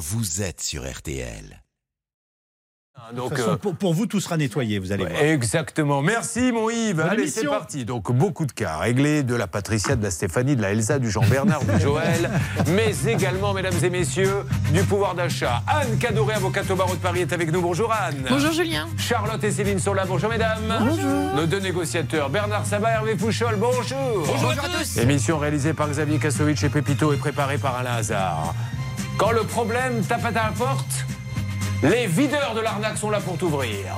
[0.00, 1.62] vous êtes sur RTL.
[3.14, 5.20] Donc, euh, pour, pour, vous, tout sera nettoyé, vous allez voir.
[5.20, 6.00] Exactement.
[6.00, 7.00] Merci, mon Yves.
[7.00, 7.84] Allez, c'est parti.
[7.84, 11.10] Donc, beaucoup de cas réglés de la Patricia, de la Stéphanie, de la Elsa, du
[11.10, 12.30] Jean-Bernard, du Joël,
[12.68, 15.62] mais également, mesdames et messieurs, du pouvoir d'achat.
[15.66, 17.60] Anne Cadoré, avocate au barreau de Paris, est avec nous.
[17.60, 18.24] Bonjour, Anne.
[18.28, 18.88] Bonjour, Julien.
[18.96, 20.04] Charlotte et Céline sont là.
[20.06, 20.62] Bonjour, mesdames.
[20.80, 21.34] Bonjour.
[21.34, 23.56] Nos deux négociateurs, Bernard Sabat, Hervé Fouchol.
[23.56, 24.24] Bonjour.
[24.26, 24.96] Bonjour à tous.
[24.98, 28.54] Émission réalisée par Xavier Kassovitch et Pépito et préparée par Alain Hazard.
[29.20, 31.04] Quand le problème tape à ta porte,
[31.82, 33.94] les videurs de l'arnaque sont là pour t'ouvrir.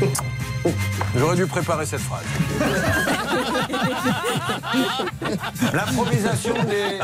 [1.16, 2.22] J'aurais dû préparer cette phrase.
[5.74, 7.00] L'improvisation des.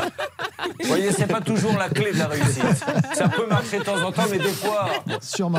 [0.79, 2.85] Vous voyez, c'est pas toujours la clé de la réussite.
[3.13, 4.87] Ça peut marcher de temps en temps, mais des fois.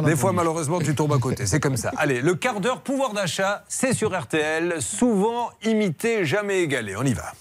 [0.06, 1.44] Des fois, malheureusement, tu tombes à côté.
[1.44, 1.92] C'est comme ça.
[1.98, 4.80] Allez, le quart d'heure pouvoir d'achat, c'est sur RTL.
[4.80, 6.96] Souvent imité, jamais égalé.
[6.96, 7.34] On y va.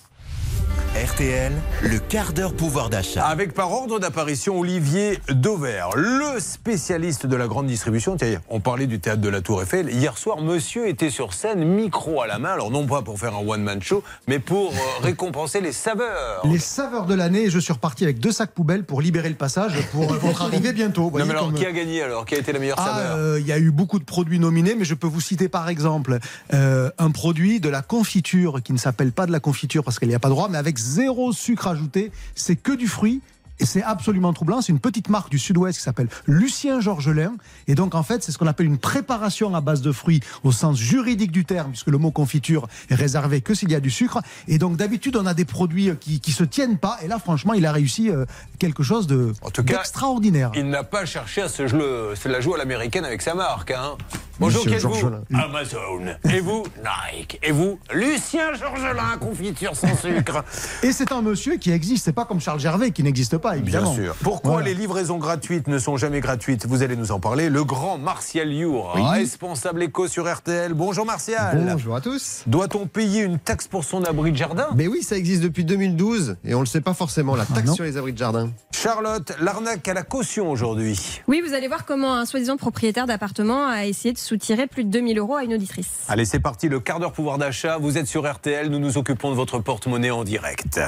[1.06, 1.52] RTL,
[1.84, 3.24] le quart d'heure pouvoir d'achat.
[3.28, 8.18] Avec par ordre d'apparition Olivier Dauvert, le spécialiste de la grande distribution.
[8.18, 9.92] Tiens, on parlait du théâtre de la Tour Eiffel.
[9.92, 12.50] Hier soir, monsieur était sur scène, micro à la main.
[12.50, 16.42] Alors, non pas pour faire un one-man show, mais pour euh, récompenser les saveurs.
[16.46, 17.52] Les saveurs de l'année.
[17.52, 20.74] Je suis reparti avec deux sacs poubelles pour libérer le passage pour euh, votre arrivée
[20.74, 21.12] bientôt.
[21.12, 23.40] non, mais alors, qui a gagné alors Qui a été la meilleure ah, saveur euh,
[23.40, 26.18] Il y a eu beaucoup de produits nominés, mais je peux vous citer par exemple
[26.56, 30.08] euh, un produit de la confiture qui ne s'appelle pas de la confiture parce qu'il
[30.08, 32.12] n'y a pas droit, mais avec zéro sucre ajouté.
[32.36, 33.22] C'est que du fruit.
[33.60, 34.62] Et c'est absolument troublant.
[34.62, 37.36] C'est une petite marque du sud-ouest qui s'appelle Lucien Georgelin.
[37.68, 40.52] Et donc, en fait, c'est ce qu'on appelle une préparation à base de fruits au
[40.52, 43.90] sens juridique du terme, puisque le mot confiture est réservé que s'il y a du
[43.90, 44.20] sucre.
[44.48, 46.98] Et donc, d'habitude, on a des produits qui, qui se tiennent pas.
[47.02, 48.26] Et là, franchement, il a réussi euh,
[48.60, 50.52] quelque chose de En tout cas, d'extraordinaire.
[50.56, 53.72] Il n'a pas cherché à se, jouer, se la jouer à l'américaine avec sa marque.
[53.72, 53.98] Hein.
[54.40, 55.24] Bonjour, qui êtes-vous Georgelin.
[55.34, 56.16] Amazon.
[56.32, 57.40] Et vous Nike.
[57.42, 60.44] Et vous Lucien Georgelin, confiture sans sucre.
[60.84, 62.06] Et c'est un monsieur qui existe.
[62.06, 63.94] C'est pas comme Charles Gervais qui n'existe pas, évidemment.
[63.94, 64.16] Bien sûr.
[64.22, 64.68] Pourquoi Voilà.
[64.68, 67.50] les livraisons gratuites ne sont jamais gratuites Vous allez nous en parler.
[67.50, 70.74] Le grand Martial Your, responsable éco sur RTL.
[70.74, 71.64] Bonjour Martial.
[71.72, 72.44] Bonjour à tous.
[72.48, 76.36] Doit-on payer une taxe pour son abri de jardin Mais oui, ça existe depuis 2012
[76.44, 77.76] et on le sait pas forcément, la taxe non.
[77.76, 78.50] sur les abris de jardin.
[78.72, 81.22] Charlotte, l'arnaque à la caution aujourd'hui.
[81.28, 84.90] Oui, vous allez voir comment un soi-disant propriétaire d'appartement a essayé de soutirer plus de
[84.90, 85.90] 2000 euros à une auditrice.
[86.08, 87.78] Allez, c'est parti, le quart d'heure pouvoir d'achat.
[87.78, 90.80] Vous êtes sur RTL, nous nous occupons de votre porte-monnaie en direct.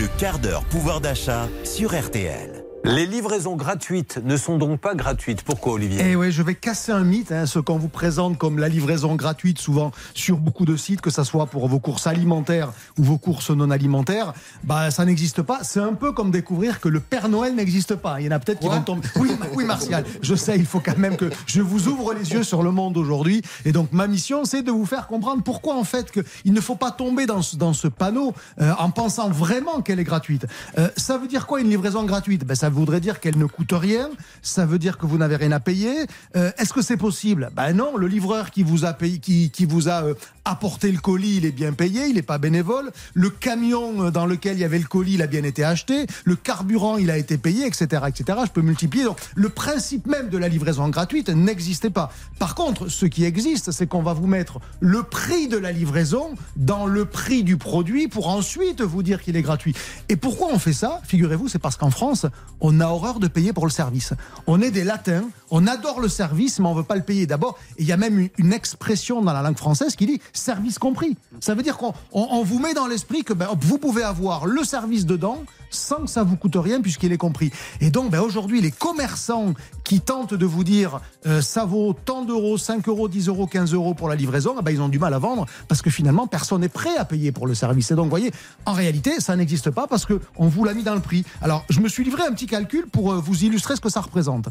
[0.00, 2.53] Le quart d'heure pouvoir d'achat sur RTL.
[2.86, 5.42] Les livraisons gratuites ne sont donc pas gratuites.
[5.42, 8.58] Pourquoi, Olivier Et oui, je vais casser un mythe, hein, ce qu'on vous présente comme
[8.58, 12.74] la livraison gratuite, souvent sur beaucoup de sites, que ce soit pour vos courses alimentaires
[12.98, 14.34] ou vos courses non alimentaires,
[14.64, 15.60] bah ça n'existe pas.
[15.62, 18.20] C'est un peu comme découvrir que le Père Noël n'existe pas.
[18.20, 19.08] Il y en a peut-être qui vont tomber.
[19.16, 22.42] Oui, oui, Martial, je sais, il faut quand même que je vous ouvre les yeux
[22.44, 23.40] sur le monde aujourd'hui.
[23.64, 26.60] Et donc ma mission, c'est de vous faire comprendre pourquoi en fait que il ne
[26.60, 30.44] faut pas tomber dans ce, dans ce panneau euh, en pensant vraiment qu'elle est gratuite.
[30.76, 32.44] Euh, ça veut dire quoi une livraison gratuite?
[32.44, 34.10] Ben, Ça voudrait dire qu'elle ne coûte rien.
[34.42, 36.06] Ça veut dire que vous n'avez rien à payer.
[36.36, 37.50] Euh, Est-ce que c'est possible?
[37.54, 40.14] Ben non, le livreur qui vous a payé, qui, vous a euh,
[40.44, 42.92] apporté le colis, il est bien payé, il n'est pas bénévole.
[43.14, 46.06] Le camion euh, dans lequel il y avait le colis, il a bien été acheté.
[46.24, 48.38] Le carburant, il a été payé, etc., etc.
[48.44, 49.04] Je peux multiplier.
[49.04, 52.12] Donc le principe même de la livraison gratuite n'existait pas.
[52.38, 56.34] Par contre, ce qui existe, c'est qu'on va vous mettre le prix de la livraison
[56.56, 59.74] dans le prix du produit pour ensuite vous dire qu'il est gratuit.
[60.08, 61.00] Et pourquoi on fait ça?
[61.04, 62.26] Figurez-vous, c'est parce qu'en France,
[62.60, 64.12] on a horreur de payer pour le service.
[64.46, 67.58] On est des latins, on adore le service, mais on veut pas le payer d'abord.
[67.78, 71.16] Il y a même une expression dans la langue française qui dit service compris.
[71.40, 74.46] Ça veut dire qu'on on- on vous met dans l'esprit que ben, vous pouvez avoir
[74.46, 75.38] le service dedans
[75.70, 77.50] sans que ça vous coûte rien puisqu'il est compris.
[77.80, 82.24] Et donc ben, aujourd'hui, les commerçants qui tentent de vous dire euh, ça vaut tant
[82.24, 84.98] d'euros, 5 euros, 10 euros, 15 euros pour la livraison, eh ben, ils ont du
[84.98, 87.90] mal à vendre parce que finalement personne n'est prêt à payer pour le service.
[87.90, 88.32] Et donc vous voyez,
[88.66, 91.24] en réalité, ça n'existe pas parce que on vous l'a mis dans le prix.
[91.42, 94.00] Alors je me suis livré un petit calcul pour euh, vous illustrer ce que ça
[94.00, 94.46] représente.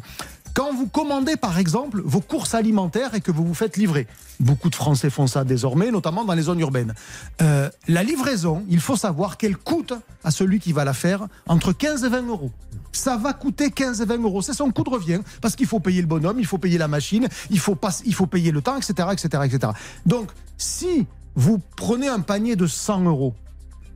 [0.53, 4.06] Quand vous commandez par exemple vos courses alimentaires et que vous vous faites livrer,
[4.40, 6.94] beaucoup de Français font ça désormais, notamment dans les zones urbaines.
[7.41, 9.94] Euh, la livraison, il faut savoir qu'elle coûte
[10.24, 12.52] à celui qui va la faire entre 15 et 20 euros.
[12.92, 14.44] Ça va coûter 15 et 20 euros.
[14.44, 16.88] C'est son coût de revient parce qu'il faut payer le bonhomme, il faut payer la
[16.88, 19.74] machine, il faut, pas, il faut payer le temps, etc., etc., etc.
[20.06, 20.30] Donc,
[20.60, 23.33] si vous prenez un panier de 100 euros,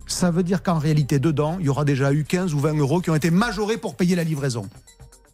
[0.08, 3.00] ça veut dire qu'en réalité, dedans, il y aura déjà eu 15 ou 20 euros
[3.00, 4.68] qui ont été majorés pour payer la livraison.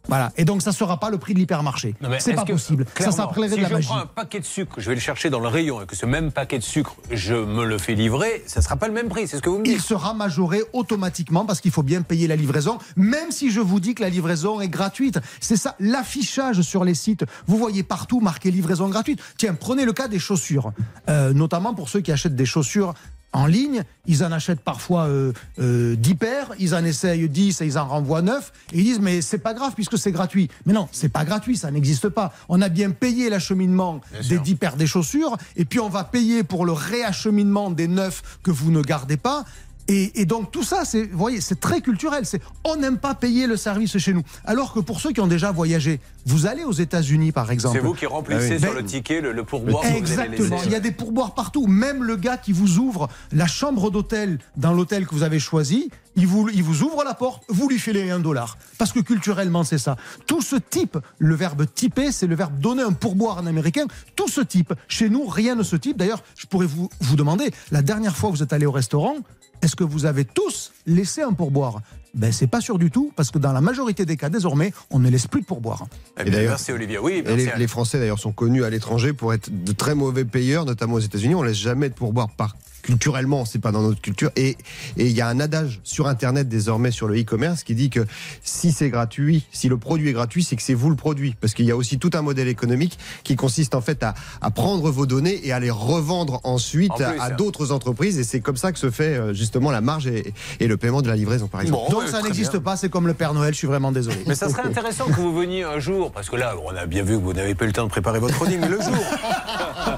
[0.08, 0.32] Voilà.
[0.36, 1.94] Et donc, ça ne sera pas le prix de l'hypermarché.
[2.18, 2.84] C'est pas possible.
[2.98, 3.86] Ça s'appellerait si de la je magie.
[3.88, 6.06] prends un paquet de sucre, je vais le chercher dans le rayon et que ce
[6.06, 9.08] même paquet de sucre, je me le fais livrer, ça ne sera pas le même
[9.08, 9.26] prix.
[9.28, 9.80] C'est ce que vous me il dites.
[9.80, 13.94] sera majoré automatiquement parce qu'il faut bien payer la livraison, même si je vous dis
[13.94, 15.18] que la livraison est gratuite.
[15.40, 17.24] C'est ça, l'affichage sur les sites.
[17.46, 19.20] Vous voyez partout marqué livraison gratuite.
[19.38, 20.72] Tiens, prenez le cas des chaussures,
[21.08, 22.94] Euh, notamment pour ceux qui achètent des chaussures
[23.34, 27.66] en ligne, ils en achètent parfois euh, 10 euh, paires, ils en essayent 10 et
[27.66, 30.48] ils en renvoient 9, et ils disent mais c'est pas grave puisque c'est gratuit.
[30.66, 32.32] Mais non, c'est pas gratuit, ça n'existe pas.
[32.48, 36.44] On a bien payé l'acheminement des 10 paires des chaussures, et puis on va payer
[36.44, 39.44] pour le réacheminement des 9 que vous ne gardez pas.
[39.88, 42.24] Et, donc tout ça, c'est, vous voyez, c'est très culturel.
[42.24, 44.22] C'est, on n'aime pas payer le service chez nous.
[44.44, 47.76] Alors que pour ceux qui ont déjà voyagé, vous allez aux États-Unis par exemple.
[47.76, 49.84] C'est vous qui remplissez ah sur le ticket le, pourboire.
[49.84, 50.58] Exactement.
[50.64, 51.66] il y a des pourboires partout.
[51.66, 55.90] Même le gars qui vous ouvre la chambre d'hôtel dans l'hôtel que vous avez choisi,
[56.16, 58.56] il vous, il vous ouvre la porte, vous lui filez un dollar.
[58.78, 59.96] Parce que culturellement, c'est ça.
[60.26, 63.86] Tout ce type, le verbe typer, c'est le verbe donner un pourboire en américain.
[64.16, 64.72] Tout ce type.
[64.88, 65.98] Chez nous, rien ne se type.
[65.98, 69.16] D'ailleurs, je pourrais vous, vous demander, la dernière fois que vous êtes allé au restaurant,
[69.64, 71.80] est-ce que vous avez tous laissé un pourboire?
[72.14, 74.98] Ben, c'est pas sûr du tout, parce que dans la majorité des cas, désormais, on
[75.00, 75.86] ne laisse plus de pourboire.
[76.18, 76.98] Et, d'ailleurs, merci Olivier.
[76.98, 80.64] Oui, les, les, Français d'ailleurs sont connus à l'étranger pour être de très mauvais payeurs,
[80.64, 81.34] notamment aux États-Unis.
[81.34, 84.30] On laisse jamais de pourboire par culturellement, c'est pas dans notre culture.
[84.36, 84.58] Et
[84.98, 88.00] il y a un adage sur Internet désormais sur le e-commerce qui dit que
[88.42, 91.34] si c'est gratuit, si le produit est gratuit, c'est que c'est vous le produit.
[91.40, 94.50] Parce qu'il y a aussi tout un modèle économique qui consiste en fait à, à
[94.50, 98.18] prendre vos données et à les revendre ensuite à, d'autres entreprises.
[98.18, 101.00] Et c'est comme ça que se fait euh, justement la marge et, et le paiement
[101.00, 101.90] de la livraison, par exemple.
[101.90, 104.18] Donc ça n'existe pas, c'est comme le Père Noël, je suis vraiment désolé.
[104.26, 107.02] Mais ça serait intéressant que vous veniez un jour, parce que là, on a bien
[107.02, 108.92] vu que vous n'avez pas eu le temps de préparer votre chronique, mais le jour.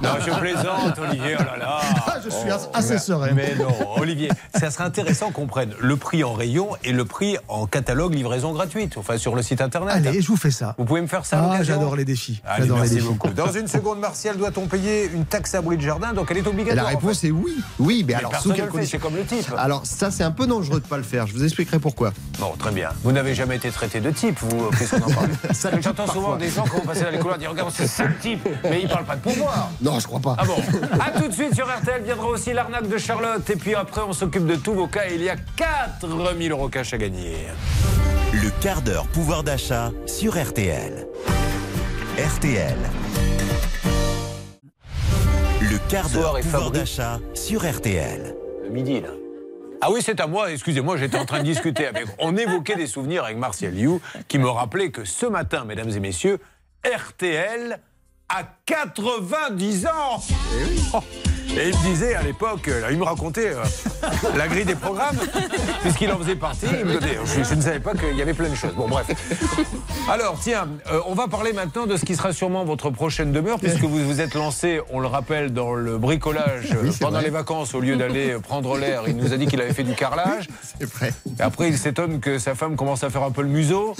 [0.02, 1.80] non, je plaisante, Olivier, oh là là.
[2.24, 2.96] je suis assez.
[3.34, 7.36] Mais non, Olivier, ça serait intéressant qu'on prenne le prix en rayon et le prix
[7.48, 9.94] en catalogue livraison gratuite, enfin sur le site internet.
[9.96, 10.74] Allez, je vous fais ça.
[10.78, 12.42] Vous pouvez me faire ça Ah, j'adore les défis.
[12.46, 13.28] Allez, merci beaucoup.
[13.28, 16.12] Dans une seconde, Martial, doit-on payer une taxe abri de jardin?
[16.12, 16.84] Donc elle est obligatoire.
[16.84, 17.56] La réponse est oui.
[17.78, 19.52] Oui, mais, alors sous quelles conditions C'est comme le type.
[19.56, 21.26] Alors ça, c'est un peu dangereux de pas le faire.
[21.26, 22.12] Je vous expliquerai pourquoi.
[22.38, 22.90] Bon, très bien.
[23.02, 25.30] Vous n'avez jamais été traité de type, vous, qu'on en parle
[25.82, 28.16] J'entends souvent des gens quand vous passez dans les couloirs dire regarde, c'est ça le
[28.16, 29.70] type, mais ils parlent pas de pouvoir.
[29.80, 30.36] Non, je crois pas.
[30.38, 30.56] Ah bon
[31.00, 34.12] À tout de suite sur RTL viendra aussi l'arnaque de Charlotte et puis après on
[34.12, 35.06] s'occupe de tous vos cas.
[35.08, 37.46] Il y a 4000 euros cash à gagner.
[38.32, 41.06] Le quart d'heure pouvoir d'achat sur RTL.
[42.18, 42.76] RTL.
[45.60, 48.34] Le quart d'heure pouvoir d'achat sur RTL.
[48.64, 49.10] Le midi là.
[49.80, 52.06] Ah oui, c'est à moi, excusez-moi, j'étais en train de discuter avec.
[52.18, 56.00] On évoquait des souvenirs avec Martial Liu qui me rappelait que ce matin, mesdames et
[56.00, 56.38] messieurs,
[56.84, 57.78] RTL
[58.30, 60.20] a 90 ans.
[60.58, 63.62] Eh et il me disait à l'époque, euh, il me racontait euh,
[64.36, 65.16] la grille des programmes,
[65.80, 66.66] puisqu'il en faisait partie.
[66.66, 68.74] Il me disait, je, ne savais pas qu'il y avait plein de choses.
[68.74, 69.06] Bon, bref.
[70.10, 73.58] Alors, tiens, euh, on va parler maintenant de ce qui sera sûrement votre prochaine demeure,
[73.58, 77.80] puisque vous vous êtes lancé, on le rappelle, dans le bricolage pendant les vacances, au
[77.80, 79.04] lieu d'aller prendre l'air.
[79.06, 80.48] Il nous a dit qu'il avait fait du carrelage.
[80.78, 81.12] C'est vrai.
[81.38, 83.94] Et après, il s'étonne que sa femme commence à faire un peu le museau.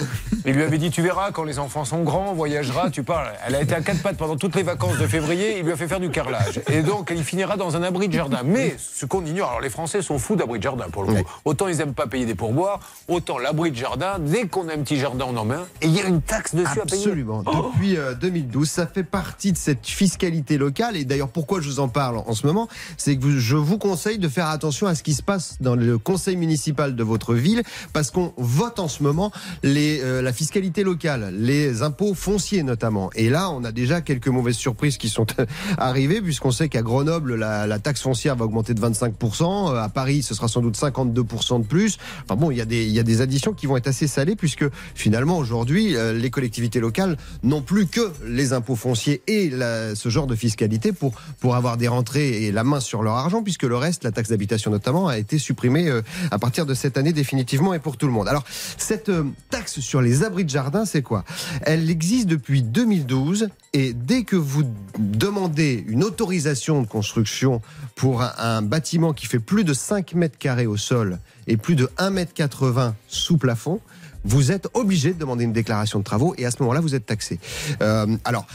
[0.45, 3.31] Il lui avait dit, tu verras, quand les enfants sont grands, on voyagera, tu parles.
[3.47, 5.59] Elle a été à quatre pattes pendant toutes les vacances de février.
[5.59, 6.61] Il lui a fait faire du carrelage.
[6.71, 8.41] Et donc, il finira dans un abri de jardin.
[8.43, 11.29] Mais ce qu'on ignore, alors les Français sont fous d'abri de jardin pour le coup.
[11.45, 14.79] Autant ils n'aiment pas payer des pourboires, autant l'abri de jardin, dès qu'on a un
[14.79, 15.67] petit jardin, on en met un.
[15.81, 17.03] Et il y a une taxe dessus à payer.
[17.03, 17.43] Absolument.
[17.43, 20.97] Depuis 2012, euh, ça fait partie de cette fiscalité locale.
[20.97, 22.67] Et d'ailleurs, pourquoi je vous en parle en ce moment
[22.97, 25.99] C'est que je vous conseille de faire attention à ce qui se passe dans le
[25.99, 27.61] conseil municipal de votre ville,
[27.93, 29.31] parce qu'on vote en ce moment
[29.61, 33.11] les, euh, la fiscalité locale, les impôts fonciers notamment.
[33.13, 35.27] Et là, on a déjà quelques mauvaises surprises qui sont
[35.77, 39.73] arrivées, puisqu'on sait qu'à Grenoble, la, taxe foncière va augmenter de 25%.
[39.73, 41.97] Euh, à Paris, ce sera sans doute 52% de plus.
[42.23, 44.35] Enfin bon, il y, a des, y a des additions qui vont être assez salées
[44.35, 44.65] puisque
[44.95, 49.51] finalement aujourd'hui, euh, les collectivités locales n'ont plus que les impôts fonciers et
[49.95, 53.43] ce genre de fiscalité pour, pour avoir des rentrées et la main sur leur argent
[53.43, 56.01] puisque le reste, la taxe d'habitation notamment, a été supprimée euh,
[56.31, 58.27] à partir de cette année définitivement et pour tout le monde.
[58.27, 58.43] Alors,
[58.77, 59.11] cette
[59.49, 61.23] taxe sur les abris de jardin, c'est quoi?
[61.61, 64.63] Elle existe depuis 2012 et dès que vous
[64.97, 67.61] demandez une autorisation de construction
[67.95, 71.89] pour un, bâtiment qui fait plus de 5 mètres carrés au sol et plus de
[71.97, 73.79] 1 mètre 80 sous plafond,
[74.27, 77.05] vous êtes obligé de demander une déclaration de travaux et à ce moment-là, vous êtes
[77.05, 77.39] taxé.
[77.81, 78.45] Euh, alors,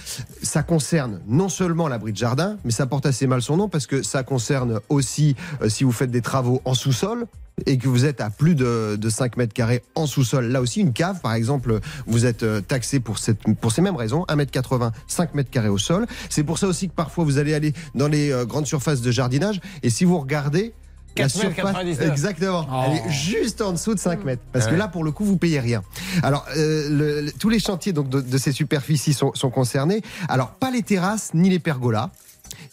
[0.43, 3.87] ça concerne non seulement l'abri de jardin, mais ça porte assez mal son nom parce
[3.87, 7.27] que ça concerne aussi euh, si vous faites des travaux en sous-sol,
[7.67, 10.81] et que vous êtes à plus de, de 5 mètres carrés en sous-sol, là aussi
[10.81, 13.37] une cave par exemple, vous êtes euh, taxé pour, ces
[13.79, 16.07] mêmes raisons, 1 mètre 80, 5 mètres carrés au sol.
[16.31, 19.61] C'est pour ça aussi que parfois vous allez aller dans les grandes surfaces de jardinage
[19.83, 20.73] et si vous regardez,
[21.17, 22.67] la surface, exactement.
[22.87, 23.11] Elle est oh.
[23.11, 24.43] juste en dessous de 5 mètres.
[24.53, 25.83] Parce que là, pour le coup, vous payez rien.
[26.23, 30.03] Alors, euh, tous les chantiers donc, de, de ces superficies sont, sont, concernés.
[30.29, 32.11] Alors, pas les terrasses, ni les pergolas,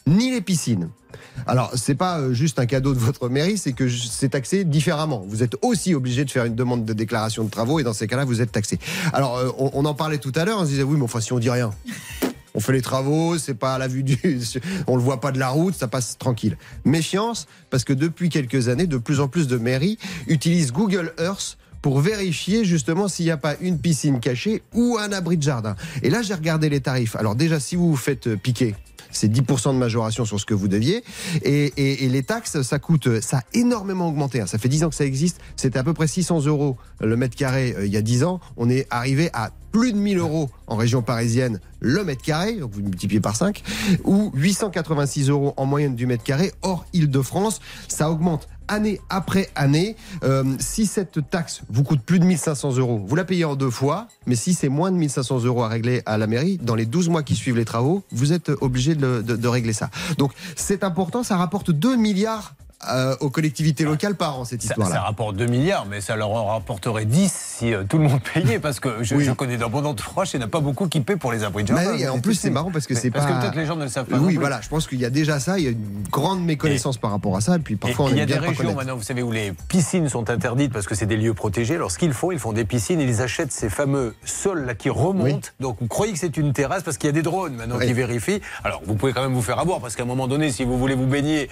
[0.07, 0.89] ni les piscines.
[1.47, 5.23] Alors, c'est pas euh, juste un cadeau de votre mairie, c'est que c'est taxé différemment.
[5.27, 8.07] Vous êtes aussi obligé de faire une demande de déclaration de travaux et dans ces
[8.07, 8.79] cas-là, vous êtes taxé.
[9.13, 11.33] Alors, euh, on, en parlait tout à l'heure, on se disait oui, mais enfin, si
[11.33, 11.71] on dit rien.
[12.59, 14.19] On fait les travaux, c'est pas à la vue du,
[14.87, 16.57] on le voit pas de la route, ça passe tranquille.
[16.83, 19.97] Méfiance, parce que depuis quelques années, de plus en plus de mairies
[20.27, 25.13] utilisent Google Earth pour vérifier justement s'il n'y a pas une piscine cachée ou un
[25.13, 25.77] abri de jardin.
[26.03, 27.15] Et là, j'ai regardé les tarifs.
[27.15, 28.75] Alors déjà, si vous vous faites euh, piquer,
[29.11, 31.03] c'est 10% de majoration sur ce que vous deviez.
[31.43, 34.41] Et, les taxes, ça coûte, ça a énormément augmenté.
[34.41, 34.47] Hein.
[34.47, 35.39] Ça fait 10 ans que ça existe.
[35.55, 38.39] C'était à peu près 600 euros le mètre carré euh, il y a 10 ans.
[38.57, 42.71] On est arrivé à plus de 1000 euros en région parisienne le mètre carré, donc
[42.73, 43.63] vous multipliez par 5,
[44.03, 47.61] ou 886 euros en moyenne du mètre carré hors Île-de-France.
[47.87, 49.95] Ça augmente année après année.
[50.23, 53.69] Euh, si cette taxe vous coûte plus de 1500 euros, vous la payez en deux
[53.69, 54.07] fois.
[54.25, 57.09] Mais si c'est moins de 1500 euros à régler à la mairie, dans les 12
[57.09, 59.89] mois qui suivent les travaux, vous êtes obligé de, de régler ça.
[60.17, 62.53] Donc c'est important, ça rapporte 2 milliards
[62.87, 64.95] euh, aux collectivités locales par an, cette histoire-là.
[64.95, 68.21] Ça, rapporte 2 milliards, mais ça leur en rapporterait 10 si euh, tout le monde
[68.33, 71.01] payait, parce que je, je connais d'abondantes proches, il n'y en a pas beaucoup qui
[71.01, 71.91] paient pour les abris de jardin.
[71.93, 73.19] oui, en plus, c'est marrant parce que c'est pas.
[73.19, 74.17] Parce que peut-être les gens ne le savent pas.
[74.17, 76.97] Oui, voilà, je pense qu'il y a déjà ça, il y a une grande méconnaissance
[76.97, 79.03] par rapport à ça, et puis parfois on Il y a des régions maintenant, vous
[79.03, 81.75] savez, où les piscines sont interdites parce que c'est des lieux protégés.
[81.75, 84.89] Alors ce qu'ils font, ils font des piscines, ils achètent ces fameux sols là qui
[84.89, 85.49] remontent.
[85.59, 87.91] Donc vous croyez que c'est une terrasse parce qu'il y a des drones maintenant qui
[87.91, 88.39] vérifient.
[88.63, 90.77] Alors vous pouvez quand même vous faire avoir parce qu'à un moment donné, si vous
[90.77, 91.49] voulez vous baigner,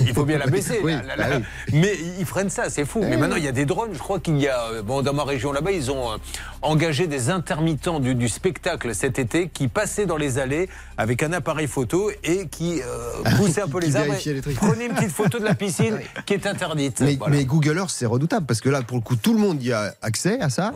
[0.00, 0.61] il faut bien la baisser.
[0.82, 1.24] Bah
[1.72, 3.00] mais ils freinent ça, c'est fou.
[3.02, 3.90] Mais maintenant, il y a des drones.
[3.92, 6.16] Je crois qu'il y a, euh, bon, dans ma région là-bas, ils ont euh,
[6.62, 10.68] engagé des intermittents du, spectacle cet été qui passaient dans les allées
[11.02, 14.14] avec un appareil photo et qui euh, poussaient un peu les arbres.
[14.54, 17.02] Prenez une petite photo de la piscine qui est interdite.
[17.28, 19.72] Mais, Google Earth, c'est redoutable parce que là, pour le coup, tout le monde y
[19.72, 20.72] a accès à ça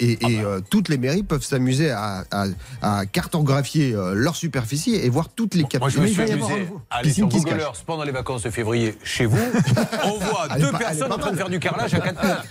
[0.00, 0.56] et, ah bah.
[0.68, 2.24] toutes les mairies peuvent s'amuser à,
[3.12, 5.80] cartographier leur superficie et voir toutes les capitales.
[5.80, 8.96] Moi, je me suis amusé à aller sur Google Earth pendant les vacances de février
[9.04, 9.38] chez vous.
[10.04, 12.44] On voit deux personnes en train de faire du carrelage à 4 mètres.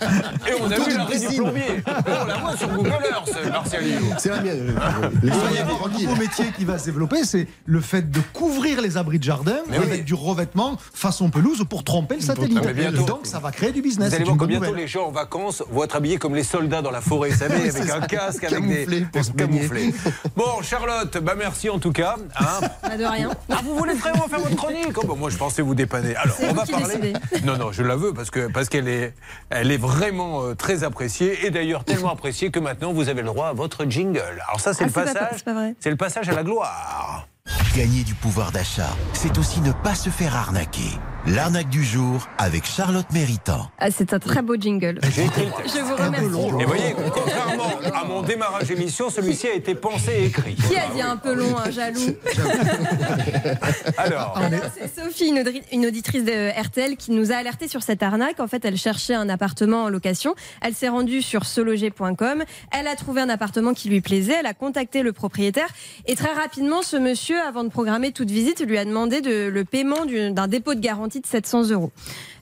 [0.46, 1.82] Et on a vu la du plombier.
[1.86, 3.82] On la voit sur Google Earth, Martial
[4.18, 4.74] C'est la mienne.
[5.22, 8.80] Il y a un nouveau métier qui va se développer, c'est le fait de couvrir
[8.80, 12.58] les abris de jardin avec du revêtement façon pelouse pour tromper le satellite.
[13.06, 14.08] Donc ça va créer du business.
[14.10, 16.82] Vous allez voir que bientôt les gens en vacances vont être habillés comme les soldats
[16.82, 19.06] dans la forêt, vous savez, avec un casque, avec des
[19.36, 19.94] camouflés.
[20.36, 22.16] Bon, Charlotte, bah merci en tout cas.
[22.38, 22.96] Hein.
[22.96, 23.30] de rien.
[23.50, 26.14] Ah, vous voulez vraiment faire votre chronique oh, bah, Moi, je pensais vous dépanner.
[26.16, 27.12] Alors, on va parler.
[27.44, 29.14] Non, non, je la veux parce que parce qu'elle est,
[29.50, 33.28] elle est vraiment euh, très appréciée et d'ailleurs tellement appréciée que maintenant vous avez le
[33.28, 34.42] droit à votre jingle.
[34.48, 35.44] Alors ça, c'est le passage.
[35.80, 36.97] C'est le passage à la gloire.
[36.98, 37.37] now.
[37.74, 40.98] Gagner du pouvoir d'achat, c'est aussi ne pas se faire arnaquer.
[41.26, 43.68] L'arnaque du jour avec Charlotte Méritant.
[43.78, 44.98] Ah, c'est un très beau jingle.
[45.04, 46.24] Je vous remercie.
[46.24, 50.54] Et vous voyez, contrairement à mon démarrage d'émission, celui-ci a été pensé et écrit.
[50.54, 52.00] Qui a dit un peu long, un jaloux
[53.98, 54.40] Alors,
[54.74, 55.34] c'est Sophie,
[55.72, 58.40] une auditrice de RTL, qui nous a alerté sur cette arnaque.
[58.40, 60.34] En fait, elle cherchait un appartement en location.
[60.62, 62.44] Elle s'est rendue sur sologer.com.
[62.70, 64.36] Elle a trouvé un appartement qui lui plaisait.
[64.40, 65.68] Elle a contacté le propriétaire.
[66.06, 69.64] Et très rapidement, ce monsieur, avant de programmer toute visite, lui a demandé de, le
[69.64, 71.90] paiement d'un dépôt de garantie de 700 euros.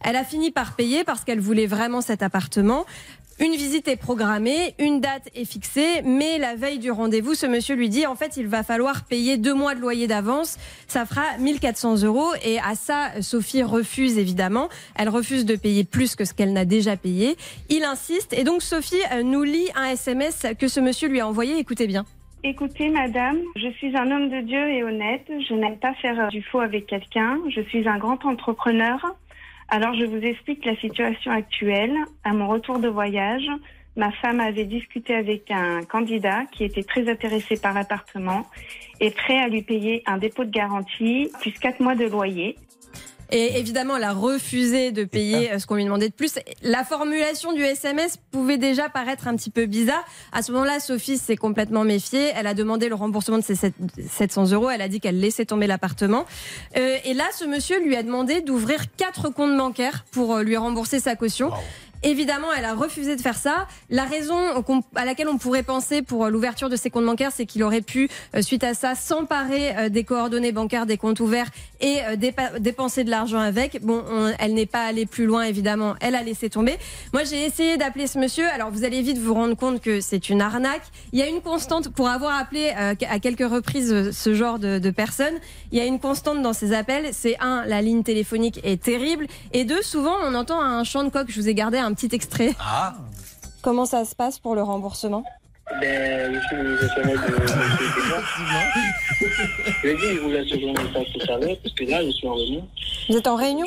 [0.02, 2.84] Elle a fini par payer parce qu'elle voulait vraiment cet appartement.
[3.38, 7.74] Une visite est programmée, une date est fixée, mais la veille du rendez-vous, ce monsieur
[7.74, 10.56] lui dit en fait il va falloir payer deux mois de loyer d'avance,
[10.88, 12.30] ça fera 1400 euros.
[12.42, 14.70] Et à ça, Sophie refuse évidemment.
[14.94, 17.36] Elle refuse de payer plus que ce qu'elle n'a déjà payé.
[17.68, 21.28] Il insiste et donc Sophie euh, nous lit un SMS que ce monsieur lui a
[21.28, 21.58] envoyé.
[21.58, 22.06] Écoutez bien.
[22.48, 25.28] Écoutez, madame, je suis un homme de Dieu et honnête.
[25.28, 27.40] Je n'aime pas faire du faux avec quelqu'un.
[27.48, 29.04] Je suis un grand entrepreneur.
[29.68, 31.92] Alors, je vous explique la situation actuelle.
[32.22, 33.48] À mon retour de voyage,
[33.96, 38.46] ma femme avait discuté avec un candidat qui était très intéressé par l'appartement
[39.00, 42.54] et prêt à lui payer un dépôt de garantie plus quatre mois de loyer.
[43.30, 46.38] Et évidemment, elle a refusé de payer euh, ce qu'on lui demandait de plus.
[46.62, 50.04] La formulation du SMS pouvait déjà paraître un petit peu bizarre.
[50.32, 52.30] À ce moment-là, Sophie s'est complètement méfiée.
[52.36, 54.70] Elle a demandé le remboursement de ses 700 euros.
[54.70, 56.24] Elle a dit qu'elle laissait tomber l'appartement.
[56.76, 60.56] Euh, et là, ce monsieur lui a demandé d'ouvrir quatre comptes bancaires pour euh, lui
[60.56, 61.50] rembourser sa caution.
[62.02, 63.66] Évidemment, elle a refusé de faire ça.
[63.90, 64.36] La raison
[64.94, 68.08] à laquelle on pourrait penser pour l'ouverture de ses comptes bancaires, c'est qu'il aurait pu,
[68.34, 71.48] euh, suite à ça, s'emparer euh, des coordonnées bancaires des comptes ouverts
[71.80, 72.16] et euh,
[72.58, 73.82] dépenser de l'argent avec.
[73.82, 74.04] Bon,
[74.38, 75.94] elle n'est pas allée plus loin, évidemment.
[76.00, 76.76] Elle a laissé tomber.
[77.12, 78.46] Moi, j'ai essayé d'appeler ce monsieur.
[78.48, 80.84] Alors, vous allez vite vous rendre compte que c'est une arnaque.
[81.12, 84.90] Il y a une constante pour avoir appelé à quelques reprises ce genre de, de
[84.90, 85.34] personnes.
[85.72, 87.10] Il y a une constante dans ces appels.
[87.12, 91.08] C'est un, la ligne téléphonique est terrible, et deux, souvent, on entend un chant de
[91.08, 91.26] coq.
[91.28, 92.54] Je vous ai gardé un petit extrait.
[92.60, 92.94] Ah.
[93.62, 95.24] Comment ça se passe pour le remboursement?
[95.80, 96.76] Ben, je suis de
[99.82, 102.04] Je lui ai dit, je vous laisse le message tout à l'heure, parce que là,
[102.04, 102.68] je suis en réunion.
[103.08, 103.66] Vous êtes en réunion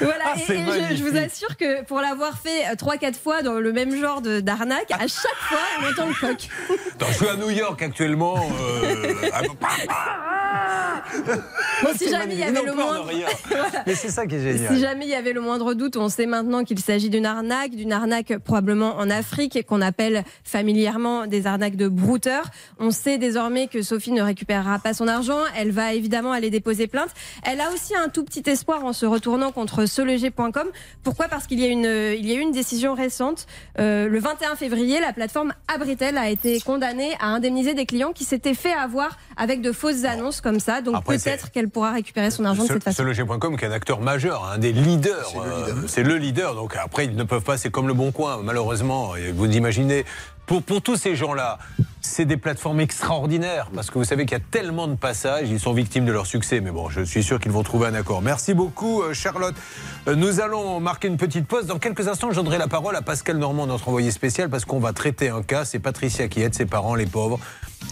[0.00, 3.72] Voilà, ah, et, je, vous assure que pour l'avoir fait 3-4 euh, fois dans le
[3.72, 6.48] même genre d'arnaque, à chaque fois, on entend le coq.
[7.08, 8.36] je suis à New York actuellement.
[8.36, 9.12] Euh,
[11.82, 13.06] bon, si jamais il y avait le moindre...
[13.86, 14.74] Mais c'est ça qui est génial.
[14.74, 17.72] Si jamais il y avait le moindre doute, on sait maintenant qu'il s'agit d'une arnaque,
[17.72, 22.50] d'une arnaque probablement en Afrique et qu'on appelle familièrement des arnaques de brouteurs.
[22.78, 25.40] On sait désormais que Sophie ne récupérera pas son argent.
[25.56, 27.10] Elle va évidemment aller déposer plainte.
[27.44, 30.68] Elle a aussi un tout petit espoir en se retournant contre soleger.com.
[31.02, 31.28] Pourquoi?
[31.28, 31.84] Parce qu'il y a une,
[32.18, 33.46] il y a eu une décision récente.
[33.78, 38.24] Euh, le 21 février, la plateforme Abritel a été condamnée à indemniser des clients qui
[38.24, 40.80] s'étaient fait avoir avec de fausses annonces comme ça.
[40.80, 43.02] Donc peut-être qu'elle pourra récupérer son argent de cette façon.
[43.02, 45.32] Soleger.com qui est un acteur majeur, un des leaders.
[45.86, 46.54] C'est le, leader.
[46.54, 49.12] Donc après, ils ne peuvent pas, c'est comme le Bon Coin, malheureusement.
[49.34, 50.04] Vous imaginez,
[50.60, 51.58] pour, tous ces gens-là,
[52.02, 55.60] c'est des plateformes extraordinaires parce que vous savez qu'il y a tellement de passages, ils
[55.60, 56.60] sont victimes de leur succès.
[56.60, 58.20] Mais bon, je suis sûr qu'ils vont trouver un accord.
[58.20, 59.54] Merci beaucoup, euh, Charlotte.
[60.08, 61.66] Euh, nous allons marquer une petite pause.
[61.66, 64.80] Dans quelques instants, je donnerai la parole à Pascal Normand, notre envoyé spécial, parce qu'on
[64.80, 65.64] va traiter un cas.
[65.64, 67.40] C'est Patricia qui aide ses parents, les pauvres.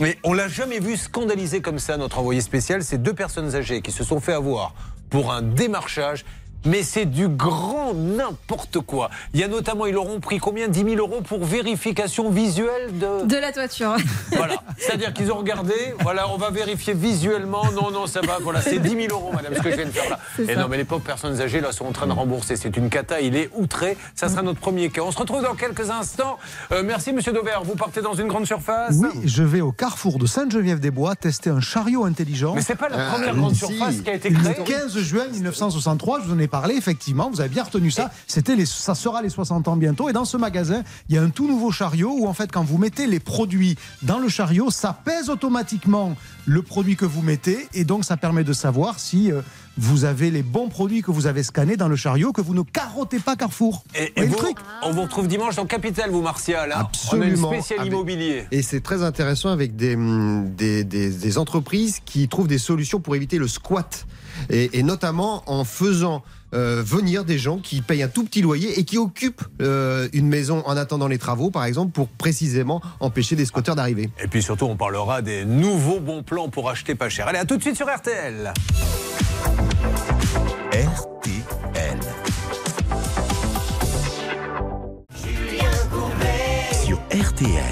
[0.00, 2.85] Mais on l'a jamais vu scandaliser comme ça, notre envoyé spécial.
[2.85, 4.75] C'est deux personnes âgées qui se sont fait avoir
[5.09, 6.25] pour un démarchage
[6.64, 9.11] mais c'est du grand n'importe quoi.
[9.35, 10.69] Il y a notamment, ils auront pris combien?
[10.69, 13.26] 10 000 euros pour vérification visuelle de...
[13.26, 13.97] De la toiture.
[14.33, 14.55] Voilà.
[14.79, 17.64] C'est-à-dire qu'ils ont regardé, voilà, on va vérifier visuellement.
[17.75, 19.90] Non, non, ça va, voilà, c'est 10 000 euros, madame, ce que je viens de
[19.90, 20.19] faire là.
[20.38, 22.57] Et non, mais les pauvres personnes âgées, là, sont en train de rembourser.
[22.57, 23.97] C'est une cata, il est outré.
[24.14, 25.02] Ça sera notre premier cas.
[25.02, 26.38] On se retrouve dans quelques instants.
[26.73, 27.62] Euh, merci, monsieur Dauvert.
[27.64, 31.61] Vous partez dans une grande surface Oui, je vais au carrefour de Sainte-Geneviève-des-Bois tester un
[31.61, 32.55] chariot intelligent.
[32.55, 34.55] Mais c'est pas la première grande surface qui a été créée.
[34.59, 38.11] Le 15 juin 1963, je vous en ai parlé, effectivement, vous avez bien retenu ça.
[38.26, 40.09] C'était les, ça sera les 60 ans bientôt.
[40.09, 42.64] Et dans ce magasin, il y a un tout nouveau chariot où, en fait, quand
[42.64, 46.16] vous mettez les produits dans le chariot, ça pèse automatiquement
[46.47, 47.69] le produit que vous mettez.
[47.75, 49.33] Et donc, ça permet de savoir si.
[49.33, 49.40] Euh,
[49.80, 52.62] vous avez les bons produits que vous avez scannés dans le chariot, que vous ne
[52.62, 53.85] carottez pas Carrefour.
[53.95, 54.37] Et, vous,
[54.83, 56.73] on vous retrouve dimanche dans Capital, vous Martial.
[56.73, 57.49] Hein Absolument.
[57.49, 58.45] On a une spéciale immobilier.
[58.50, 63.38] Et c'est très intéressant avec des, des, des, entreprises qui trouvent des solutions pour éviter
[63.38, 64.07] le squat.
[64.49, 68.85] Et, notamment en faisant euh, venir des gens qui payent un tout petit loyer et
[68.85, 73.44] qui occupent euh, une maison en attendant les travaux, par exemple, pour précisément empêcher des
[73.44, 74.11] squatteurs d'arriver.
[74.22, 77.29] Et puis surtout, on parlera des nouveaux bons plans pour acheter pas cher.
[77.29, 78.53] Allez, à tout de suite sur RTL.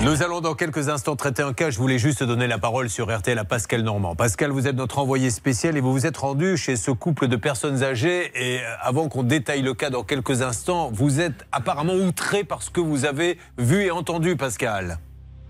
[0.03, 1.70] Nous allons dans quelques instants traiter un cas.
[1.70, 4.16] Je voulais juste donner la parole sur RTL à Pascal Normand.
[4.16, 7.37] Pascal, vous êtes notre envoyé spécial et vous vous êtes rendu chez ce couple de
[7.37, 8.33] personnes âgées.
[8.35, 12.62] Et euh, avant qu'on détaille le cas dans quelques instants, vous êtes apparemment outré par
[12.62, 14.98] ce que vous avez vu et entendu, Pascal.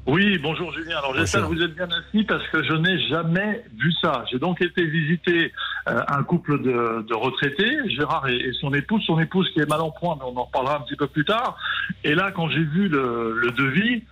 [0.08, 0.96] Oui, bonjour Julien.
[0.96, 4.24] Alors j'espère que vous êtes bien assis parce que je n'ai jamais vu ça.
[4.30, 5.52] J'ai donc été visiter
[5.86, 9.90] euh, un couple de, retraités, Gérard et, son épouse, son épouse qui est mal en
[9.90, 11.58] point, mais on en reparlera un petit peu plus tard.
[12.04, 14.02] Et là, quand j'ai vu le, devis,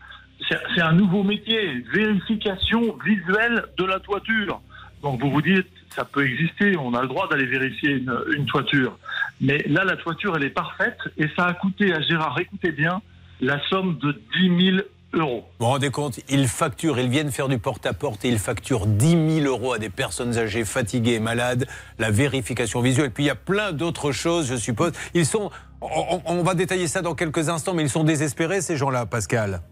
[0.50, 4.60] c'est un nouveau métier, vérification visuelle de la toiture.
[5.02, 8.44] Donc vous vous dites, ça peut exister, on a le droit d'aller vérifier une, une
[8.44, 8.98] toiture.
[9.40, 13.00] Mais là, la toiture, elle est parfaite et ça a coûté à Gérard, écoutez bien,
[13.40, 14.78] la somme de 10 000
[15.12, 19.42] vous vous rendez compte Ils facturent, ils viennent faire du porte-à-porte et ils facturent 10
[19.42, 21.66] 000 euros à des personnes âgées, fatiguées et malades,
[21.98, 23.10] la vérification visuelle.
[23.10, 24.92] Puis il y a plein d'autres choses, je suppose.
[25.14, 25.50] Ils sont.
[25.80, 29.62] on va détailler ça dans quelques instants, mais ils sont désespérés, ces gens-là, Pascal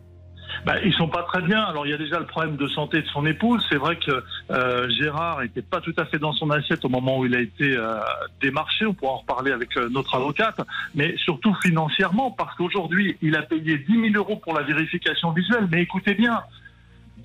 [0.65, 1.63] bah, ils sont pas très bien.
[1.63, 3.65] Alors il y a déjà le problème de santé de son épouse.
[3.69, 7.19] C'est vrai que euh, Gérard n'était pas tout à fait dans son assiette au moment
[7.19, 7.99] où il a été euh,
[8.41, 8.87] démarché.
[8.87, 10.61] On pourra en reparler avec euh, notre avocate,
[10.95, 15.69] mais surtout financièrement parce qu'aujourd'hui il a payé 10 000 euros pour la vérification visuelle.
[15.71, 16.43] Mais écoutez bien,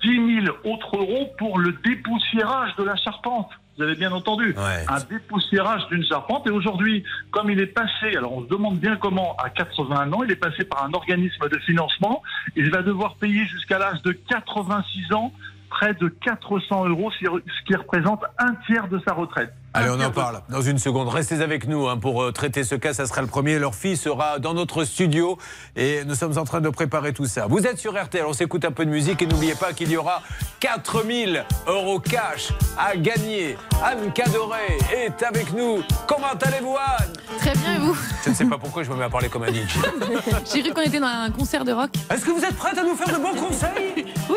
[0.02, 3.50] 10 000 autres euros pour le dépoussiérage de la charpente.
[3.80, 4.54] Vous avez bien entendu.
[4.58, 6.46] Un dépoussiérage d'une charpente.
[6.46, 10.22] Et aujourd'hui, comme il est passé, alors on se demande bien comment, à 81 ans,
[10.22, 12.22] il est passé par un organisme de financement.
[12.56, 15.32] Il va devoir payer jusqu'à l'âge de 86 ans
[15.70, 19.54] près de 400 euros, ce qui représente un tiers de sa retraite.
[19.72, 21.08] Allez, on en parle dans une seconde.
[21.08, 22.92] Restez avec nous hein, pour euh, traiter ce cas.
[22.92, 23.58] Ça sera le premier.
[23.60, 25.38] Leur fille sera dans notre studio
[25.76, 27.46] et nous sommes en train de préparer tout ça.
[27.46, 28.24] Vous êtes sur RTL.
[28.26, 30.22] On s'écoute un peu de musique et n'oubliez pas qu'il y aura
[30.58, 33.56] 4000 euros cash à gagner.
[33.84, 35.84] Anne Cadoré est avec nous.
[36.08, 37.12] Comment allez-vous, Anne?
[37.38, 37.96] Très bien, et vous?
[38.24, 39.78] Je ne sais pas pourquoi je me mets à parler comme un DJ.
[40.52, 41.90] J'ai cru qu'on était dans un concert de rock.
[42.10, 44.04] Est-ce que vous êtes prête à nous faire de bons conseils?
[44.28, 44.36] Oui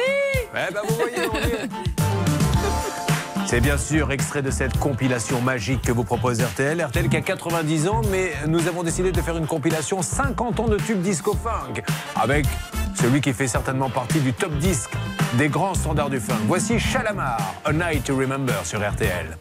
[0.54, 1.93] Eh ben, vous voyez, on est...
[3.54, 6.82] C'est bien sûr extrait de cette compilation magique que vous propose RTL.
[6.86, 10.68] RTL qui a 90 ans, mais nous avons décidé de faire une compilation 50 ans
[10.68, 11.84] de tubes disco funk
[12.16, 12.48] avec
[13.00, 14.90] celui qui fait certainement partie du top disque
[15.38, 16.40] des grands standards du funk.
[16.48, 19.38] Voici Shalamar, A Night to Remember sur RTL.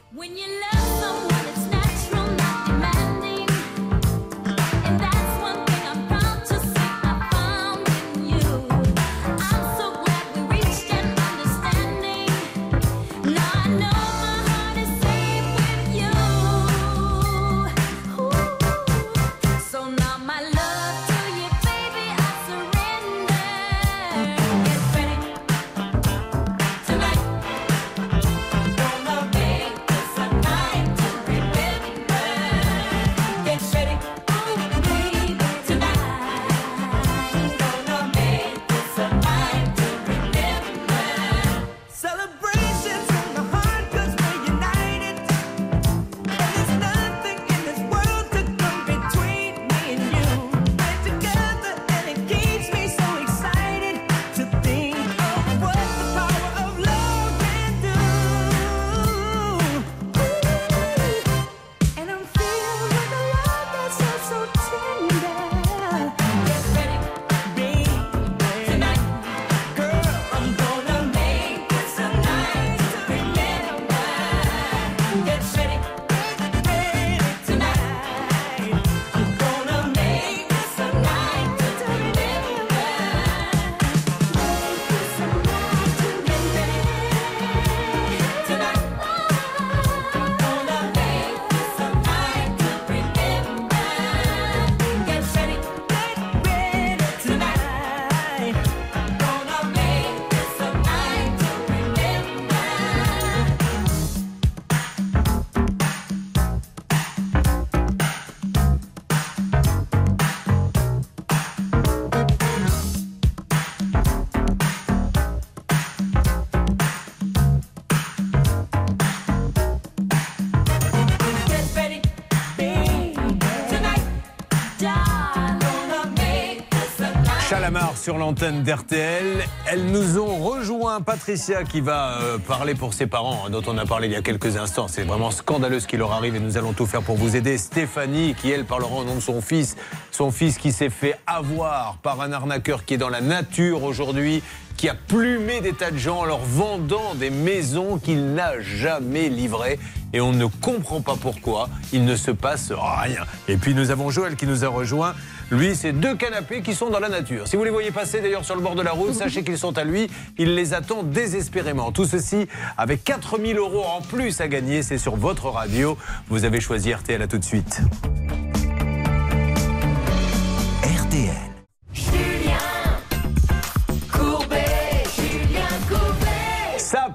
[128.03, 129.47] Sur l'antenne d'RTL.
[129.71, 131.01] Elles nous ont rejoint.
[131.01, 134.17] Patricia qui va euh, parler pour ses parents, hein, dont on a parlé il y
[134.17, 134.88] a quelques instants.
[134.88, 137.59] C'est vraiment scandaleux ce qui leur arrive et nous allons tout faire pour vous aider.
[137.59, 139.77] Stéphanie qui, elle, parlera au nom de son fils.
[140.11, 144.43] Son fils qui s'est fait avoir par un arnaqueur qui est dans la nature aujourd'hui
[144.77, 149.29] qui a plumé des tas de gens en leur vendant des maisons qu'il n'a jamais
[149.29, 149.79] livrées.
[150.12, 153.25] Et on ne comprend pas pourquoi il ne se passe rien.
[153.48, 155.14] Et puis nous avons Joël qui nous a rejoint.
[155.51, 157.46] Lui, c'est deux canapés qui sont dans la nature.
[157.46, 159.77] Si vous les voyez passer d'ailleurs sur le bord de la route, sachez qu'ils sont
[159.77, 160.09] à lui.
[160.38, 161.92] Il les attend désespérément.
[161.92, 162.46] Tout ceci
[162.79, 164.83] avec 4000 euros en plus à gagner.
[164.83, 165.96] C'est sur votre radio.
[166.29, 167.20] Vous avez choisi RTL.
[167.20, 167.83] À tout de suite.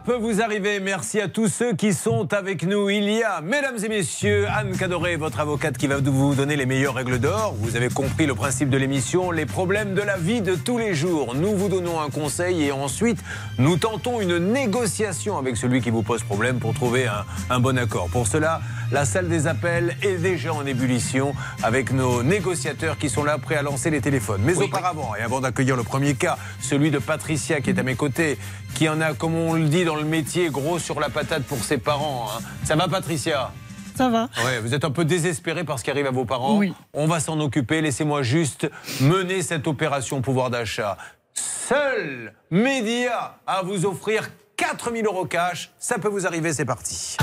[0.08, 0.80] Peut vous arriver.
[0.80, 2.90] Merci à tous ceux qui sont avec nous.
[2.90, 6.66] Il y a, mesdames et messieurs, Anne Cadoré, votre avocate, qui va vous donner les
[6.66, 7.54] meilleures règles d'or.
[7.60, 10.96] Vous avez compris le principe de l'émission, les problèmes de la vie de tous les
[10.96, 11.36] jours.
[11.36, 13.20] Nous vous donnons un conseil et ensuite,
[13.58, 17.78] nous tentons une négociation avec celui qui vous pose problème pour trouver un, un bon
[17.78, 18.08] accord.
[18.10, 23.24] Pour cela, la salle des appels est déjà en ébullition avec nos négociateurs qui sont
[23.24, 24.42] là prêts à lancer les téléphones.
[24.44, 27.96] Mais auparavant, et avant d'accueillir le premier cas, celui de Patricia qui est à mes
[27.96, 28.38] côtés,
[28.76, 31.64] qui en a, comme on le dit dans le métier, gros sur la patate pour
[31.64, 32.28] ses parents.
[32.30, 32.42] Hein.
[32.64, 33.52] Ça va Patricia?
[33.96, 34.30] Ça va.
[34.46, 36.56] Ouais, vous êtes un peu désespéré par ce qui arrive à vos parents.
[36.58, 36.74] Oui.
[36.94, 37.82] On va s'en occuper.
[37.82, 38.70] Laissez-moi juste
[39.02, 40.98] mener cette opération pouvoir d'achat.
[41.34, 45.72] Seul média à vous offrir 4000 euros cash.
[45.80, 47.18] Ça peut vous arriver, c'est parti.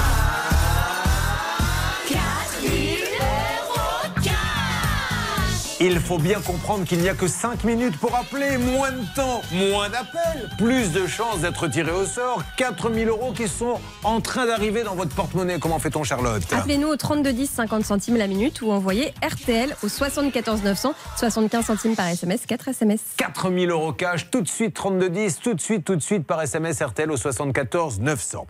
[5.86, 8.56] Il faut bien comprendre qu'il n'y a que 5 minutes pour appeler.
[8.56, 12.42] Moins de temps, moins d'appels, plus de chances d'être tiré au sort.
[12.56, 15.58] 4000 euros qui sont en train d'arriver dans votre porte-monnaie.
[15.60, 16.42] Comment fait-on, Charlotte?
[16.50, 21.96] Appelez-nous au 3210 50 centimes la minute ou envoyez RTL au 74 900 75 centimes
[21.96, 23.00] par SMS, 4 SMS.
[23.18, 26.80] 4000 euros cash, tout de suite 3210, tout de suite, tout de suite par SMS
[26.80, 28.46] RTL au 74 900.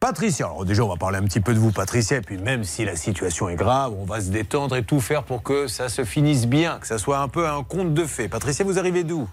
[0.00, 2.62] Patricia, alors déjà on va parler un petit peu de vous Patricia, et puis même
[2.62, 5.88] si la situation est grave, on va se détendre et tout faire pour que ça
[5.88, 8.28] se finisse bien, que ça soit un peu un conte de fées.
[8.28, 9.28] Patricia, vous arrivez d'où?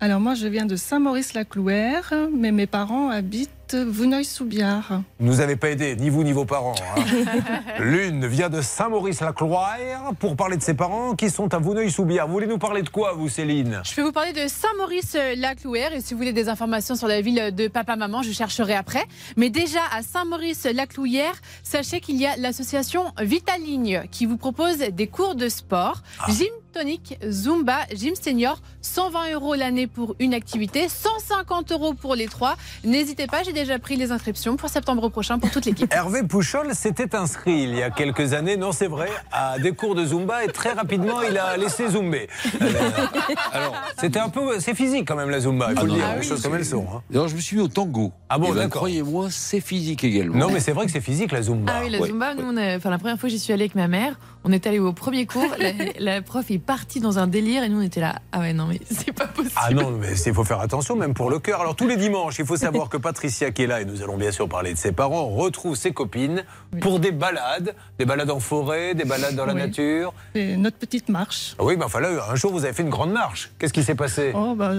[0.00, 5.00] Alors moi, je viens de Saint-Maurice-la-Clouère, mais mes parents habitent Vouneuil-sous-Biard.
[5.18, 6.74] Nous avez pas aidé, ni vous ni vos parents.
[6.96, 7.60] hein.
[7.80, 12.26] L'une vient de Saint-Maurice-la-Cloire pour parler de ses parents qui sont à Vouneuil-sous-Biard.
[12.26, 13.80] Vous voulez nous parler de quoi, vous, Céline?
[13.84, 17.54] Je vais vous parler de Saint-Maurice-la-Clouère et si vous voulez des informations sur la ville
[17.54, 19.04] de papa-maman, je chercherai après.
[19.38, 25.34] Mais déjà à Saint-Maurice-la-Clouère, sachez qu'il y a l'association Vitaligne qui vous propose des cours
[25.34, 31.94] de sport, gym tonique, Zumba, gym senior, 120 euros l'année pour une activité, 150 euros
[31.94, 32.56] pour les trois.
[32.84, 35.86] N'hésitez pas, j'ai déjà pris les inscriptions pour septembre prochain pour toute l'équipe.
[35.94, 39.94] Hervé Pouchol s'était inscrit il y a quelques années, non c'est vrai, à des cours
[39.94, 42.28] de Zumba et très rapidement il a laissé zumber.
[43.52, 45.94] Alors, c'était un peu, c'est physique quand même la Zumba, il faut Ah le non,
[45.94, 46.86] dire, ah les choses comme elles sont.
[46.92, 47.02] hein.
[47.12, 48.12] Alors je me suis mis au tango.
[48.28, 48.80] Ah bon, Eh ben, d'accord.
[48.82, 50.36] Croyez-moi, c'est physique également.
[50.36, 51.72] Non mais c'est vrai que c'est physique la Zumba.
[51.76, 52.08] Ah oui, la Ouais.
[52.08, 54.18] Zumba, nous, on a- enfin, la première fois que j'y suis allée avec ma mère,
[54.44, 57.68] on est allé au premier cours, la, la prof est partie dans un délire et
[57.68, 59.54] nous on était là, ah ouais, non mais c'est pas possible.
[59.56, 61.60] Ah non, mais il faut faire attention, même pour le cœur.
[61.60, 64.16] Alors tous les dimanches, il faut savoir que Patricia, qui est là, et nous allons
[64.16, 66.44] bien sûr parler de ses parents, retrouve ses copines
[66.80, 69.60] pour des balades, des balades en forêt, des balades dans la Oui.
[69.60, 70.12] nature.
[70.34, 71.54] C'est notre petite marche.
[71.58, 73.50] Ah Oui, mais enfin là, un jour, vous avez fait une grande marche.
[73.58, 74.32] Qu'est-ce qui s'est passé?
[74.34, 74.72] Oh, bah,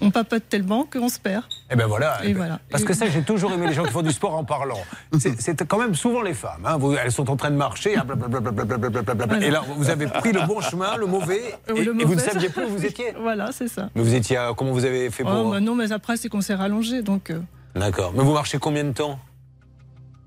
[0.00, 1.44] on papote tellement qu'on se perd.
[1.70, 2.24] Eh ben voilà.
[2.24, 2.58] Et voilà.
[2.70, 4.78] Parce que ça, j'ai toujours aimé les gens qui font du sport en parlant.
[5.18, 6.64] C'est quand même souvent les femmes.
[6.64, 6.78] hein.
[7.04, 10.60] Elles sont en train de marcher, hein, blablabla, et là, vous avez pris le bon
[10.60, 13.12] chemin, le mauvais, et, Le et vous ne saviez plus où vous étiez.
[13.20, 13.88] Voilà, c'est ça.
[13.94, 16.28] Mais vous étiez, à- comment vous avez fait pour Oh, bah non, mais après, c'est
[16.28, 17.40] qu'on s'est rallongé, donc euh,
[17.74, 18.12] D'accord.
[18.16, 19.18] Mais vous marchez combien de temps?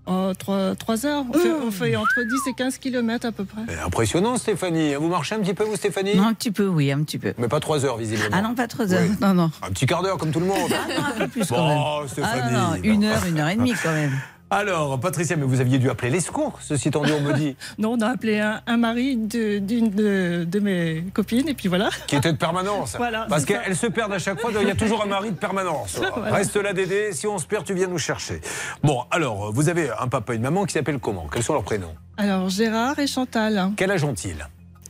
[0.07, 1.23] Oh, trois, trois heures.
[1.29, 3.61] On fait, on fait entre 10 et 15 kilomètres à peu près.
[3.69, 4.95] Eh, Impressionnant, Stéphanie.
[4.95, 6.15] Vous marchez un petit peu, vous, Stéphanie?
[6.15, 7.33] Non, un petit peu, oui, un petit peu.
[7.37, 8.29] Mais pas trois heures, visiblement.
[8.33, 9.01] Ah non, pas trop heures.
[9.09, 9.15] Oui.
[9.21, 9.51] Non, non.
[9.61, 10.71] Un petit quart d'heure, comme tout le monde.
[10.71, 12.07] un peu plus Bon, quand même.
[12.09, 12.41] Stéphanie.
[12.45, 14.11] Ah non, non, une heure, une heure et demie quand même.
[14.53, 17.55] Alors, Patricia, mais vous aviez dû appeler les secours, ceci étant dit, on me dit,
[17.77, 21.89] Non, on a appelé un, un mari d'une de, de mes copines, et puis voilà.
[22.05, 22.95] qui était de permanence.
[22.97, 25.37] Voilà, Parce qu'elles se perdent à chaque fois, il y a toujours un mari de
[25.37, 26.01] permanence.
[26.13, 26.35] Voilà.
[26.35, 28.41] Reste là, Dédé, si on se perd, tu viens nous chercher.
[28.83, 31.27] Bon, alors, vous avez un papa et une maman qui s'appellent comment?
[31.31, 31.95] Quels sont leurs prénoms?
[32.17, 33.71] Alors, Gérard et Chantal.
[33.77, 34.45] Quel âge ont-ils?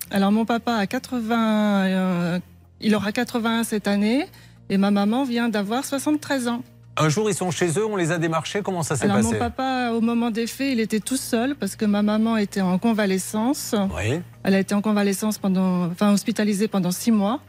[0.09, 1.85] Alors, mon papa a 80.
[1.85, 2.39] euh,
[2.79, 4.25] il aura 81 cette année,
[4.71, 6.63] et ma maman vient d'avoir 73 ans.
[6.97, 9.33] Un jour, ils sont chez eux, on les a démarchés, comment ça s'est Alors, passé
[9.33, 12.61] mon papa, au moment des faits, il était tout seul parce que ma maman était
[12.61, 13.75] en convalescence.
[13.95, 14.19] Oui.
[14.43, 17.39] Elle a été en convalescence pendant, enfin hospitalisée pendant six mois.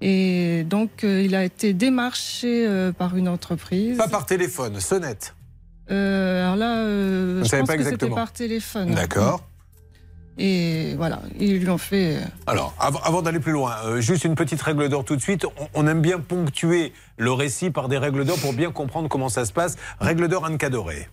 [0.00, 3.98] Et donc, euh, il a été démarché euh, par une entreprise.
[3.98, 5.34] Pas par téléphone, sonnette.
[5.90, 6.84] Euh, alors là,
[7.44, 8.94] je pense pas que c'était par téléphone.
[8.94, 9.42] D'accord.
[10.42, 12.16] Et voilà, ils lui ont fait.
[12.16, 15.20] euh, Alors, avant, avant d'aller plus loin, euh, juste une petite règle d'or tout de
[15.20, 15.44] suite.
[15.44, 19.28] On, on aime bien ponctuer le récit par des règles d'or pour bien comprendre comment
[19.28, 19.76] ça se passe.
[20.00, 21.08] Règle d'or, Anne Cadoré.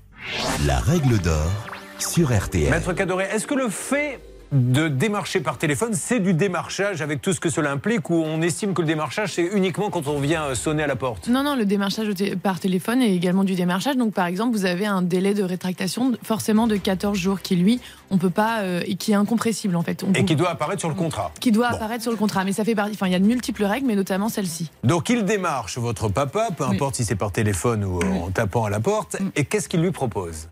[0.65, 1.51] La règle d'or
[1.99, 2.69] sur RTL.
[2.71, 4.19] Maître Cadoré, est-ce que le fait
[4.51, 8.41] de démarcher par téléphone, c'est du démarchage avec tout ce que cela implique ou on
[8.41, 11.43] estime que le démarchage, c'est uniquement quand on vient euh, sonner à la porte Non,
[11.43, 12.07] non, le démarchage
[12.41, 13.97] par téléphone est également du démarchage.
[13.97, 17.81] Donc, par exemple, vous avez un délai de rétractation forcément de 14 jours qui, lui,
[18.09, 20.03] on peut pas, euh, et qui est incompressible en fait.
[20.03, 21.31] On Et peut- qui doit apparaître sur le contrat.
[21.39, 21.75] qui doit Bon.
[21.75, 22.43] apparaître sur le contrat.
[22.45, 22.93] Mais ça fait partie.
[22.93, 24.71] Enfin, il y a de multiples règles, mais notamment celle-ci.
[24.83, 28.63] Donc il démarche votre papa, peu importe si c'est par téléphone ou euh, en tapant
[28.65, 30.47] à la porte, et qu'est-ce qu'il lui propose?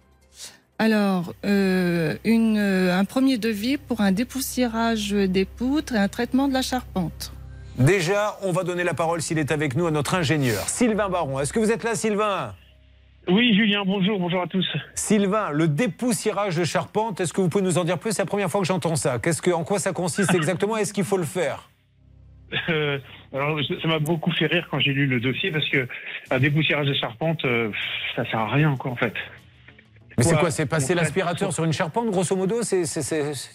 [0.78, 6.48] Alors, euh, une, euh, un premier devis pour un dépoussiérage des poutres et un traitement
[6.50, 7.32] de la charpente.
[7.78, 11.40] Déjà, on va donner la parole, s'il est avec nous, à notre ingénieur, Sylvain Baron.
[11.40, 12.54] Est-ce que vous êtes là, Sylvain?
[13.28, 14.66] Oui, Julien, bonjour, bonjour à tous.
[14.94, 18.12] Sylvain, le dépoussiérage de charpente, est-ce que vous pouvez nous en dire plus?
[18.12, 19.18] C'est la première fois que j'entends ça.
[19.20, 21.70] Qu'est-ce que, en quoi ça consiste exactement Est-ce qu'il faut le faire?
[22.70, 23.00] Euh,
[23.34, 25.88] alors, ça m'a beaucoup fait rire quand j'ai lu le dossier parce que
[26.32, 27.72] un dépoussiérage de charpente, euh,
[28.16, 29.14] ça sert à rien, quoi, en fait.
[30.18, 32.84] Mais c'est quoi C'est passer l'aspirateur sur une charpente, grosso modo C'est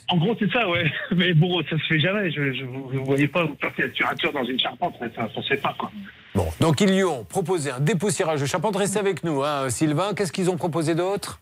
[0.08, 0.90] En gros, c'est ça, ouais.
[1.16, 2.30] Mais bon, ça se fait jamais.
[2.30, 5.42] Je, je, vous ne voyez pas vous passer l'aspirateur dans une charpente, ça, ça, ça
[5.42, 5.90] se fait pas, quoi.
[6.34, 8.76] Bon, donc ils lui ont proposé un dépoussiérage de charpente.
[8.76, 10.14] Restez avec nous, hein, Sylvain.
[10.14, 11.40] Qu'est-ce qu'ils ont proposé d'autre?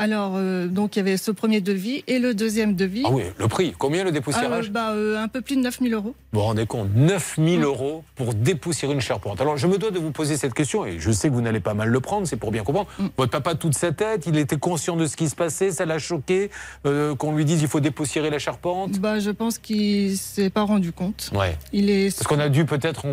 [0.00, 3.02] Alors, euh, donc, il y avait ce premier devis et le deuxième devis.
[3.04, 3.74] Ah oui, le prix.
[3.78, 6.14] Combien le dépoussiérage Euh, bah, euh, Un peu plus de 9000 euros.
[6.32, 9.42] Vous vous rendez compte 9000 euros pour dépoussiérer une charpente.
[9.42, 11.60] Alors, je me dois de vous poser cette question, et je sais que vous n'allez
[11.60, 12.88] pas mal le prendre, c'est pour bien comprendre.
[13.18, 15.98] Votre papa, toute sa tête, il était conscient de ce qui se passait, ça l'a
[15.98, 16.50] choqué,
[16.84, 20.92] qu'on lui dise il faut dépoussiérer la charpente Bah, je pense qu'il s'est pas rendu
[20.92, 21.30] compte.
[21.34, 21.58] Ouais.
[21.74, 22.16] Il est.
[22.16, 23.04] Parce qu'on a dû peut-être.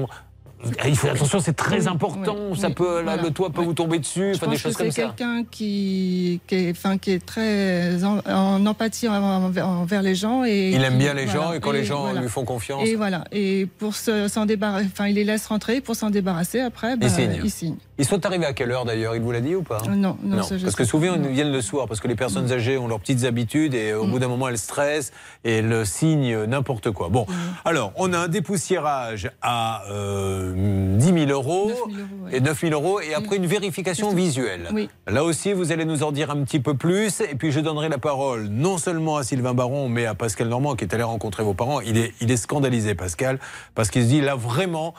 [0.63, 2.35] On- il faut attention, c'est très Oui, important.
[2.51, 3.21] oui, ça oui, peut, là, voilà.
[3.23, 5.43] le toit peut vous tomber dessus, Je enfin, des pense que choses comme c'est quelqu'un
[5.49, 10.43] qui, qui, est, enfin, qui est très en, en empathie envers, envers les gens.
[10.45, 11.39] Et Il aime bien les voilà.
[11.41, 12.21] gens et quand les gens voilà.
[12.21, 12.87] lui font confiance.
[12.87, 13.23] Et voilà.
[13.31, 15.81] Et pour se- s'en débarrasser, enfin, il les laisse rentrer.
[15.81, 17.41] Pour s'en débarrasser, après, bah, Il signe.
[17.43, 17.75] il signe.
[17.99, 20.43] Ils sont arrivés à quelle heure d'ailleurs Il vous l'a dit ou pas non, non,
[20.43, 21.29] ça, je parce que souvent ils non.
[21.29, 24.19] viennent le soir parce que les personnes âgées ont leurs petites habitudes et au bout
[24.19, 25.11] d'un moment elles stressent
[25.43, 27.09] et elles signent n'importe quoi.
[27.09, 27.25] Bon,
[27.65, 32.37] alors on a un dépoussiérage à euh, 10 000 euros 9 000 euros, ouais.
[32.37, 34.69] et 9 000 euros et après une vérification visuelle.
[34.73, 34.89] Oui.
[35.07, 37.89] Là aussi vous allez nous en dire un petit peu plus et puis je donnerai
[37.89, 41.43] la parole non seulement à Sylvain Baron mais à Pascal Normand qui est allé rencontrer
[41.43, 41.81] vos parents.
[41.81, 43.39] Il est, il est scandalisé Pascal
[43.75, 44.93] parce qu'il se dit là vraiment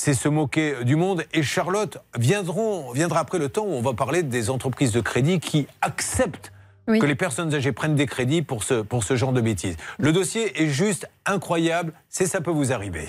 [0.00, 1.24] c'est se moquer du monde.
[1.34, 5.40] Et Charlotte, viendront, viendra après le temps où on va parler des entreprises de crédit
[5.40, 6.52] qui acceptent
[6.88, 6.98] Oui.
[7.00, 9.76] que les personnes âgées prennent des crédits pour ce, pour ce genre de bêtises.
[9.98, 13.06] Le dossier est juste incroyable, c'est ça peut vous arriver.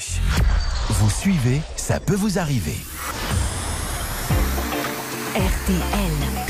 [0.89, 2.75] Vous suivez, ça peut vous arriver.
[5.33, 6.40] RTL.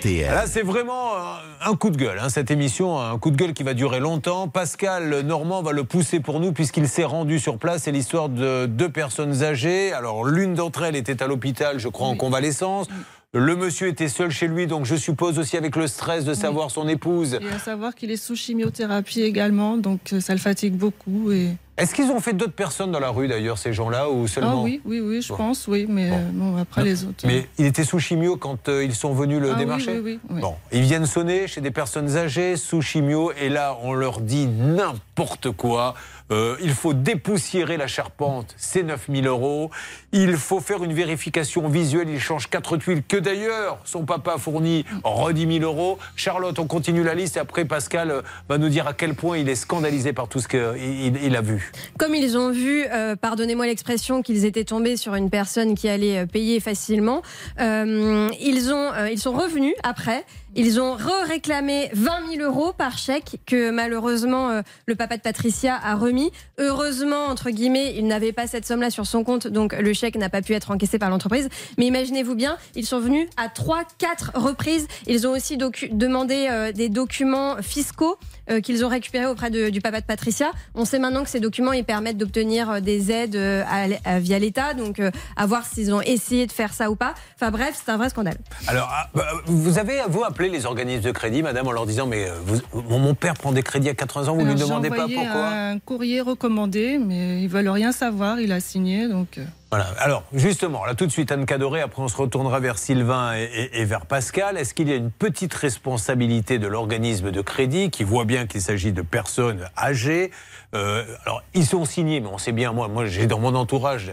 [0.00, 0.30] RTL.
[0.30, 3.52] Là, c'est vraiment euh, un coup de gueule, hein, cette émission, un coup de gueule
[3.52, 4.48] qui va durer longtemps.
[4.48, 7.82] Pascal Normand va le pousser pour nous puisqu'il s'est rendu sur place.
[7.82, 9.92] C'est l'histoire de deux personnes âgées.
[9.92, 12.88] Alors, l'une d'entre elles était à l'hôpital, je crois, en convalescence.
[13.32, 16.72] Le monsieur était seul chez lui, donc je suppose aussi avec le stress de savoir
[16.72, 17.38] son épouse.
[17.40, 21.30] Et à savoir qu'il est sous chimiothérapie également, donc euh, ça le fatigue beaucoup.
[21.30, 21.50] Et...
[21.80, 24.62] Est-ce qu'ils ont fait d'autres personnes dans la rue d'ailleurs, ces gens-là, ou Ah seulement
[24.62, 25.36] oui, oui, oui, je Bon.
[25.36, 27.24] pense, oui, mais euh, bon, après les autres.
[27.26, 30.34] Mais il était sous chimio quand euh, ils sont venus le Ah démarcher oui, oui,
[30.36, 30.40] oui.
[30.40, 34.46] Bon, ils viennent sonner chez des personnes âgées sous chimio et là on leur dit
[34.46, 35.94] n'importe quoi.
[36.30, 39.70] Euh, il faut dépoussiérer la charpente, c'est 9000 euros.
[40.12, 44.38] Il faut faire une vérification visuelle, il change quatre tuiles que d'ailleurs son papa a
[44.38, 45.98] fourni, redit 1000 euros.
[46.16, 49.38] Charlotte, on continue la liste et après Pascal euh, va nous dire à quel point
[49.38, 51.72] il est scandalisé par tout ce qu'il il, il a vu.
[51.98, 56.18] Comme ils ont vu, euh, pardonnez-moi l'expression, qu'ils étaient tombés sur une personne qui allait
[56.18, 57.22] euh, payer facilement,
[57.60, 60.24] euh, ils, ont, ils sont revenus après.
[60.56, 65.78] Ils ont re-réclamé 20 000 euros par chèque que malheureusement euh, le papa de Patricia
[65.80, 66.32] a remis.
[66.58, 70.28] Heureusement, entre guillemets, il n'avait pas cette somme-là sur son compte, donc le chèque n'a
[70.28, 71.48] pas pu être encaissé par l'entreprise.
[71.78, 74.88] Mais imaginez-vous bien, ils sont venus à 3-4 reprises.
[75.06, 78.18] Ils ont aussi demandé euh, des documents fiscaux
[78.50, 80.50] euh, qu'ils ont récupérés auprès de- du papa de Patricia.
[80.74, 83.98] On sait maintenant que ces documents ils permettent d'obtenir euh, des aides euh, à l-
[84.04, 87.14] à- via l'État, donc euh, à voir s'ils ont essayé de faire ça ou pas.
[87.36, 88.36] Enfin bref, c'est un vrai scandale.
[88.66, 92.06] Alors, ah, bah, vous avez, vous, appelé les organismes de crédit, madame, en leur disant
[92.06, 94.88] Mais vous- mon, mon père prend des crédits à 80 ans, vous ne lui demandez
[94.90, 98.40] pas envoyé pourquoi un courrier recommandé, mais ils veulent rien savoir.
[98.40, 99.38] Il a signé, donc.
[99.70, 99.86] Voilà.
[99.98, 103.84] Alors, justement, là, tout de suite, Anne Cadoré, après, on se retournera vers Sylvain et,
[103.84, 104.56] vers Pascal.
[104.56, 108.62] Est-ce qu'il y a une petite responsabilité de l'organisme de crédit qui voit bien qu'il
[108.62, 110.32] s'agit de personnes âgées?
[110.74, 114.12] Euh, Alors, ils sont signés, mais on sait bien, moi, moi j'ai dans mon entourage.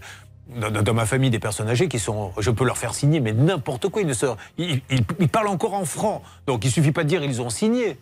[0.50, 2.32] Dans, ma famille, des personnes âgées qui sont.
[2.38, 4.02] Je peux leur faire signer, mais n'importe quoi.
[4.02, 4.82] Ils, ne se, ils,
[5.28, 6.22] parlent encore en francs.
[6.46, 7.98] Donc, il suffit pas de dire ils ont signé.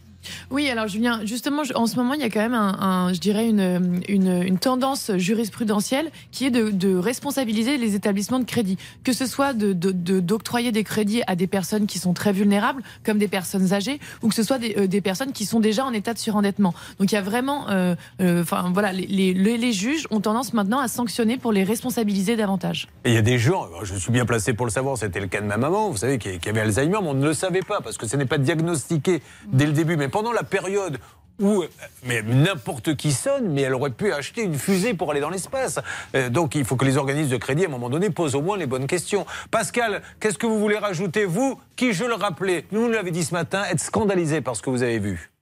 [0.52, 3.48] Oui, alors Julien, justement, en ce moment, il y a quand même, un, je dirais,
[3.50, 9.26] une, une, une tendance jurisprudentielle qui est de, responsabiliser les établissements de crédit, que ce
[9.26, 13.18] soit de- de- de- d'octroyer des crédits à des personnes qui sont très vulnérables, comme
[13.18, 16.14] des personnes âgées, ou que ce soit des, euh, personnes qui sont déjà en état
[16.14, 16.74] de surendettement.
[17.00, 20.88] Donc il y a vraiment, euh, euh, enfin voilà, les, juges ont tendance maintenant à
[20.88, 22.88] sanctionner pour les responsabiliser davantage.
[23.04, 25.28] Et il y a des gens, je suis bien placé pour le savoir, c'était le
[25.28, 27.82] cas de ma maman, vous savez, qui avait Alzheimer, mais on ne le savait pas
[27.82, 29.98] parce que ce n'est pas diagnostiqué dès le début.
[29.98, 30.98] Mais pendant la période
[31.42, 31.66] où
[32.06, 35.78] mais n'importe qui sonne, mais elle aurait pu acheter une fusée pour aller dans l'espace.
[36.16, 38.42] Euh, donc il faut que les organismes de crédit, à un moment donné, posent au
[38.42, 39.26] moins les bonnes questions.
[39.52, 43.26] Pascal, qu'est-ce que vous voulez rajouter, vous, qui, je le rappelais, nous nous l'avez dit
[43.26, 45.35] ce matin, êtes scandalisé par ce que vous avez vu?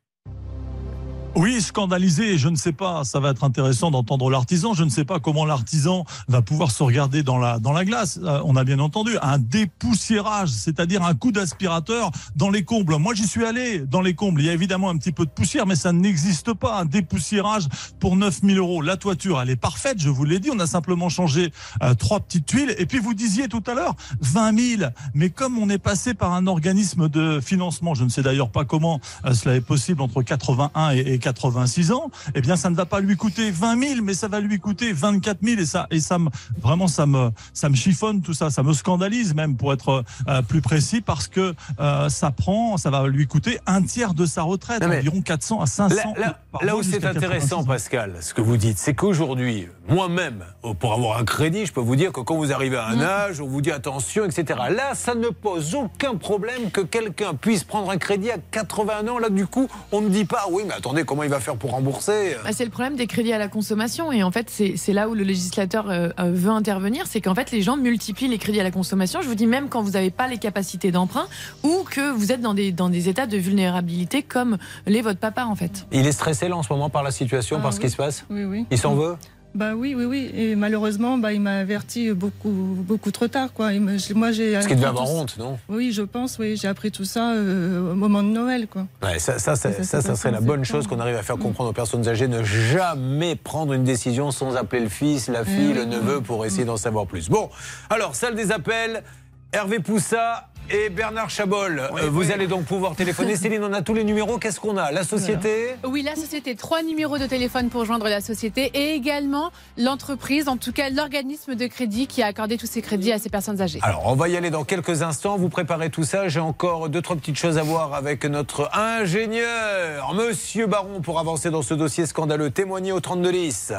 [1.35, 5.03] Oui, scandalisé, je ne sais pas, ça va être intéressant d'entendre l'artisan, je ne sais
[5.03, 8.19] pas comment l'artisan va pouvoir se regarder dans la, dans la glace.
[8.21, 12.97] Euh, on a bien entendu un dépoussiérage, c'est-à-dire un coup d'aspirateur dans les combles.
[12.97, 15.31] Moi, j'y suis allé dans les combles, il y a évidemment un petit peu de
[15.31, 17.63] poussière, mais ça n'existe pas, un dépoussiérage
[17.99, 18.83] pour 9000 euros.
[18.83, 22.19] La toiture, elle est parfaite, je vous l'ai dit, on a simplement changé euh, trois
[22.19, 22.75] petites tuiles.
[22.77, 26.31] Et puis vous disiez tout à l'heure, 20 000, mais comme on est passé par
[26.33, 30.21] un organisme de financement, je ne sais d'ailleurs pas comment euh, cela est possible entre
[30.21, 34.01] 81 et, et 86 ans, eh bien, ça ne va pas lui coûter 20 000,
[34.03, 36.29] mais ça va lui coûter 24 000 et ça, et ça me,
[36.61, 40.41] vraiment, ça me, ça me chiffonne tout ça, ça me scandalise même pour être euh,
[40.41, 44.43] plus précis parce que euh, ça prend, ça va lui coûter un tiers de sa
[44.43, 47.63] retraite, environ 400 à 500 Là, là- par là où c'est intéressant, 86 ans.
[47.63, 51.81] Pascal, ce que vous dites, c'est qu'aujourd'hui, moi-même, euh, pour avoir un crédit, je peux
[51.81, 54.59] vous dire que quand vous arrivez à un âge, on vous dit attention, etc.
[54.69, 59.19] Là, ça ne pose aucun problème que quelqu'un puisse prendre un crédit à 81 ans.
[59.19, 61.71] Là, du coup, on ne dit pas, oui, mais attendez, comment il va faire pour
[61.71, 62.35] rembourser?
[62.43, 64.11] Bah, c'est le problème des crédits à la consommation.
[64.11, 67.05] Et en fait, c'est là où le législateur euh, euh, veut intervenir.
[67.05, 69.21] C'est qu'en fait, les gens multiplient les crédits à la consommation.
[69.21, 71.27] Je vous dis, même quand vous n'avez pas les capacités d'emprunt
[71.61, 75.45] ou que vous êtes dans des, dans des états de vulnérabilité comme l'est votre papa,
[75.45, 75.85] en fait.
[75.91, 77.95] Il est stressé là en ce moment par la situation, Ah par ce qui se
[77.95, 78.25] passe?
[78.31, 78.65] Oui, oui.
[78.71, 79.15] Il s'en veut?
[79.55, 80.31] Bah oui, oui, oui.
[80.33, 83.53] Et malheureusement, bah, il m'a averti beaucoup, beaucoup trop tard.
[83.53, 83.73] Quoi.
[83.73, 85.59] Il me- je- moi, j'ai Parce qu'il devait avoir honte, non?
[85.69, 86.57] Oui, je pense, oui.
[86.57, 88.67] J'ai appris tout ça euh, au moment de Noël.
[88.67, 88.87] Quoi.
[89.03, 91.69] Ouais, ça, ça, ça, ça, ça serait la bonne chose qu'on arrive à faire comprendre
[91.69, 95.73] aux personnes âgées, ne jamais prendre une décision sans appeler le fils, la fille, oui.
[95.73, 97.29] le neveu pour essayer d'en savoir plus.
[97.29, 97.49] Bon,
[97.91, 99.03] alors, salle des appels,
[99.51, 101.79] Hervé Poussa et Bernard Chabol.
[101.79, 103.35] Euh, vous allez donc pouvoir téléphoner.
[103.43, 104.37] Céline, on a tous les numéros.
[104.37, 104.91] Qu'est-ce qu'on a?
[104.91, 105.75] La société?
[105.83, 110.57] Oui, la société, trois numéros de téléphone pour joindre la société et également l'entreprise, en
[110.57, 113.79] tout cas l'organisme de crédit qui a accordé tous ces crédits à ces personnes âgées.
[113.81, 115.37] Alors, on va y aller dans quelques instants.
[115.37, 116.27] Vous préparez tout ça.
[116.27, 121.49] J'ai encore deux, trois petites choses à voir avec notre ingénieur, Monsieur Baron, pour avancer
[121.49, 122.49] dans ce dossier scandaleux.
[122.49, 123.73] Témoignez au 32 10.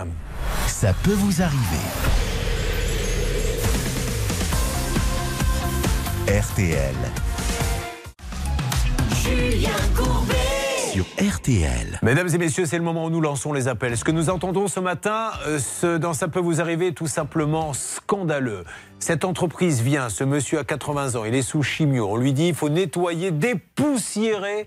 [0.66, 2.43] Ça peut vous arriver.
[6.26, 6.94] RTL.
[9.22, 10.34] Julien Courbet.
[10.90, 11.98] Sur RTL.
[12.02, 13.94] Mesdames et messieurs, c'est le moment où nous lançons les appels.
[13.98, 17.74] Ce que nous entendons ce matin, euh, ce, dans Ça peut vous arriver, tout simplement
[17.74, 18.64] scandaleux.
[19.00, 22.08] Cette entreprise vient, ce monsieur a 80 ans, il est sous chimio.
[22.10, 24.66] On lui dit il faut nettoyer, dépoussiérer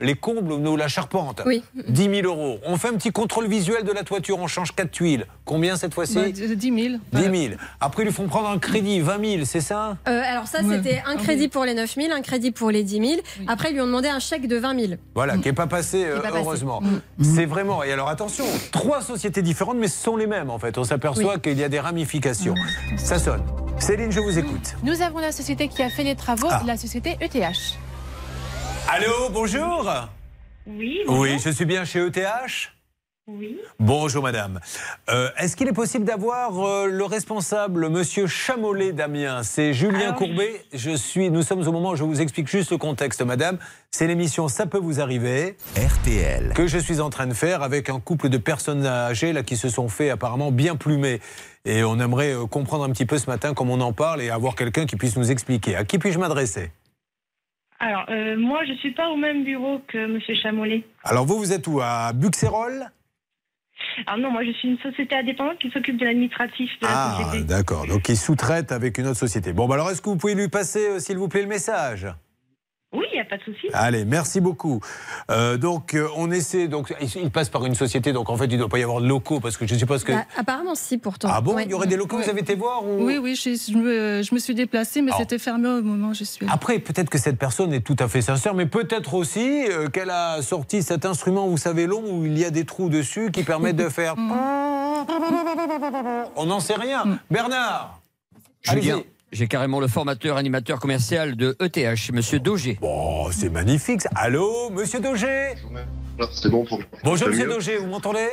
[0.00, 1.42] les combles ou la charpente.
[1.46, 1.62] Oui.
[1.88, 2.58] 10 000 euros.
[2.64, 5.26] On fait un petit contrôle visuel de la toiture, on change quatre tuiles.
[5.44, 6.98] Combien cette fois-ci Bah, 10 000.
[7.12, 7.54] 10 000.
[7.80, 9.96] Après, ils lui font prendre un crédit, 20 000, c'est ça?
[10.08, 10.76] Euh, alors ça, Ouais.
[10.76, 11.48] c'était un Ah crédit oui.
[11.48, 13.20] pour les 9 000, un crédit pour les 10 000.
[13.48, 14.92] Après, ils lui ont demandé un chèque de 20 000.
[15.14, 16.42] Voilà, qui n'est pas passé, euh, pas passé.
[16.44, 16.80] heureusement.
[16.80, 17.24] Mm.
[17.24, 17.82] C'est vraiment.
[17.82, 20.78] Et alors attention, trois sociétés différentes, mais ce sont les mêmes en fait.
[20.78, 21.40] On s'aperçoit Oui.
[21.40, 22.54] qu'il y a des ramifications.
[22.96, 23.42] Ça sonne.
[23.78, 24.74] Céline, je vous écoute.
[24.82, 26.62] Nous avons la société qui a fait les travaux, Ah.
[26.66, 27.78] la société ETH.
[28.90, 29.90] Allô, bonjour
[30.66, 32.18] Oui, Oui, je suis bien chez ETH
[33.26, 33.58] Oui.
[33.78, 34.60] Bonjour madame.
[35.10, 40.14] Euh, Est-ce qu'il est possible d'avoir euh, le responsable, monsieur Chamollet d'Amiens C'est Julien Alors,
[40.16, 40.64] Courbet.
[40.72, 43.58] Je suis, nous sommes au moment où je vous explique juste le contexte, madame.
[43.90, 45.56] C'est l'émission Ça peut vous arriver.
[45.76, 46.54] RTL.
[46.54, 49.56] que je suis en train de faire avec un couple de personnes âgées là, qui
[49.58, 51.20] se sont fait apparemment bien plumées.
[51.66, 54.30] Et on aimerait euh, comprendre un petit peu ce matin comment on en parle et
[54.30, 55.76] avoir quelqu'un qui puisse nous expliquer.
[55.76, 56.70] À qui puis-je m'adresser?
[57.80, 60.84] Alors, euh, moi, je suis pas au même bureau que Monsieur Chamollet.
[61.04, 62.90] Alors vous, vous êtes où À Buxerolles?
[64.06, 67.16] Alors non, moi, je suis une société indépendante qui s'occupe de l'administratif de la Ah,
[67.22, 67.44] société.
[67.44, 67.86] d'accord.
[67.86, 69.52] Donc il sous-traite avec une autre société.
[69.52, 72.06] Bon, bah alors est-ce que vous pouvez lui passer, euh, s'il vous plaît, le message?
[72.90, 73.66] Oui, il n'y a pas de souci.
[73.74, 74.80] Allez, merci beaucoup.
[75.30, 76.68] Euh, donc, euh, on essaie.
[76.68, 78.14] Donc, il passe par une société.
[78.14, 79.78] Donc, en fait, il ne doit pas y avoir de locaux parce que je ne
[79.78, 80.12] suppose que.
[80.12, 81.28] Bah, apparemment, si, pourtant.
[81.30, 81.64] Ah bon Ouais.
[81.66, 82.22] Il y aurait des locaux Ouais.
[82.24, 85.10] Vous avez été voir ou- Oui, oui, je, je me, je me suis déplacée, mais
[85.10, 85.20] Alors.
[85.20, 86.54] c'était fermé au moment où je suis allée.
[86.54, 90.08] Après, peut-être que cette personne est tout à fait sincère, mais peut-être aussi euh, qu'elle
[90.10, 93.42] a sorti cet instrument, vous savez, long, où il y a des trous dessus qui
[93.42, 94.14] permettent de faire.
[96.36, 97.18] On n'en sait rien.
[97.30, 98.00] Bernard
[98.62, 99.06] Julien, allez-y.
[99.32, 102.78] J'ai carrément le formateur animateur commercial de ETH, monsieur Daugé.
[102.80, 104.02] Bon, c'est magnifique.
[104.02, 104.10] ça.
[104.14, 105.54] Allô, monsieur Daugé
[106.32, 108.26] C'est bon pour Bonjour, monsieur Daugé, vous m'entendez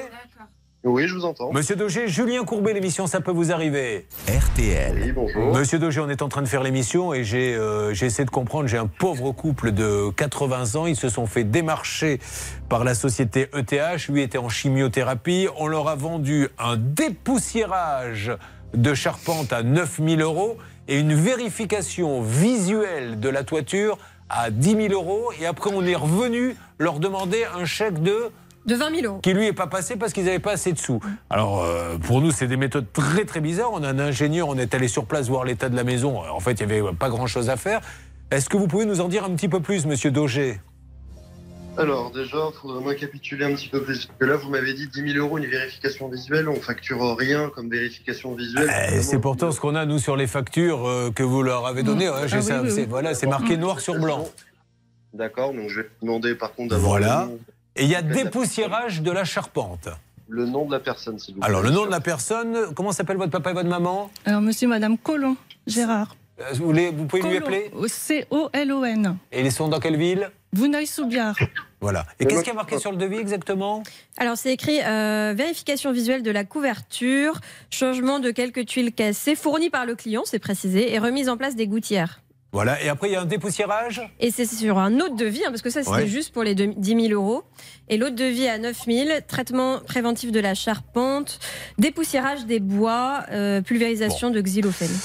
[0.86, 1.52] Oui, je vous entends.
[1.52, 4.08] Monsieur Daugé, Julien Courbet, l'émission Ça peut vous arriver.
[4.28, 5.02] RTL.
[5.04, 5.54] Oui, bonjour.
[5.58, 8.32] Monsieur Daugé, on est en train de faire l'émission et j'ai euh, j'ai essayé de
[8.32, 8.68] comprendre.
[8.68, 10.86] J'ai un pauvre couple de 80 ans.
[10.86, 12.20] Ils se sont fait démarcher
[12.70, 14.08] par la société ETH.
[14.08, 15.48] Lui était en chimiothérapie.
[15.58, 18.32] On leur a vendu un dépoussiérage
[18.74, 20.58] de charpente à 9000 euros
[20.88, 23.98] et une vérification visuelle de la toiture
[24.30, 25.32] à 10 000 euros.
[25.40, 28.32] Et après, on est revenu leur demander un chèque de
[28.66, 29.20] De 20 000 euros.
[29.22, 31.00] qui lui est pas passé parce qu'ils n'avaient pas assez de sous.
[31.30, 33.72] Alors euh, pour nous c'est des méthodes très très bizarres.
[33.74, 36.20] On a un ingénieur, on est allé sur place voir l'état de la maison.
[36.20, 37.82] En fait il n'y avait pas grand chose à faire.
[38.32, 40.60] Est-ce que vous pouvez nous en dire un petit peu plus, Monsieur Daugé
[41.78, 44.06] Alors, déjà, il faudrait récapituler un petit peu plus.
[44.06, 46.48] Parce que là, vous m'avez dit 10 000 euros une vérification visuelle.
[46.48, 48.72] On facture rien comme vérification visuelle.
[48.94, 51.84] Eh, C'est pourtant ce qu'on a nous sur les factures euh, que vous leur avez
[51.84, 52.08] données.
[52.08, 52.14] hein.
[52.18, 52.88] Ah oui, ça, oui, c'est- oui.
[52.90, 54.26] Voilà, c'est marqué noir sur blanc.
[55.14, 57.28] D'accord, donc je vais demander par contre d'avoir Voilà.
[57.76, 59.90] Et il y a dépoussiérage de la charpente.
[60.28, 61.50] le nom de la personne, s'il vous plaît.
[61.50, 64.10] Alors le nom de la personne, comment s'appelle votre papa et votre maman?
[64.26, 65.36] Alors, monsieur et madame Colomb,
[65.68, 66.16] Gérard.
[66.42, 67.70] Euh, vous, voulez- vous pouvez lui appeler?
[67.88, 69.18] C-O-L-O-N.
[69.32, 70.32] Et ils sont dans quelle ville?
[70.56, 71.36] Vouneuil-sous-Biard.
[71.82, 72.06] Voilà.
[72.20, 73.84] Et qu'est-ce qui a marqué sur le devis exactement
[74.18, 77.40] Alors c'est écrit euh, vérification visuelle de la couverture,
[77.70, 81.56] changement de quelques tuiles cassées, fourni par le client, c'est précisé, et remise en place
[81.56, 82.22] des gouttières.
[82.52, 82.82] Voilà.
[82.82, 85.62] Et après, il y a un dépoussiérage Et c'est sur un autre devis, hein, parce
[85.62, 86.08] que ça c'était Ouais.
[86.08, 87.44] juste pour les deux- 10 000 euros.
[87.90, 91.40] Et l'autre devis à 9 000, traitement préventif de la charpente,
[91.80, 94.96] dépoussiérage des bois, euh, pulvérisation de xylophène.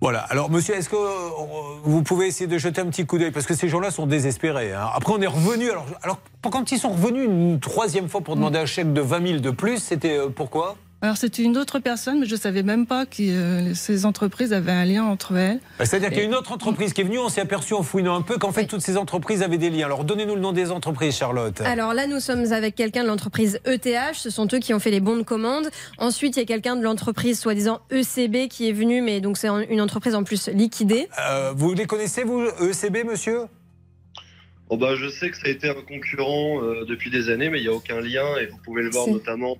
[0.00, 0.20] Voilà.
[0.30, 3.30] Alors, monsieur, est-ce que euh, vous pouvez essayer de jeter un petit coup d'œil?
[3.32, 4.72] Parce que ces gens-là sont désespérés.
[4.72, 4.88] hein.
[4.94, 5.70] Après, on est revenu.
[5.70, 6.18] Alors, alors,
[6.50, 9.50] quand ils sont revenus une troisième fois pour demander un chèque de 20 000 de
[9.50, 10.76] plus, c'était euh, pourquoi?
[11.02, 14.52] Alors c'était une autre personne, mais je ne savais même pas que euh, ces entreprises
[14.52, 15.58] avaient un lien entre elles.
[15.78, 17.82] Bah, C'est-à-dire qu'il y a une autre entreprise qui est venue, on s'est aperçu en
[17.82, 19.86] fouinant un peu qu'en fait, toutes ces entreprises avaient des liens.
[19.86, 21.58] Alors, donnez-nous le nom des entreprises, Charlotte.
[21.62, 24.14] Alors là, nous sommes avec quelqu'un de l'entreprise ETH.
[24.14, 25.70] Ce sont eux qui ont fait les bons de commande.
[25.96, 29.48] Ensuite, il y a quelqu'un de l'entreprise soi-disant ECB qui est venu, mais donc c'est
[29.48, 31.08] une entreprise en plus liquidée.
[31.18, 33.46] Euh, vous les connaissez, vous, ECB, monsieur?
[34.68, 37.58] Oh bah, je sais que ça a été un concurrent euh, depuis des années, mais
[37.58, 39.56] il n'y a aucun lien et vous pouvez le voir notamment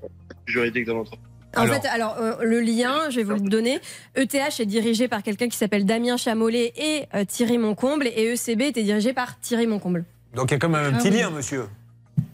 [0.47, 1.30] juridique de l'entreprise.
[1.57, 3.80] En fait, alors euh, le lien, je vais vous le donner.
[4.14, 8.62] ETH est dirigé par quelqu'un qui s'appelle Damien Chamollet et euh, Thierry Moncomble, et ECB
[8.62, 10.05] était dirigé par Thierry Moncomble.
[10.34, 11.18] Donc, il y a quand même un Ah petit oui.
[11.18, 11.64] lien, monsieur.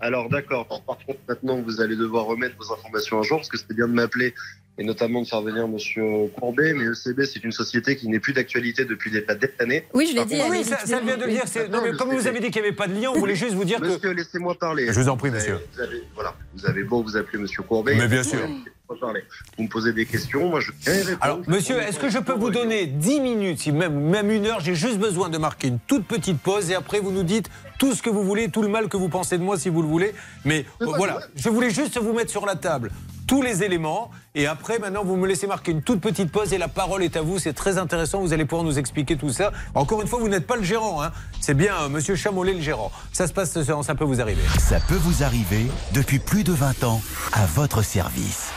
[0.01, 3.57] Alors d'accord, par contre maintenant vous allez devoir remettre vos informations à jour parce que
[3.57, 4.35] c'était bien de m'appeler
[4.79, 8.33] et notamment de faire venir Monsieur Courbet, mais ECB c'est une société qui n'est plus
[8.33, 9.85] d'actualité depuis des, des années.
[9.95, 11.45] Oui, je l'ai dit, contre- Oui, ça, ça vient de le dire.
[11.71, 13.55] non, mais comme vous avez dit qu'il n'y avait pas de lien, on voulait juste
[13.55, 13.87] vous dire que.
[13.87, 14.87] Monsieur, laissez-moi parler.
[14.93, 15.67] Je vous en prie, Vous avez- monsieur.
[15.75, 17.95] Vous avez, voilà, vous avez beau vous appeler Monsieur Courbet.
[17.97, 18.39] Mais bien sûr.
[18.41, 19.23] Laissez-moi parler.
[19.57, 21.19] Vous me posez des questions, moi je viens y répondre.
[21.23, 24.61] Alors, monsieur, est-ce que je peux vous donner 10 minutes, si même, même une heure
[24.61, 27.49] J'ai juste besoin de marquer une toute petite pause et après vous nous dites
[27.79, 29.83] tout ce que vous voulez, tout le mal que vous pensez de moi si vous
[29.83, 30.15] le voulez.
[30.45, 32.91] Mais euh, voilà, je voulais juste vous mettre sur la table
[33.27, 36.59] tous les éléments et après, maintenant, vous me laissez marquer une toute petite pause et
[36.59, 37.39] la parole est à vous.
[37.39, 39.53] C'est très intéressant, vous allez pouvoir nous expliquer tout ça.
[39.75, 41.11] Encore une fois, vous n'êtes pas le gérant, hein.
[41.41, 42.93] c'est bien euh, monsieur Chamollet le gérant.
[43.13, 44.43] Ça se passe, ça, ça peut vous arriver.
[44.59, 47.03] Ça peut vous arriver depuis plus de 20 ans
[47.33, 48.51] à votre service.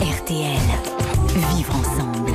[0.00, 0.58] RTL.
[1.54, 2.27] Vivre ensemble.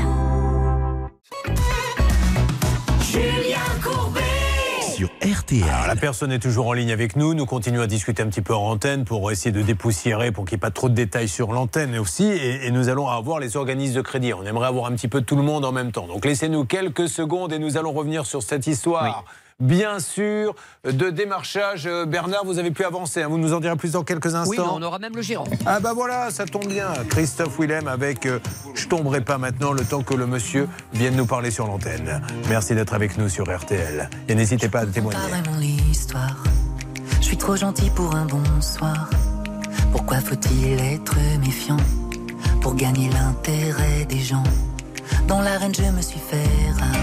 [5.61, 5.69] RTL.
[5.69, 7.33] Alors, la personne est toujours en ligne avec nous.
[7.33, 10.55] Nous continuons à discuter un petit peu en antenne pour essayer de dépoussiérer, pour qu'il
[10.55, 12.25] n'y ait pas trop de détails sur l'antenne aussi.
[12.25, 14.33] Et, et nous allons avoir les organismes de crédit.
[14.33, 16.07] On aimerait avoir un petit peu tout le monde en même temps.
[16.07, 19.25] Donc laissez-nous quelques secondes et nous allons revenir sur cette histoire.
[19.59, 21.85] Bien sûr, de démarchage.
[21.87, 23.21] Euh, Bernard, vous avez pu avancer.
[23.23, 23.27] hein.
[23.29, 24.49] Vous nous en direz plus dans quelques instants.
[24.51, 25.45] Oui, on aura même le gérant.
[25.65, 26.87] Ah bah voilà, ça tombe bien.
[27.09, 28.39] Christophe Willem avec euh,
[28.75, 32.21] Je tomberai pas maintenant le temps que le monsieur vienne nous parler sur l'antenne.
[32.49, 34.09] Merci d'être avec nous sur RTL.
[34.27, 35.17] Et n'hésitez pas à témoigner.
[35.19, 36.43] pas vraiment l'histoire.
[37.19, 39.09] Je suis trop gentil pour un bonsoir.
[39.91, 41.77] Pourquoi faut-il être méfiant
[42.61, 44.43] pour gagner l'intérêt des gens?
[45.27, 46.43] Dans l'arène, je me suis fait
[46.79, 47.02] rare,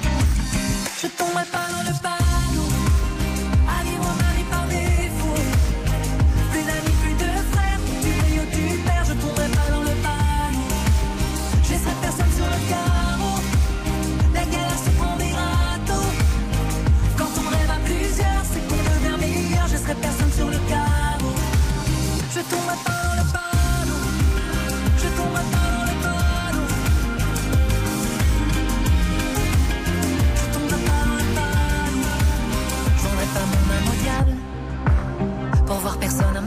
[1.01, 2.20] Je tomberai pas dans le panneau.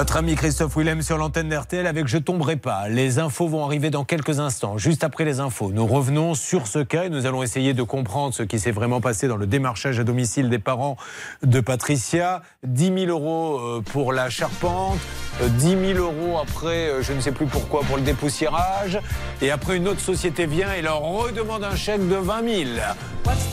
[0.00, 2.88] Notre ami Christophe Willem sur l'antenne d'RTL avec Je tomberai pas.
[2.88, 4.78] Les infos vont arriver dans quelques instants.
[4.78, 8.32] Juste après les infos, nous revenons sur ce cas et nous allons essayer de comprendre
[8.32, 10.96] ce qui s'est vraiment passé dans le démarchage à domicile des parents
[11.42, 12.40] de Patricia.
[12.62, 14.98] 10 000 euros euh, pour la charpente,
[15.42, 18.98] euh, 10 000 euros après, euh, je ne sais plus pourquoi, pour le dépoussiérage.
[19.42, 22.70] Et après, une autre société vient et leur redemande un chèque de 20 000.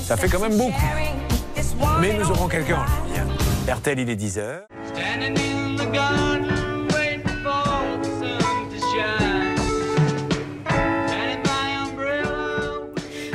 [0.01, 0.85] Ça fait quand même beaucoup.
[1.99, 3.46] Mais nous aurons quelqu'un en ligne.
[3.67, 4.61] RTL, il est 10 h
[4.93, 9.57] Standing in the garden, waiting for the sun to shine.
[10.69, 12.79] Standing by umbrella.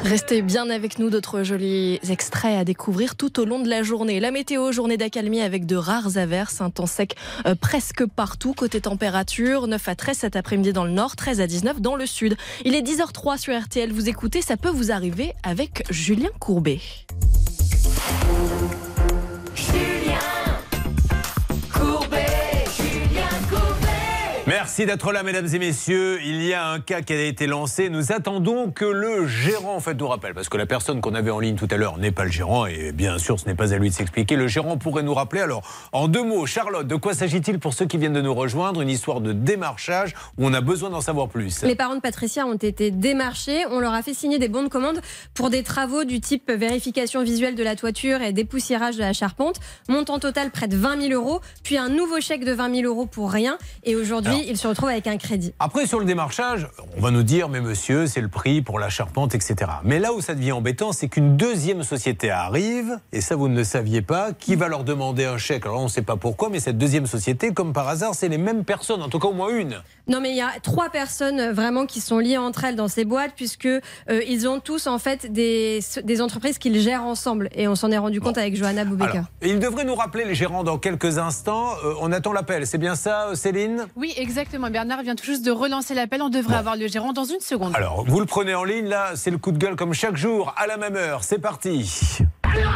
[0.04, 4.20] Restez bien avec nous, d'autres jolis extraits à découvrir tout au long de la journée.
[4.20, 7.14] La météo, journée d'accalmie avec de rares averses, un temps sec
[7.44, 8.54] euh, presque partout.
[8.54, 12.06] Côté température, 9 à 13 cet après-midi dans le nord, 13 à 19 dans le
[12.06, 12.38] sud.
[12.64, 16.80] Il est 10h03 sur RTL, vous écoutez, ça peut vous arriver avec Julien Courbet.
[24.54, 26.20] Merci d'être là, mesdames et messieurs.
[26.22, 27.88] Il y a un cas qui a été lancé.
[27.88, 31.30] Nous attendons que le gérant, en fait, nous rappelle, parce que la personne qu'on avait
[31.30, 33.72] en ligne tout à l'heure n'est pas le gérant, et bien sûr, ce n'est pas
[33.72, 34.36] à lui de s'expliquer.
[34.36, 35.40] Le gérant pourrait nous rappeler.
[35.40, 38.82] Alors, en deux mots, Charlotte, de quoi s'agit-il pour ceux qui viennent de nous rejoindre?
[38.82, 41.62] Une histoire de démarchage où on a besoin d'en savoir plus.
[41.62, 43.64] Les parents de Patricia ont été démarchés.
[43.70, 45.00] On leur a fait signer des bons de commande
[45.32, 49.60] pour des travaux du type vérification visuelle de la toiture et dépoussiérage de la charpente.
[49.88, 51.40] Montant total près de 20 000 euros.
[51.62, 53.56] Puis un nouveau chèque de 20 000 euros pour rien.
[53.84, 55.54] Et aujourd'hui, Ils se retrouvent avec un crédit.
[55.58, 58.88] Après, sur le démarchage, on va nous dire, mais monsieur, c'est le prix pour la
[58.88, 59.70] charpente, etc.
[59.84, 63.56] Mais là où ça devient embêtant, c'est qu'une deuxième société arrive, et ça vous ne
[63.56, 65.66] le saviez pas, qui va leur demander un chèque.
[65.66, 68.38] Alors on ne sait pas pourquoi, mais cette deuxième société, comme par hasard, c'est les
[68.38, 69.82] mêmes personnes, en tout cas au moins une.
[70.08, 72.88] Non, mais il y a trois personnes euh, vraiment qui sont liées entre elles dans
[72.88, 73.80] ces boîtes, puisque euh,
[74.26, 77.48] ils ont tous en fait des, des entreprises qu'ils gèrent ensemble.
[77.54, 79.10] Et on s'en est rendu compte avec Johanna Boubeka.
[79.12, 81.70] Alors, ils devraient nous rappeler les gérants dans quelques instants.
[81.84, 83.86] Euh, on attend l'appel, c'est bien ça, Céline?
[83.94, 84.70] Oui, exactement.
[84.70, 86.20] Bernard vient tout juste de relancer l'appel.
[86.22, 87.72] On devrait avoir le gérant dans une seconde.
[87.76, 90.52] Alors, vous le prenez en ligne, là, c'est le coup de gueule comme chaque jour,
[90.56, 91.22] à la même heure.
[91.22, 92.18] C'est parti.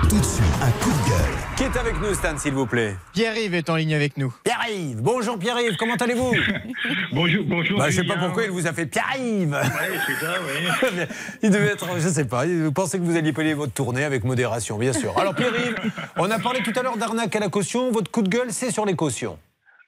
[0.08, 1.34] Tout de suite, un coup de gueule.
[1.56, 2.96] Qui est avec nous, Stan, s'il vous plaît?
[3.12, 4.34] Pierre-Yves est en ligne avec nous.
[4.44, 6.32] Pierre-Yves, bonjour Pierre-Yves, comment allez-vous?
[7.16, 7.78] Bonjour, bonjour.
[7.78, 9.50] Bah, je sais pas pourquoi il vous a fait Pierre-Yves.
[9.50, 11.02] Ouais, c'est ça, oui.
[11.42, 14.22] il devait être, je sais pas, vous pensez que vous alliez payer votre tournée avec
[14.22, 15.18] modération, bien sûr.
[15.18, 15.76] Alors Pierre-Yves,
[16.18, 17.90] on a parlé tout à l'heure d'arnaque à la caution.
[17.90, 19.38] Votre coup de gueule, c'est sur les cautions.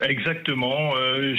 [0.00, 0.96] Exactement.
[0.96, 1.34] Euh,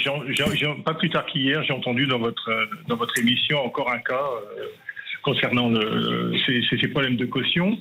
[0.84, 4.14] pas plus tard qu'hier, j'ai entendu dans votre, euh, dans votre émission encore un cas
[4.14, 4.66] euh,
[5.24, 7.76] concernant le, ces, problèmes de caution.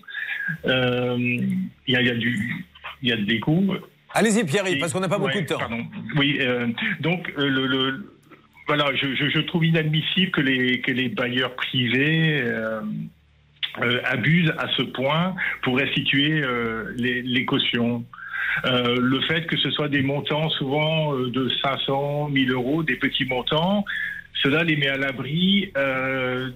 [0.65, 2.65] Euh, Il y, a, y a du,
[3.03, 3.75] y a des coûts.
[4.13, 5.59] Allez-y Pierre-Yves, parce qu'on n'a pas beaucoup de temps.
[5.59, 5.85] Pardon.
[6.17, 6.67] Oui, euh,
[6.99, 8.13] donc euh, le, le-
[8.67, 12.81] voilà, je, je- je trouve inadmissible que les, que les bailleurs privés euh,
[14.05, 16.41] abusent à ce point pour restituer
[16.97, 18.03] les, les cautions.
[18.65, 22.95] Euh, le fait que ce soit des montants souvent euh, de 500, 1000 euros, des
[22.95, 23.85] petits montants,
[24.41, 26.49] cela les met à l'abri euh,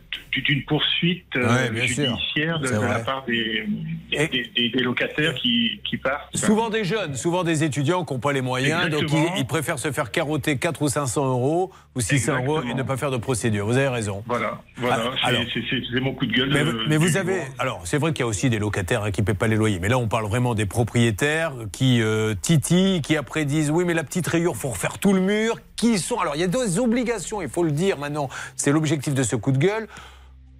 [0.45, 3.65] d'une poursuite euh, Ouais, judiciaire de, la part des,
[4.11, 6.35] des, des- des locataires qui, qui partent.
[6.35, 9.33] Souvent des jeunes, souvent des étudiants qui n'ont pas les moyens, donc Exactement.
[9.35, 12.75] ils, ils préfèrent se faire carotter 4 ou 500 euros ou 600 euros et Exactement.
[12.77, 13.65] ne pas faire de procédure.
[13.65, 14.23] Vous avez raison.
[14.27, 16.49] Voilà, voilà, Ah, c'est- mon coup de gueule.
[16.51, 17.41] Mais, euh, mais vous avez.
[17.59, 19.55] Alors, c'est vrai qu'il y a aussi des locataires hein, qui ne paient pas les
[19.55, 19.79] loyers.
[19.79, 23.93] Mais là, on parle vraiment des propriétaires qui euh, titillent, qui après disent Oui, mais
[23.93, 25.57] la petite rayure, faut refaire tout le mur.
[25.75, 26.17] Qui sont.
[26.19, 28.29] Alors, il y a deux obligations, il faut le dire maintenant.
[28.55, 29.87] C'est l'objectif de ce coup de gueule.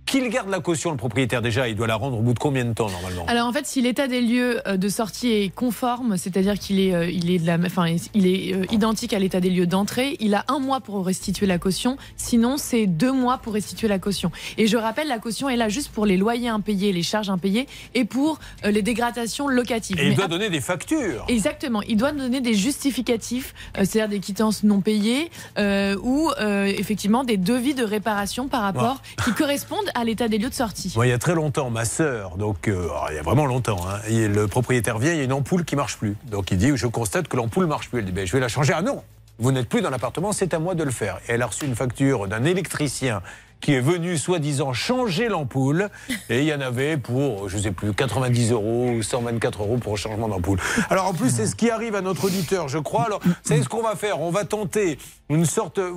[0.06, 2.66] Qu'il garde la caution, le propriétaire, déjà, il doit la rendre au bout de combien
[2.66, 3.26] de temps, normalement?
[3.28, 6.94] Alors en fait, si l'état des lieux euh, de sortie est conforme, c'est-à-dire qu'il est,
[6.94, 10.18] euh, il est de la, enfin, il est euh, identique à l'état des lieux d'entrée,
[10.20, 11.98] il a un mois pour restituer la caution.
[12.18, 14.32] Sinon, c'est deux mois pour restituer la caution.
[14.58, 17.68] Et je rappelle, la caution est là juste pour les loyers impayés, les charges impayées
[17.96, 20.00] et pour les dégradations locatives.
[20.00, 21.26] Et il Mais doit donner des factures.
[21.28, 21.82] Exactement.
[21.84, 27.38] Il doit donner des justificatifs, c'est-à-dire des quittances non payées euh, ou euh, effectivement des
[27.38, 30.94] devis de réparation par rapport qui correspondent à l'état des lieux de sortie.
[30.96, 33.46] Moi, il y a très longtemps, ma sœur, donc euh, alors, il y a vraiment
[33.46, 36.16] longtemps, hein, le propriétaire vient, il y a une ampoule qui marche plus.
[36.26, 38.00] Donc il dit, je constate que l'ampoule marche plus.
[38.00, 38.74] Elle dit, ben, je vais la changer.
[38.76, 39.04] Ah non,
[39.40, 41.18] vous n'êtes plus dans l'appartement, c'est à moi de le faire.
[41.28, 43.22] Et elle a reçu une facture d'un électricien
[43.64, 45.90] qui est venu soi-disant changer l'ampoule.
[46.30, 49.98] Et il y en avait pour, je sais plus, 90 euros ou 124 euros pour
[49.98, 50.60] changement d'ampoule.
[50.90, 53.06] Alors en plus, c'est ce qui arrive à notre auditeur, je crois.
[53.06, 54.20] Alors, savez ce qu'on va faire?
[54.22, 54.98] On va tenter
[55.30, 55.80] une sorte.
[55.80, 55.94] euh,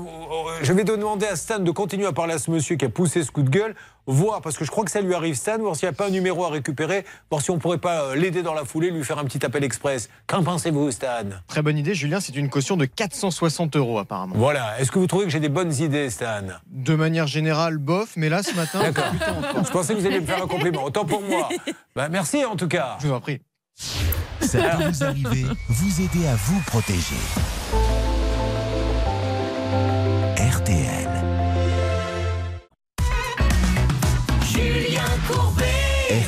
[0.62, 3.25] Je vais demander à Stan de continuer à parler à ce monsieur qui a poussé
[3.25, 3.75] ce coup de gueule,
[4.07, 6.07] voir, parce que je crois que ça lui arrive, Stan, voir s'il n'y a pas
[6.07, 9.04] un numéro à récupérer, voir si on pourrait pas euh, l'aider dans la foulée, lui
[9.04, 10.09] faire un petit appel express.
[10.26, 11.24] Qu'en pensez-vous, Stan?
[11.46, 12.20] Très bonne idée, Julien.
[12.20, 14.34] C'est une caution de 460 euros apparemment.
[14.36, 14.78] Voilà.
[14.80, 16.42] Est-ce que vous trouvez que j'ai des bonnes idées, Stan?
[16.66, 18.80] De manière générale, bof, mais là ce matin.
[18.80, 19.12] D'accord.
[19.64, 20.84] Je pensais que vous alliez me faire un compliment.
[20.84, 21.48] Autant pour moi.
[21.94, 22.98] Bah, merci en tout cas.
[23.00, 23.40] Je vous en prie.
[24.40, 27.16] Ça peut vous arriver, vous aider à vous protéger.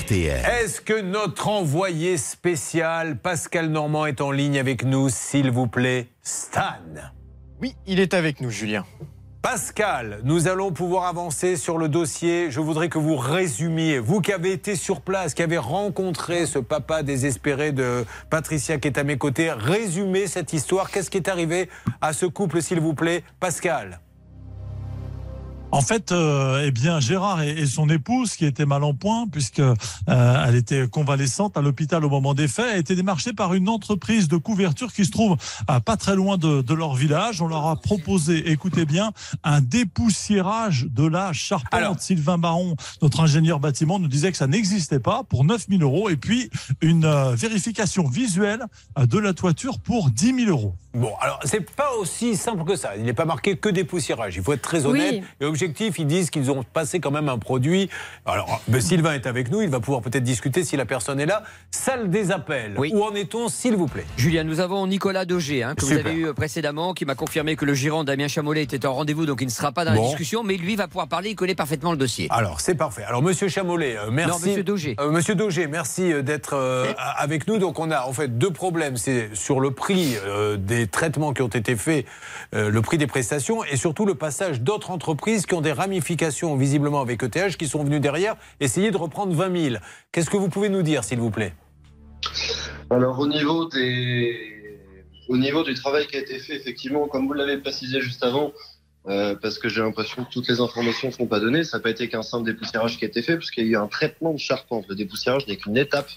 [0.03, 0.45] RTL.
[0.63, 6.09] Est-ce que notre envoyé spécial Pascal Normand est en ligne avec nous, s'il vous plaît,
[6.23, 6.61] Stan?
[7.61, 8.85] Oui, il est avec nous, Julien.
[9.43, 12.51] Pascal, nous allons pouvoir avancer sur le dossier.
[12.51, 16.59] Je voudrais que vous résumiez, vous qui avez été sur place, qui avez rencontré ce
[16.61, 20.91] papa désespéré de Patricia qui est à mes côtés, résumez cette histoire.
[20.91, 21.69] Qu'est-ce qui est arrivé
[22.01, 24.01] à ce couple, s'il vous plaît, Pascal?
[25.71, 29.27] En fait, euh, eh bien, Gérard et, et son épouse, qui était mal en point,
[29.31, 29.75] puisque euh,
[30.07, 34.29] elle était convalescente à l'hôpital au moment des faits, a été démarchée par une entreprise
[34.29, 35.37] de couverture qui se trouve
[35.85, 37.43] pas très loin de, de leur village.
[37.43, 39.13] On leur a proposé, écoutez bien,
[39.45, 42.01] un dépoussiérage de la charpente.
[42.01, 46.17] Sylvain Baron, notre ingénieur bâtiment, nous disait que ça n'existait pas pour 9000 euros, et
[46.17, 46.51] puis
[46.81, 48.65] une euh, vérification visuelle
[48.99, 50.75] euh, de la toiture pour 10 000 euros.
[50.95, 52.97] Bon, alors c'est pas aussi simple que ça.
[52.97, 54.37] Il n'est pas marqué que dépoussiérage.
[54.37, 55.23] Il faut être très honnête.
[55.23, 55.25] Oui.
[55.41, 57.91] Et objectif, ils disent qu'ils ont passé quand même un produit.
[58.27, 59.61] Alors, ben, Sylvain est avec nous.
[59.61, 61.43] Il va pouvoir peut-être discuter si la personne est là.
[61.73, 62.77] Salle des appels.
[62.79, 64.05] Où en est-on, s'il vous plaît?
[64.17, 66.07] Julien, nous avons Nicolas Daugé, hein, que vous Super.
[66.07, 69.27] avez eu euh, précédemment, qui m'a confirmé que le gérant Damien Chamolet était en rendez-vous,
[69.27, 70.07] donc il ne sera pas dans la Bon.
[70.07, 72.29] discussion, mais lui va pouvoir parler, il connaît parfaitement le dossier.
[72.31, 73.03] Alors, c'est parfait.
[73.03, 74.31] Alors, Monsieur Chamolet, euh, merci.
[74.31, 74.97] Non, Monsieur Daugé.
[75.01, 77.59] Euh, Monsieur Daugé, merci euh, d'être euh, avec nous.
[77.59, 78.97] Donc, on a en fait deux problèmes.
[78.97, 82.07] C'est sur le prix euh, des traitements qui ont été faits,
[82.53, 87.01] le prix des prestations, et surtout le passage d'autres entreprises qui ont des ramifications visiblement
[87.01, 89.77] avec ETH, qui sont venues derrière essayer de reprendre 20 000.
[90.13, 91.55] Qu'est-ce que vous pouvez nous dire, s'il vous plaît?
[92.91, 94.55] Alors au niveau des
[95.29, 98.53] au niveau du travail qui a été fait, effectivement, comme vous l'avez précisé juste avant,
[99.09, 101.83] euh, parce que j'ai l'impression que toutes les informations ne sont pas données, ça n'a
[101.83, 104.33] pas été qu'un simple dépoussiérage qui a été fait, puisqu'il y a eu un traitement
[104.33, 104.87] de charpente.
[104.89, 106.09] Le dépoussiérage n'est qu'une étape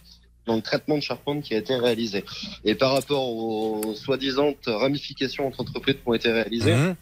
[0.45, 2.23] dans le traitement de charpente qui a été réalisé.
[2.63, 6.95] Et par rapport aux soi-disant ramifications entre entreprises qui ont été réalisées, Mhm.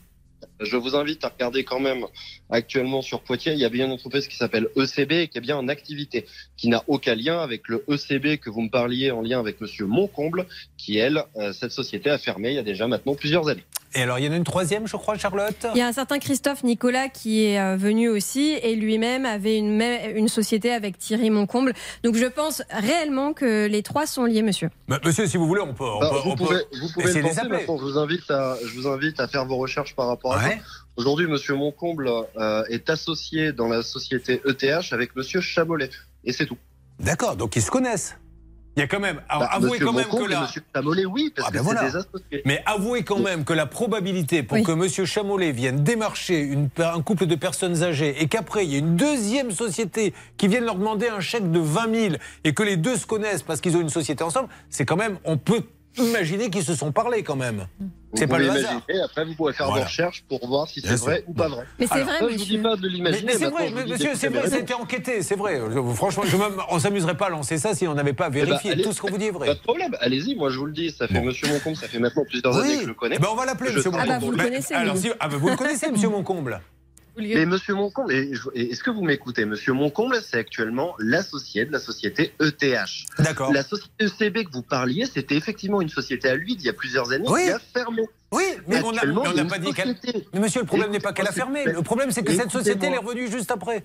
[0.60, 2.06] Je vous invite à regarder quand même
[2.50, 5.42] actuellement sur Poitiers, il y a bien une entreprise qui s'appelle ECB et qui est
[5.42, 6.26] bien en activité,
[6.58, 9.86] qui n'a aucun lien avec le ECB que vous me parliez en lien avec Monsieur
[9.86, 10.46] Moncomble,
[10.78, 13.66] qui elle, euh, cette société a fermé il y a déjà maintenant plusieurs années.
[13.96, 15.66] Et alors, il y en a une troisième, je crois, Charlotte?
[15.74, 19.58] Il y a un certain Christophe Nicolas qui est euh, venu aussi et lui-même avait
[19.58, 21.74] une, même- une société avec Thierry Moncomble.
[22.04, 24.70] Donc je pense réellement que les trois sont liés, monsieur.
[24.88, 26.90] Bah, Monsieur, si vous voulez, on peut, on Bah, peut, vous, on peut pouvez, vous
[26.94, 29.58] pouvez essayer le les penser, je vous invite à, je vous invite à faire vos
[29.58, 30.56] recherches par rapport à ça.
[30.96, 35.90] Aujourd'hui, Monsieur Moncomble euh, est associé dans la société ETH avec Monsieur Chamolet.
[36.26, 36.58] Et c'est tout.
[37.00, 38.16] D'accord, donc ils se connaissent.
[38.80, 39.20] Il y a quand même.
[39.28, 40.40] Alors, Bah, avouez quand même que.
[40.42, 40.64] Monsieur
[41.06, 41.90] oui, parce Ah, ben voilà.
[42.32, 42.42] des.
[42.46, 47.02] Mais avouez quand même que la probabilité pour que Monsieur Chamolet vienne démarcher une- un
[47.02, 50.76] couple de personnes âgées et qu'après il y ait une deuxième société qui vienne leur
[50.76, 52.16] demander un chèque de 20 000
[52.46, 55.18] et que les deux se connaissent parce qu'ils ont une société ensemble, c'est quand même.
[55.26, 55.64] On peut
[55.98, 57.68] imaginer qu'ils se sont parlé quand même.
[58.16, 58.72] C'est Vous pas le pouvez hasard.
[58.88, 59.82] l'imaginer, Après, vous pouvez faire Voilà.
[59.84, 61.64] vos recherches pour voir si c'est vrai ou pas vrai.
[61.78, 62.58] Mais c'est vrai, ça, je vous monsieur.
[62.58, 63.24] dis pas de Mais, l'imaginer.
[63.26, 64.58] mais c'est vrai, vous monsieur, c'est vrai, ça a raisons.
[64.58, 65.62] été enquêté, c'est vrai.
[65.94, 68.46] Franchement, je même- on s'amuserait pas à lancer ça si on n'avait pas Eh ben,
[68.46, 68.82] vérifié.
[68.82, 69.48] Tout ce qu'on vous dit est vrai.
[69.48, 72.00] Pas de problème, allez-y, moi je vous le dis, ça fait Monsieur Moncomble, ça fait
[72.00, 73.16] maintenant plusieurs années que je le connais.
[73.18, 74.38] Eh ben, on va l'appeler, monsieur Moncomble.
[74.38, 76.62] Mais- alors, si- ah, ben, vous le connaissez, monsieur Moncomble
[77.20, 79.46] Mais Monsieur Moncomble, est-ce que vous m'écoutez?
[79.46, 82.64] Monsieur Moncomble, c'est actuellement l'associé de la société ETH.
[83.20, 83.52] D'accord.
[83.54, 86.74] La société ECB que vous parliez, c'était effectivement une société à lui d'il y a
[86.74, 87.44] plusieurs années Oui.
[87.46, 88.04] qui a fermé.
[88.32, 89.96] Oui, mais on n'a pas dit qu'elle.
[90.34, 91.66] Mais monsieur, le problème n'est pas qu'elle a fermé.
[91.66, 93.84] Le problème, c'est que cette société, elle est revenue juste après.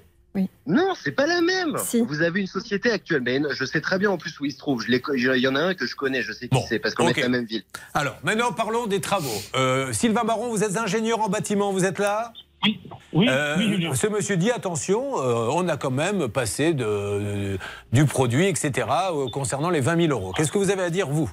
[0.66, 1.76] Non, c'est pas la même.
[2.09, 4.59] Vous avez une société actuelle, mais je sais très bien en plus où il se
[4.59, 4.82] trouve.
[4.82, 4.91] Je
[5.37, 7.14] Il y en a un que je connais, je sais qui c'est parce qu'on est
[7.14, 7.62] de la même ville.
[7.95, 9.30] Alors, maintenant, parlons des travaux.
[9.55, 12.32] Euh, Sylvain Baron, vous êtes ingénieur en bâtiment, vous êtes là?
[12.64, 12.80] Oui,
[13.12, 13.94] oui, oui, Julien.
[13.94, 17.58] Ce monsieur dit attention, euh, on a quand même passé de, de-
[17.92, 18.72] du produit, etc.,
[19.12, 20.32] euh, concernant les 20 000 euros.
[20.32, 21.30] Qu'est-ce que vous avez à dire, vous?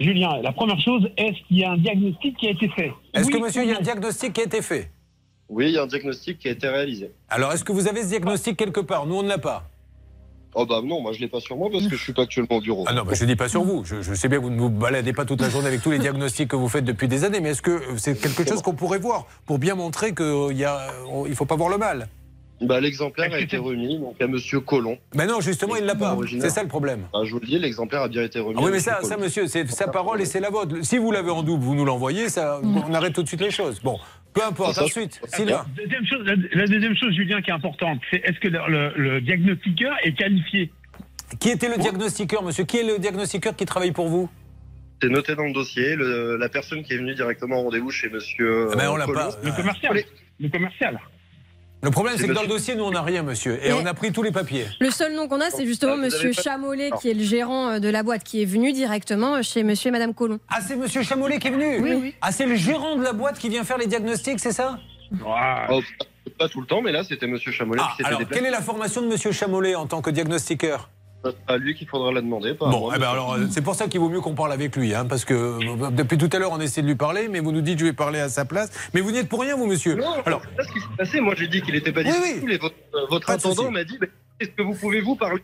[0.00, 2.92] Julien, la première chose, est-ce qu'il y a un diagnostic qui a été fait?
[3.14, 4.90] Est-ce Oui que, monsieur, il y a un diagnostic qui a été fait?
[5.48, 7.10] Oui, il y a un diagnostic qui a été réalisé.
[7.28, 9.06] Alors, est-ce que vous avez ce diagnostic quelque part?
[9.06, 9.68] Nous, on ne l'a pas.
[10.54, 12.56] Oh bah non, moi je l'ai pas sur moi parce que je suis pas actuellement
[12.56, 12.84] au bureau.
[12.86, 13.84] Ah non, bah, je ne dis pas sur vous.
[13.84, 15.90] Je, je sais bien que vous ne vous baladez pas toute la journée avec tous
[15.90, 18.74] les diagnostics que vous faites depuis des années, mais est-ce que c'est quelque chose qu'on
[18.74, 22.08] pourrait voir pour bien montrer qu'il ne faut pas voir le mal?
[22.60, 24.96] Bah, l'exemplaire a été remis donc à Monsieur Colomb.
[25.14, 26.16] Mais non, justement, il l'a pas.
[26.40, 27.06] C'est ça le problème.
[27.12, 28.54] Ah, je vous le dis, l'exemplaire a bien été remis.
[28.56, 30.76] Ah oui, à mais Monsieur ça, ça, monsieur, c'est sa parole et c'est la vôtre.
[30.82, 33.50] Si vous l'avez en double, vous nous l'envoyez, ça, on arrête tout de suite les
[33.50, 33.80] choses.
[33.82, 33.98] Bon,
[34.34, 34.74] peu importe.
[34.74, 35.64] Ça, Ensuite, ça, Sylvain.
[35.76, 38.92] Deuxième chose, la, la deuxième chose, Julien, qui est importante, c'est est-ce que le, le-
[38.96, 40.70] le diagnostiqueur est qualifié
[41.40, 42.64] Qui était le diagnostiqueur, monsieur?
[42.64, 44.28] Qui est le diagnostiqueur qui travaille pour vous?
[45.02, 45.96] C'est noté dans le dossier.
[45.96, 48.68] Le- la personne qui est venue directement en rendez-vous chez Monsieur.
[48.72, 49.18] Ah ben, on l'a Colomb.
[49.18, 49.36] pas.
[49.42, 50.00] Le commercial.
[50.40, 51.00] Le commercial.
[51.82, 53.58] Le problème, c'est C'est que dans le dossier, nous, on n'a rien, monsieur.
[53.64, 54.66] Et Mais- on a pris tous les papiers.
[54.80, 57.70] Le seul nom qu'on a, c'est justement Ah, Monsieur pas- Chamolet, qui est le gérant
[57.70, 60.38] euh, de la boîte, qui est venu directement chez Monsieur et Madame Colomb.
[60.48, 62.14] Ah, c'est Monsieur Chamolet qui est venu Oui, oui.
[62.20, 64.78] Ah, c'est le gérant de la boîte qui vient faire les diagnostics, c'est ça?
[65.26, 65.80] Oh,
[66.38, 68.38] pas tout le temps, mais là c'était Monsieur Chamolet Ah, qui s'était alors, déplacé.
[68.40, 70.88] quelle est la formation de Monsieur Chamolet en tant que diagnostiqueur?
[71.46, 72.54] À lui qu'il faudra la demander.
[72.54, 74.74] pas Bon, eh ben alors, euh, c'est pour ça qu'il vaut mieux qu'on parle avec
[74.76, 77.40] lui, hein, parce que euh, depuis tout à l'heure, on essaie de lui parler, mais
[77.40, 78.70] vous nous dites je vais parler à sa place.
[78.94, 79.94] Mais vous n'y êtes pour rien, vous, monsieur.
[79.96, 81.20] Non, alors, c'est pas ce qui s'est passé.
[81.20, 82.52] Moi, j'ai dit qu'il n'était pas Oui, disponible.
[82.52, 82.74] et votre,
[83.10, 83.70] votre souci.
[83.70, 83.98] m'a dit
[84.40, 85.42] est-ce que vous pouvez vous parler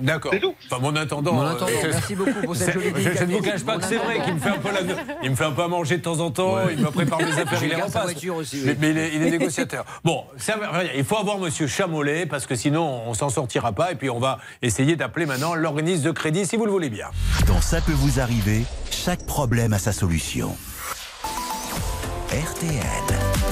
[0.00, 0.32] D'accord.
[0.34, 0.54] C'est tout.
[0.70, 1.32] Enfin, mon intendant.
[1.34, 3.96] Mon euh, merci beaucoup pour cette jolie Je, je ne vous cache pas que c'est
[3.96, 4.80] vrai qu'il me fait un peu la,
[5.22, 6.56] il me fait un peu à manger de temps en temps.
[6.70, 8.02] Il me prépare mes affaires, il sa repasse.
[8.02, 8.62] voiture aussi, oui.
[8.66, 9.84] Mais, mais il, est, il est négociateur.
[10.04, 10.56] Bon, ça,
[10.96, 13.92] il faut avoir Monsieur Chamolet parce que sinon on s'en sortira pas.
[13.92, 17.06] Et puis on va essayer d'appeler maintenant l'organisme de crédit si vous le voulez bien.
[17.46, 20.56] Dans Ça peut vous arriver, chaque problème a sa solution.
[22.30, 23.49] RTL.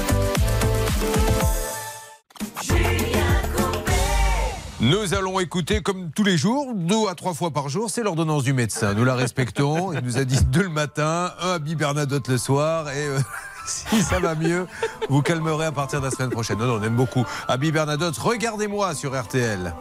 [4.80, 8.44] Nous allons écouter, comme tous les jours, deux à trois fois par jour, c'est l'ordonnance
[8.44, 8.94] du médecin.
[8.94, 9.92] Nous la respectons.
[9.92, 12.88] Il nous a dit deux le matin, un à Bernadotte le soir.
[12.90, 13.18] Et euh,
[13.66, 14.68] si ça va mieux,
[15.08, 16.58] vous calmerez à partir de la semaine prochaine.
[16.58, 17.24] Non, non, on aime beaucoup.
[17.48, 19.74] Abby Bernadotte, regardez-moi sur RTL.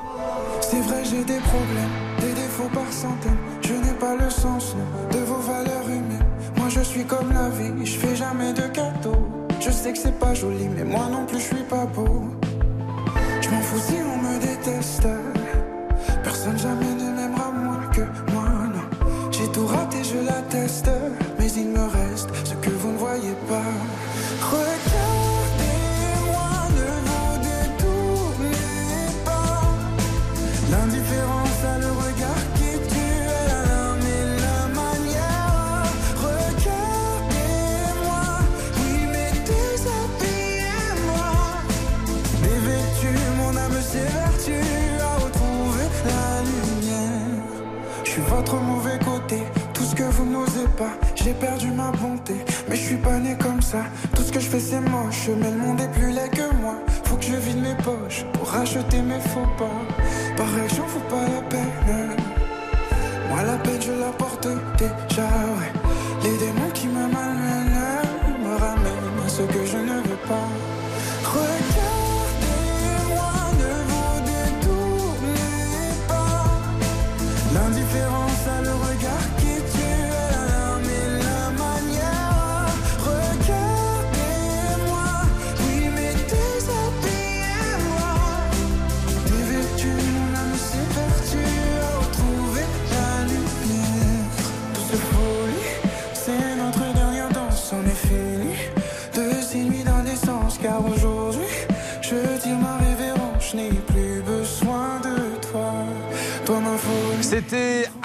[0.61, 3.37] C'est vrai, j'ai des problèmes, des défauts par centaines.
[3.61, 4.75] Je n'ai pas le sens
[5.13, 6.25] de vos valeurs humaines.
[6.55, 9.27] Moi, je suis comme la vie, je fais jamais de cadeaux.
[9.59, 12.31] Je sais que c'est pas joli, mais moi non plus, je suis pas beau.
[13.47, 15.07] Je m'en fous si on me déteste.
[16.21, 18.01] Personne jamais ne m'aimera moins que
[18.33, 19.31] moi, non.
[19.31, 20.89] J'ai tout raté, je l'atteste.
[21.39, 23.71] Mais il me reste ce que vous ne voyez pas.
[51.15, 52.35] J'ai perdu ma bonté,
[52.69, 53.83] mais je suis pas né comme ça.
[54.15, 56.75] Tout ce que je fais c'est moche, mais le monde est plus laid que moi.
[57.05, 59.81] Faut que je vide mes poches pour racheter mes faux pas.
[60.37, 62.15] Pareil, j'en fous pas la peine.
[63.29, 64.47] Moi la peine je la porte
[64.77, 65.23] déjà,
[65.57, 65.71] ouais.
[66.23, 68.05] Les démons qui me malmènent
[68.43, 70.49] me ramènent à ce que je ne veux pas.
[71.23, 71.91] Regardez-moi,
[73.61, 76.45] ne vous détournez pas.
[77.53, 78.26] L'indifférence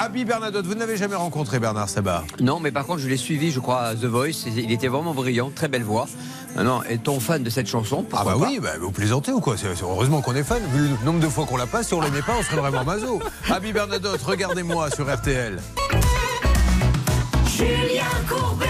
[0.05, 0.67] Abby Bernadotte.
[0.67, 3.83] Vous n'avez jamais rencontré Bernard Sabat Non, mais par contre, je l'ai suivi, je crois,
[3.83, 4.47] à The Voice.
[4.49, 6.09] et Il était vraiment brillant, très belle voix.
[6.57, 8.05] Maintenant, est-on fan de cette chanson?
[8.13, 9.57] Ah bah oui, bah, vous plaisantez ou quoi?
[9.57, 10.61] C'est- c'est Heureusement qu'on est fan.
[10.75, 12.83] Vu le nombre de fois qu'on la passe, si on l'aimait pas, on serait vraiment
[12.85, 13.21] maso.
[13.49, 15.61] Abby Bernadotte, regardez-moi sur RTL.
[17.47, 18.67] Julien Courbet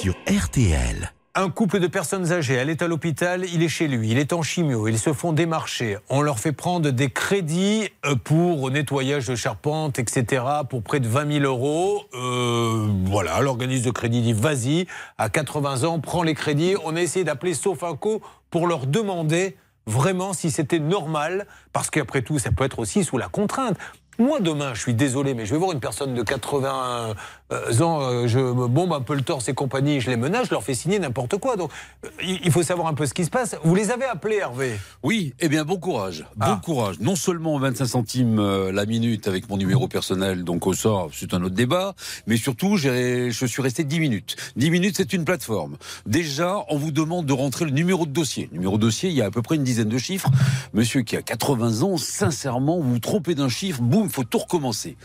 [0.00, 1.12] Sur RTL.
[1.34, 4.34] Un couple de personnes âgées, elle est à l'hôpital, il est chez lui, il est
[4.34, 5.96] en chimio, ils se font démarcher.
[6.10, 11.08] On leur fait prendre des crédits euh, pour nettoyage de charpente, etc., pour près de
[11.08, 12.02] 20 000 euros.
[12.12, 16.74] Euh, voilà, l'organisme de crédit dit vas-y, à 80 ans, prends les crédits.
[16.84, 18.20] On a essayé d'appeler Sofinco
[18.50, 19.56] pour leur demander
[19.86, 23.78] vraiment si c'était normal, parce qu'après tout, ça peut être aussi sous la contrainte.
[24.22, 27.16] Moi, demain, je suis désolé, mais je vais voir une personne de 80
[27.52, 30.46] euh, ans, euh, je me bombe un peu le torse et compagnie, je les menace,
[30.46, 31.56] je leur fais signer n'importe quoi.
[31.56, 31.70] Donc,
[32.04, 33.56] euh, il faut savoir un peu ce qui se passe.
[33.64, 34.78] Vous les avez appelés, Hervé?
[35.02, 36.24] Oui, eh bien bon courage.
[36.36, 36.60] Bon Ah.
[36.64, 37.00] courage.
[37.00, 41.42] Non seulement 25 centimes la minute avec mon numéro personnel, donc au sort, c'est un
[41.42, 41.94] autre débat,
[42.28, 44.36] mais surtout je suis resté 10 minutes.
[44.54, 45.76] 10 minutes, c'est une plateforme.
[46.06, 48.48] Déjà, on vous demande de rentrer le numéro de dossier.
[48.52, 50.30] Numéro de dossier, il y a à peu près une dizaine de chiffres.
[50.74, 54.96] Monsieur qui a 80 ans, sincèrement, vous vous trompez d'un chiffre, boum, faut tout recommencer.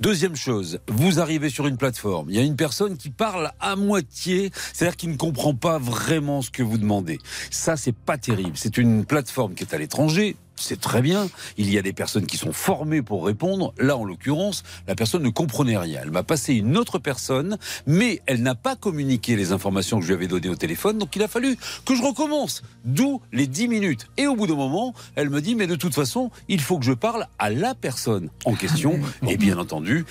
[0.00, 3.76] Deuxième chose, vous arrivez sur une plateforme, il y a une personne qui parle à
[3.76, 7.18] moitié, c'est-à-dire qui ne comprend pas vraiment ce que vous demandez.
[7.50, 8.52] Ça, c'est pas terrible.
[8.54, 10.36] C'est une plateforme qui est à l'étranger.
[10.58, 11.28] C'est très bien.
[11.58, 13.74] Il y a des personnes qui sont formées pour répondre.
[13.78, 16.00] Là, en l'occurrence, la personne ne comprenait rien.
[16.02, 20.08] Elle m'a passé une autre personne, mais elle n'a pas communiqué les informations que je
[20.08, 20.98] lui avais données au téléphone.
[20.98, 22.62] Donc, il a fallu que je recommence.
[22.84, 24.06] D'où les 10 minutes.
[24.16, 26.84] Et au bout d'un moment, elle me dit, mais de toute façon, il faut que
[26.84, 28.98] je parle à la personne en question.
[29.28, 30.04] Et bien entendu,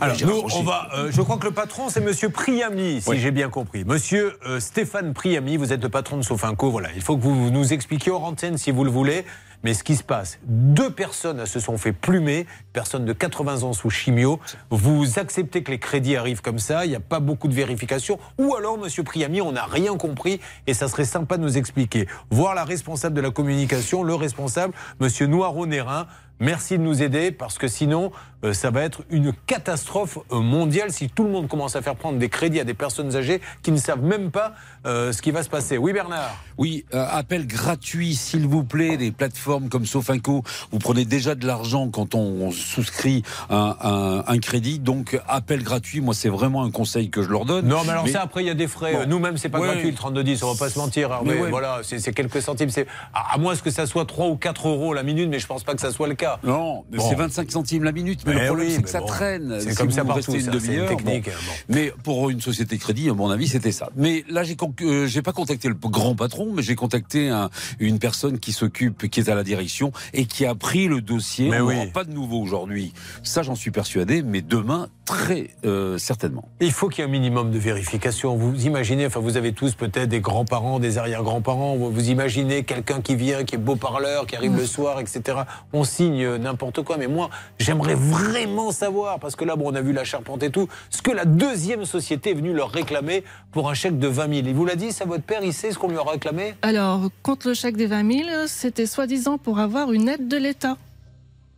[0.00, 0.88] Alors, nous, on va.
[0.94, 3.18] euh, je crois que le patron, c'est Monsieur Priami, si Oui.
[3.18, 3.84] j'ai bien compris.
[3.84, 6.70] Monsieur euh, Stéphane Priami, vous êtes le patron de Sofinco.
[6.70, 9.24] Voilà, il faut que vous nous expliquiez hors antenne si vous le voulez.
[9.62, 13.72] Mais ce qui se passe, deux personnes se sont fait plumer, personne de 80 ans
[13.72, 14.40] sous chimio.
[14.70, 18.18] Vous acceptez que les crédits arrivent comme ça, il n'y a pas beaucoup de vérification.
[18.38, 22.06] Ou alors, Monsieur Priami, on n'a rien compris et ça serait sympa de nous expliquer.
[22.30, 26.06] Voir la responsable de la communication, le responsable, Monsieur Noiro-Nérin.
[26.38, 28.12] Merci de nous aider parce que sinon,
[28.44, 31.96] euh, ça va être une catastrophe euh, mondiale si tout le monde commence à faire
[31.96, 34.52] prendre des crédits à des personnes âgées qui ne savent même pas
[34.84, 35.78] euh, ce qui va se passer.
[35.78, 36.36] Oui, Bernard?
[36.58, 40.42] Oui, euh, appel gratuit, s'il vous plaît, des plateformes comme Sofinco.
[40.72, 46.02] Vous prenez déjà de l'argent quand on souscrit un, un- un crédit, donc appel gratuit.
[46.02, 47.66] Moi, c'est vraiment un conseil que je leur donne.
[47.66, 48.92] Non, mais alors ça, après, il y a des frais.
[48.92, 49.08] Bon.
[49.08, 49.68] Nous-mêmes, c'est pas Ouais.
[49.68, 51.10] gratuit le 3210, on va pas se mentir.
[51.12, 51.34] Hervé.
[51.34, 51.50] Mais ouais.
[51.50, 52.68] Voilà, c'est quelques centimes.
[53.14, 55.64] À, à moins que ça soit 3 ou 4 euros la minute, mais je pense
[55.64, 56.25] pas que ça soit le cas.
[56.44, 57.08] Non, mais Bon.
[57.08, 58.20] c'est 25 centimes la minute.
[58.26, 59.06] Mais Eh le problème, oui, c'est que mais ça bon.
[59.06, 59.56] traîne.
[59.60, 60.88] C'est Si comme ça partout, une demi-heure.
[60.88, 61.30] technique, bon.
[61.30, 61.52] bon.
[61.74, 63.90] Mais pour une société crédit, à mon avis, c'était ça.
[63.96, 67.98] Mais là, j'ai euh, j'ai pas contacté le grand patron, mais j'ai contacté un- une
[67.98, 71.48] personne qui s'occupe, qui est à la direction et qui a pris le dossier.
[71.50, 71.86] Mais on oui.
[71.92, 72.92] pas de nouveau aujourd'hui.
[73.22, 76.48] Ça, j'en suis persuadé, mais demain, très euh, certainement.
[76.60, 78.36] Il faut qu'il y ait un minimum de vérification.
[78.36, 83.00] Vous imaginez, enfin vous avez tous peut-être des grands-parents, des arrière-grands-parents, vous, vous imaginez quelqu'un
[83.00, 85.38] qui vient, qui est beau parleur, qui arrive le soir, etc.
[85.72, 89.80] On signe euh, n'importe quoi, mais moi j'aimerais vraiment savoir, parce que là on a
[89.80, 93.68] vu la charpente et tout, ce que la deuxième société est venue leur réclamer pour
[93.68, 94.46] un chèque de 20 000.
[94.46, 96.54] Il vous l'a dit, ça votre père, il sait ce qu'on lui a réclamé?
[96.62, 100.76] Alors, contre le chèque des 20 000, c'était soi-disant pour avoir une aide de l'État.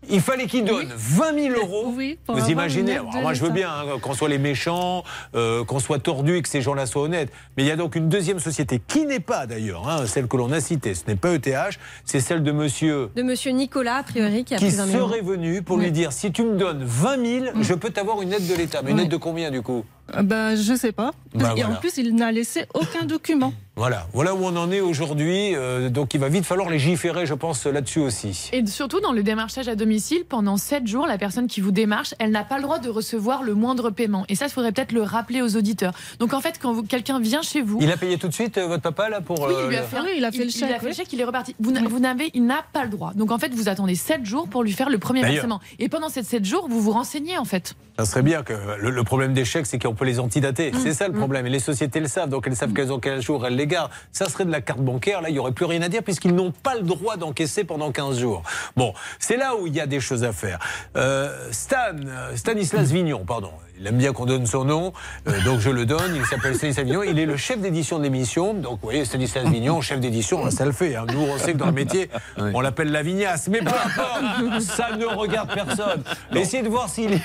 [0.08, 1.92] Il fallait qu'il donne 20 000 euros.
[1.98, 5.02] Oui, Vous imaginez Alors, Moi, je veux bien hein, qu'on soit les méchants,
[5.34, 7.32] euh, qu'on soit tordus et que ces gens-là soient honnêtes.
[7.56, 10.36] Mais il y a donc une deuxième société qui n'est pas d'ailleurs hein, celle que
[10.36, 10.94] l'on a citée.
[10.94, 14.58] Ce n'est pas ETH, c'est celle de Monsieur De monsieur Nicolas, a priori, qui a
[14.58, 15.08] qui pris 20 000 euros.
[15.08, 18.32] serait venu pour lui dire si tu me donnes 20 000, je peux t'avoir une
[18.32, 18.82] aide de l'État.
[18.84, 19.84] Mais une aide de combien du coup?
[20.16, 21.12] Euh, Ben, je sais pas.
[21.34, 21.76] Bah, Et voilà.
[21.76, 23.52] en plus, il n'a laissé aucun document.
[23.78, 25.54] Voilà, voilà où on en est aujourd'hui.
[25.54, 28.50] euh, donc il va vite falloir légiférer, je pense, là-dessus aussi.
[28.52, 32.12] Et surtout, dans le démarchage à domicile, pendant 7 jours, la personne qui vous démarche,
[32.18, 34.24] elle n'a pas le droit de recevoir le moindre paiement.
[34.28, 35.92] Et ça, il faudrait peut-être le rappeler aux auditeurs.
[36.18, 37.78] Donc en fait, quand vous- quelqu'un vient chez vous.
[37.80, 39.38] Il a payé tout de suite, euh, votre papa, là, pour.
[39.42, 40.88] Oui, il lui a le- fait, oui, il a fait le il chèque, a fait
[40.88, 41.54] le chèque, il est reparti.
[41.60, 43.12] Vous n'a- vous n'avez, il n'a pas le droit.
[43.14, 45.60] Donc en fait, vous attendez 7 jours pour lui faire le premier versement.
[45.78, 47.76] Et pendant ces 7 jours, vous vous renseignez en fait.
[47.96, 50.70] Ça serait bien que le, le problème des chèques, c'est qu'on peut les antidater.
[50.70, 50.78] Mmh.
[50.82, 51.46] C'est ça le problème.
[51.46, 52.30] Et les sociétés le savent.
[52.30, 53.90] Donc elles savent qu'elles ont quel jour elles les gardent.
[54.12, 55.20] Ça serait de la carte bancaire.
[55.20, 57.92] Là, il n'y aurait plus rien à dire puisqu'ils n'ont pas le droit d'encaisser pendant
[57.92, 58.42] 15 jours.
[58.76, 60.58] Bon, c'est là où il y a des choses à faire.
[60.96, 61.76] Euh, Stan,
[62.06, 63.50] euh, Stanislas Vignon, pardon.
[63.80, 64.92] Il aime bien qu'on donne son nom,
[65.28, 66.16] euh, donc je le donne.
[66.16, 67.02] Il s'appelle Stanislas Vignon.
[67.04, 68.54] Il est le chef d'édition de l'émission.
[68.54, 70.96] Donc, vous voyez, Stanislas Vignon, chef d'édition, ça le fait.
[70.96, 71.06] hein.
[71.12, 73.48] Nous, on sait que dans le métier, on l'appelle la vignasse.
[73.48, 76.02] Mais peu importe, ça ne regarde personne.
[76.34, 77.16] Essayez de voir s'il y-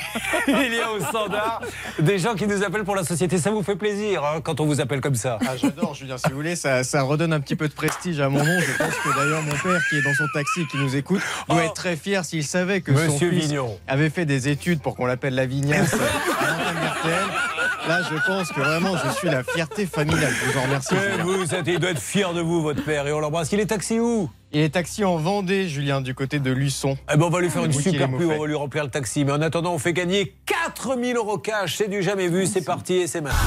[0.84, 1.62] a au standard
[2.00, 3.38] des gens qui nous appellent pour la société.
[3.38, 5.40] Ça vous fait plaisir hein, quand on vous appelle comme ça.
[5.48, 8.30] Ah, j'adore, Julien, si vous voulez, ça, ça redonne un petit peu de prestige à
[8.30, 8.60] mon nom.
[8.60, 11.22] Je pense que d'ailleurs, mon père, qui est dans son taxi et qui nous écoute,
[11.50, 13.12] doit être très fier s'il savait que son Oh.
[13.14, 13.78] Monsieur fils Vignon.
[13.88, 15.96] avait fait des études pour qu'on l'appelle la vignasse.
[17.88, 20.32] Là, je pense que vraiment, je suis la fierté familiale.
[20.34, 20.96] Je vous en remercie.
[21.24, 23.52] Vous, êtes- il doit être fier de vous, votre père, et on l'embrasse.
[23.52, 24.30] Il est taxi où?
[24.54, 26.96] Il est taxi en Vendée, Julien, du côté de Luçon.
[27.12, 29.26] Eh ben, on va lui faire une super pub, on va lui remplir le taxi.
[29.26, 31.76] Mais en attendant, on fait gagner 4000 euros cash.
[31.78, 33.40] C'est du jamais vu, c'est parti et c'est maintenant.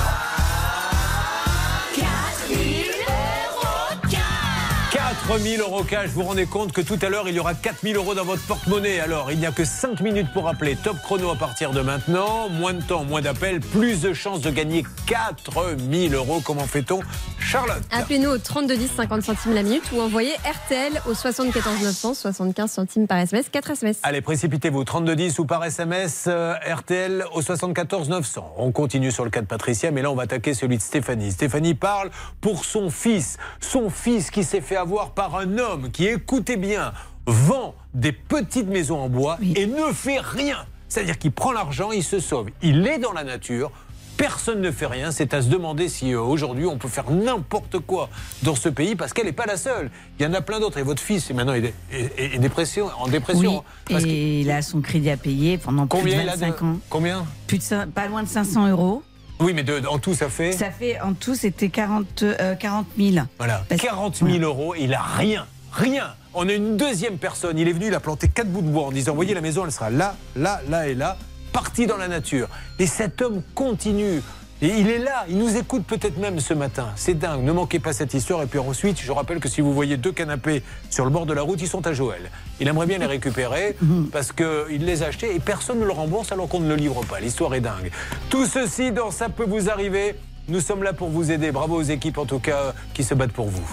[5.26, 6.10] 4000 euros cash.
[6.10, 8.46] Vous vous rendez compte que tout à l'heure, il y aura 4000 euros dans votre
[8.46, 9.00] porte-monnaie.
[9.00, 10.76] Alors, il n'y a que 5 minutes pour appeler.
[10.76, 12.48] Top chrono à partir de maintenant.
[12.48, 16.40] Moins de temps, moins d'appels, plus de chances de gagner 4000 euros.
[16.44, 17.00] Comment fait-on
[17.40, 22.14] Charlotte Appelez-nous au 32 10 50 centimes la minute ou envoyez RTL au 74 900
[22.14, 23.98] 75 centimes par SMS, 4 SMS.
[24.04, 28.54] Allez, précipitez-vous, 3210 ou par SMS, euh, RTL au 74 900.
[28.58, 31.32] On continue sur le cas de Patricia, mais là, on va attaquer celui de Stéphanie.
[31.32, 32.10] Stéphanie parle
[32.40, 33.38] pour son fils.
[33.60, 36.92] Son fils qui s'est fait avoir par un homme qui, écoutez bien,
[37.26, 40.58] vend des petites maisons en bois et ne fait rien.
[40.88, 42.50] C'est-à-dire qu'il prend l'argent, il se sauve.
[42.62, 43.72] Il est dans la nature.
[44.18, 45.10] Personne ne fait rien.
[45.10, 48.08] C'est à se demander si euh, aujourd'hui on peut faire n'importe quoi
[48.42, 49.90] dans ce pays parce qu'elle n'est pas la seule.
[50.18, 50.78] Il y en a plein d'autres.
[50.78, 53.50] Et votre fils, maintenant, il est, est- est- est dépression, en dépression.
[53.50, 56.36] Oui, hein, parce et il a son crédit à payer pendant Combien plus de a
[56.36, 56.78] de- 25 ans.
[56.88, 57.26] Combien?
[57.46, 59.02] Plus de pas loin de 500 euros.
[59.40, 60.52] Oui, mais de- en tout, ça fait.
[60.52, 63.26] Ça fait en tout, c'était 40, euh, 40 000.
[63.38, 66.14] Voilà, 40 000 euros, il a rien, rien.
[66.34, 68.84] On a une deuxième personne, il est venu, il a planté quatre bouts de bois
[68.86, 71.16] en disant, voyez la maison, elle sera là, là, là et là,
[71.52, 72.48] partie dans la nature.
[72.78, 74.22] Et cet homme continue.
[74.62, 76.88] Et il est là, il nous écoute peut-être même ce matin.
[76.96, 78.42] C'est dingue, ne manquez pas cette histoire.
[78.42, 81.34] Et puis ensuite, je rappelle que si vous voyez deux canapés sur le bord de
[81.34, 82.30] la route, ils sont à Joël.
[82.58, 83.76] Il aimerait bien les récupérer
[84.12, 87.04] parce qu'il les a achetés et personne ne le rembourse alors qu'on ne le livre
[87.04, 87.20] pas.
[87.20, 87.90] L'histoire est dingue.
[88.30, 90.14] Tout ceci dans Ça peut vous arriver.
[90.48, 91.52] Nous sommes là pour vous aider.
[91.52, 93.68] Bravo aux équipes en tout cas qui se battent pour vous.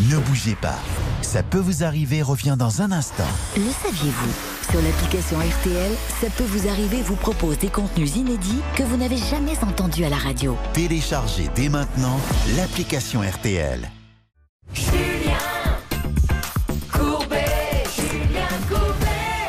[0.00, 0.78] Ne bougez pas.
[1.22, 3.22] Ça peut vous arriver revient dans un instant.
[3.56, 4.32] Le saviez-vous?
[4.68, 9.18] Sur l'application RTL, ça peut vous arriver vous propose des contenus inédits que vous n'avez
[9.18, 10.56] jamais entendus à la radio.
[10.72, 12.18] Téléchargez dès maintenant
[12.56, 13.88] l'application RTL.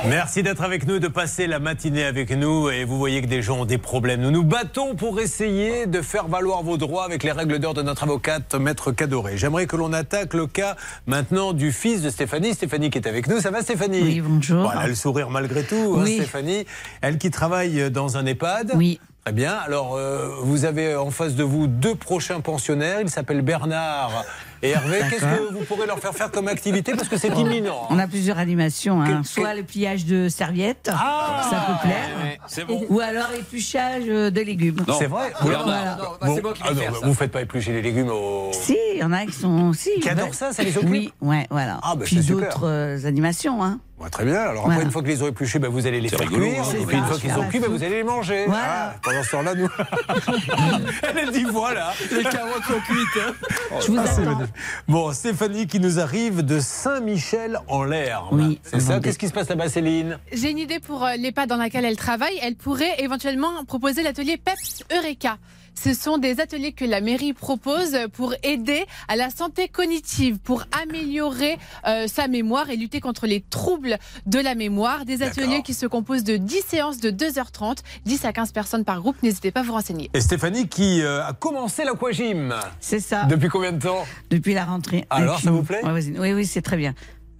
[0.09, 2.69] Merci d'être avec nous, de passer la matinée avec nous.
[2.69, 4.21] Et vous voyez que des gens ont des problèmes.
[4.21, 7.81] Nous nous battons pour essayer de faire valoir vos droits avec les règles d'or de
[7.81, 9.37] notre avocate, Maître Cadoré.
[9.37, 10.75] J'aimerais que l'on attaque le cas
[11.07, 12.53] maintenant du fils de Stéphanie.
[12.53, 13.39] Stéphanie qui est avec nous.
[13.41, 14.63] Ça va Stéphanie Oui, bonjour.
[14.63, 16.05] Bon, elle a le sourire malgré tout, hein.
[16.05, 16.65] Stéphanie.
[17.01, 18.73] Elle qui travaille dans un EHPAD.
[18.75, 18.99] Oui.
[19.23, 19.53] Très bien.
[19.53, 23.01] Alors, euh, vous avez en face de vous deux prochains pensionnaires.
[23.01, 24.23] Ils s'appellent Bernard
[24.61, 24.99] et Hervé.
[25.09, 27.87] Qu'est-ce que vous pourrez leur faire faire comme activité Parce que c'est imminent.
[27.89, 29.01] On a plusieurs animations.
[29.01, 29.21] hein.
[29.21, 31.41] Que- Soit le pliage de serviettes, Ah.
[31.49, 32.37] ça peut plaire.
[32.47, 32.85] C'est bon.
[32.89, 34.77] Ou alors l'épluchage de légumes.
[34.97, 35.63] C'est vrai Voilà.
[35.63, 35.95] Voilà.
[35.95, 38.49] Bon, ah non, bah, Vous faites pas éplucher les légumes au.
[38.53, 39.91] Si, il y en a qui sont aussi.
[40.01, 41.79] Qui adorent ça, ça les occupe Oui, ouais, voilà.
[41.83, 43.63] Ah, bah, Puis d'autres euh, animations.
[43.63, 43.79] Hein.
[43.97, 44.35] Ouais, très bien.
[44.41, 44.81] Alors après, Voilà.
[44.83, 46.63] une fois que les aurez épluchés, bah, vous allez les faire rigolo, cuire.
[46.63, 48.43] hein, et puis une fois qu'ils sont cuits, bah, vous allez les manger.
[48.45, 48.63] Voilà.
[48.67, 49.69] Ah, pendant ce temps-là, nous.
[51.17, 51.93] Elle dit voilà.
[52.11, 53.23] Les carottes sont cuites.
[53.25, 53.33] hein.
[53.79, 54.43] Je vous Ah, attends.
[54.87, 58.25] Bon, Stéphanie qui nous arrive de Saint-Michel en l'air.
[58.31, 58.99] Oui, C'est ça.
[58.99, 60.19] Qu'est-ce qui se passe là-bas, Céline?
[60.33, 62.37] J'ai une idée pour euh, l'EHPAD dans laquelle elle travaille.
[62.41, 65.37] Elle pourrait éventuellement proposer l'atelier PEPS Eureka.
[65.81, 70.63] Ce sont des ateliers que la mairie propose pour aider à la santé cognitive, pour
[70.83, 71.57] améliorer
[71.87, 75.05] euh, sa mémoire et lutter contre les troubles de la mémoire.
[75.05, 79.01] Des ateliers qui se composent de 10 séances de 2h30, 10 à 15 personnes par
[79.01, 79.21] groupe.
[79.23, 80.09] N'hésitez pas à vous renseigner.
[80.13, 82.53] Et Stéphanie qui euh, a commencé l'aquagym.
[82.79, 83.25] C'est ça.
[83.25, 84.05] Depuis combien de temps?
[84.29, 85.05] Depuis la rentrée.
[85.09, 85.81] Alors, Depuis- ça vous plaît?
[86.17, 86.93] Oui, oui, c'est très bien.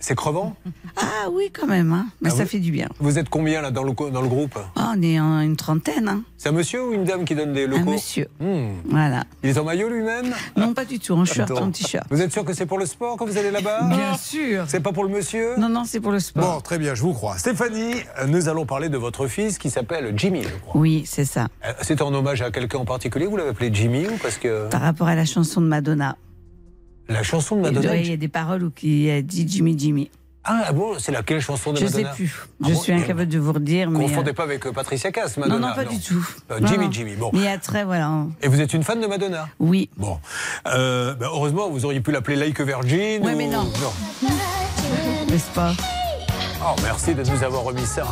[0.07, 0.55] C'est crevant
[0.97, 1.91] Ah oui, quand même.
[1.91, 2.05] hein.
[2.21, 2.87] Mais Ah ça fait du bien.
[2.99, 6.07] Vous êtes combien là dans le, dans le groupe Ah, on est en une trentaine.
[6.07, 6.21] Hein.
[6.37, 8.27] C'est un monsieur ou une dame qui donne des Un locaux monsieur.
[8.39, 8.67] Hmm.
[8.87, 9.23] Voilà.
[9.41, 11.13] Il est en maillot lui-même Non, pas du tout.
[11.13, 11.63] En short, Attends.
[11.63, 12.05] en t-shirt.
[12.11, 14.65] Vous êtes sûr que c'est pour le sport quand vous allez là-bas Bien sûr.
[14.67, 16.53] C'est pas pour le monsieur Non, non, c'est pour le sport.
[16.57, 17.39] Bon, très bien, je vous crois.
[17.39, 17.95] Stéphanie,
[18.27, 20.79] nous allons parler de votre fils qui s'appelle Jimmy, je crois.
[20.81, 21.47] Oui, c'est ça.
[21.65, 24.69] Euh, C'est en hommage à quelqu'un en particulier Vous l'avez appelé Jimmy ou parce que
[24.69, 26.15] Par rapport à la chanson de Madonna.
[27.09, 30.09] La chanson de Il Madonna y a des paroles où qui a dit Jimmy Jimmy.
[30.47, 32.35] Ah bon, c'est laquelle chanson de Je sais Madonna plus.
[32.63, 33.89] Ah Je bon suis incapable de vous redire.
[33.89, 35.69] Mais Confondez euh, pas avec euh, Patricia Cass, Non, Madonna.
[35.69, 36.23] non, pas du tout.
[36.51, 36.91] Euh, Non, Jimmy non.
[36.91, 37.29] Jimmy, bon.
[37.33, 38.25] Mais il y a très, voilà.
[38.43, 39.89] Et vous êtes une fan de Madonna Oui.
[39.97, 40.19] Bon.
[40.67, 43.23] Euh, ben, heureusement, vous auriez pu l'appeler Like a Virgin.
[43.25, 43.67] Ouais, ou- mais non.
[45.29, 45.73] N'est-ce pas
[46.63, 48.05] Oh, merci de nous avoir remis ça.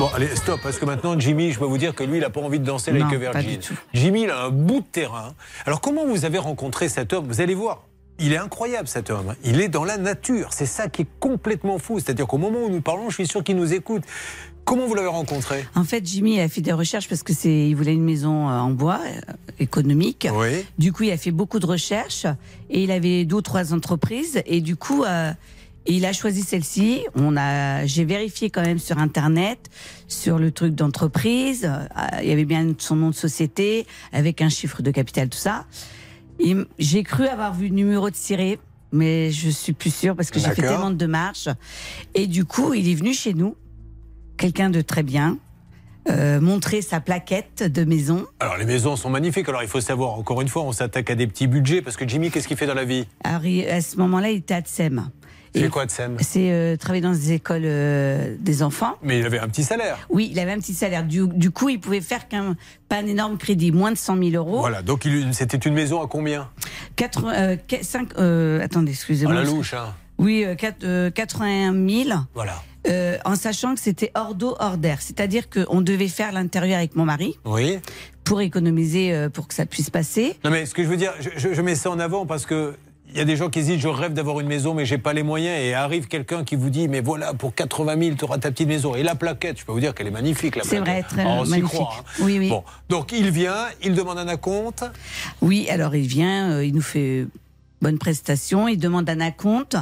[0.00, 2.30] Bon, allez, stop, parce que maintenant, Jimmy, je peux vous dire que lui, il n'a
[2.30, 3.50] pas envie de danser Non, Like pas Virgin.
[3.52, 3.74] du tout.
[3.92, 5.34] Jimmy, il a un bout de terrain.
[5.66, 7.26] Alors, comment vous avez rencontré cet homme?
[7.28, 7.82] Vous allez voir.
[8.20, 9.34] Il est incroyable cet homme.
[9.44, 10.50] Il est dans la nature.
[10.52, 11.98] C'est ça qui est complètement fou.
[11.98, 14.04] C'est-à-dire qu'au moment où nous parlons, je suis sûr qu'il nous écoute.
[14.64, 15.66] Comment vous l'avez rencontré?
[15.74, 18.52] En fait, Jimmy a fait des recherches parce que c'est, il voulait une maison euh,
[18.52, 20.26] en bois euh, économique.
[20.32, 20.64] Oui.
[20.78, 22.24] Du coup, il a fait beaucoup de recherches
[22.70, 25.32] et il avait deux ou trois entreprises et du coup, euh,
[25.86, 27.04] il a choisi celle-ci.
[27.14, 29.58] On a, j'ai vérifié quand même sur internet,
[30.08, 31.70] sur le truc d'entreprise.
[32.22, 35.66] Il y avait bien son nom de société avec un chiffre de capital, tout ça.
[36.78, 38.58] J'ai cru avoir vu le numéro de ciré,
[38.92, 41.48] mais je suis plus sûre parce que j'ai fait tellement de démarches.
[42.14, 43.56] Et du coup, il est venu chez nous,
[44.36, 45.38] quelqu'un de très bien.
[46.10, 48.26] euh, montrer sa plaquette de maison.
[48.38, 49.48] Alors les maisons sont magnifiques.
[49.48, 52.06] Alors il faut savoir, encore une fois, on s'attaque à des petits budgets parce que
[52.06, 53.06] Jimmy, qu'est-ce qu'il fait dans la vie?
[53.24, 55.08] Alors, à ce moment-là, il était à Tsem.
[55.54, 58.94] Fait quoi de Sam C'est euh, travailler dans des écoles euh, des enfants.
[59.02, 59.98] Mais il avait un petit salaire.
[60.10, 61.04] Oui, il avait un petit salaire.
[61.04, 62.56] Du, du coup, il pouvait faire qu'un
[62.88, 64.58] pas un énorme crédit, moins de 100 000 euros.
[64.60, 66.48] Voilà, donc c'était une maison à combien
[66.96, 69.34] Quatre- euh, qu- cinq- euh, attendez, À excusez-moi.
[69.34, 69.94] la louche, hein.
[70.18, 72.18] Oui, euh, quatre- euh, 81 000.
[72.34, 72.62] Voilà.
[72.86, 74.98] euh, en sachant que c'était hors d'eau, hors d'air.
[75.00, 77.78] C'est-à-dire qu'on devait faire l'intérieur avec mon mari Oui.
[78.24, 80.36] pour économiser, euh, pour que ça puisse passer.
[80.44, 82.44] Non mais ce que je veux dire, je, je- je mets ça en avant parce
[82.44, 82.74] que
[83.18, 85.12] y a des gens qui se disent je rêve d'avoir une maison mais j'ai pas
[85.12, 88.38] les moyens et arrive quelqu'un qui vous dit mais voilà pour 80 000 tu auras
[88.38, 90.80] ta petite maison et la plaquette je peux vous dire qu'elle est magnifique la C'est
[90.80, 91.06] plaquette.
[91.12, 91.72] vrai, très Oh, on magnifique.
[91.72, 92.04] croit, hein.
[92.20, 92.48] Oui, oui.
[92.48, 94.84] Bon donc il vient il demande un acompte
[95.42, 97.26] Oui, alors il vient, euh, il nous fait
[97.80, 99.76] bonne prestation, il demande un acompte.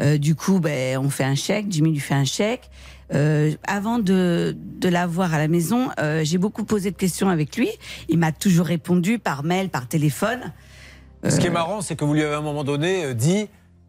[0.00, 2.68] Euh, du coup, ben, on fait un chèque, Jimmy lui fait un chèque.
[3.14, 7.56] Euh, avant de, de l'avoir à la maison, euh, j'ai beaucoup posé de questions avec
[7.56, 7.68] lui.
[8.08, 10.40] Il m'a toujours répondu par mail, par téléphone.
[11.30, 13.14] Ce qui est Euh, marrant c'est que vous lui avez à un moment donné euh,
[13.14, 13.48] dit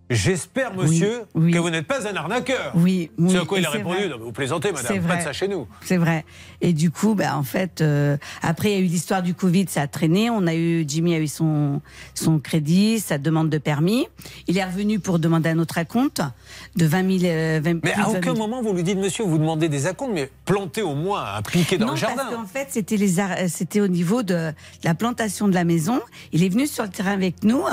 [0.09, 2.73] J'espère, monsieur, que vous n'êtes pas un arnaqueur.
[2.75, 4.09] Oui, oui, C'est à quoi il a répondu vrai.
[4.09, 5.17] Non, mais Vous plaisantez, madame, pas vrai.
[5.17, 5.67] de ça chez nous.
[5.81, 6.25] C'est vrai.
[6.61, 9.65] Et du coup, ben, en fait, euh, après, il y a eu l'histoire du Covid,
[9.67, 10.29] ça a traîné.
[10.29, 11.81] On a eu, Jimmy a eu son,
[12.13, 14.07] son crédit, sa demande de permis.
[14.47, 16.21] Il est revenu pour demander un autre acompte
[16.75, 17.23] de 20 000.
[17.33, 18.37] euh, 20 Mais à de 20 aucun 000.
[18.37, 21.79] moment vous lui dites Monsieur, vous demandez des acomptes, mais plantez au moins un piquet
[21.79, 22.17] dans non, le jardin.
[22.25, 24.51] parce qu'en fait, c'était les, euh, c'était au niveau de
[24.83, 25.99] la plantation de la maison.
[26.32, 27.63] Il est venu sur le terrain avec nous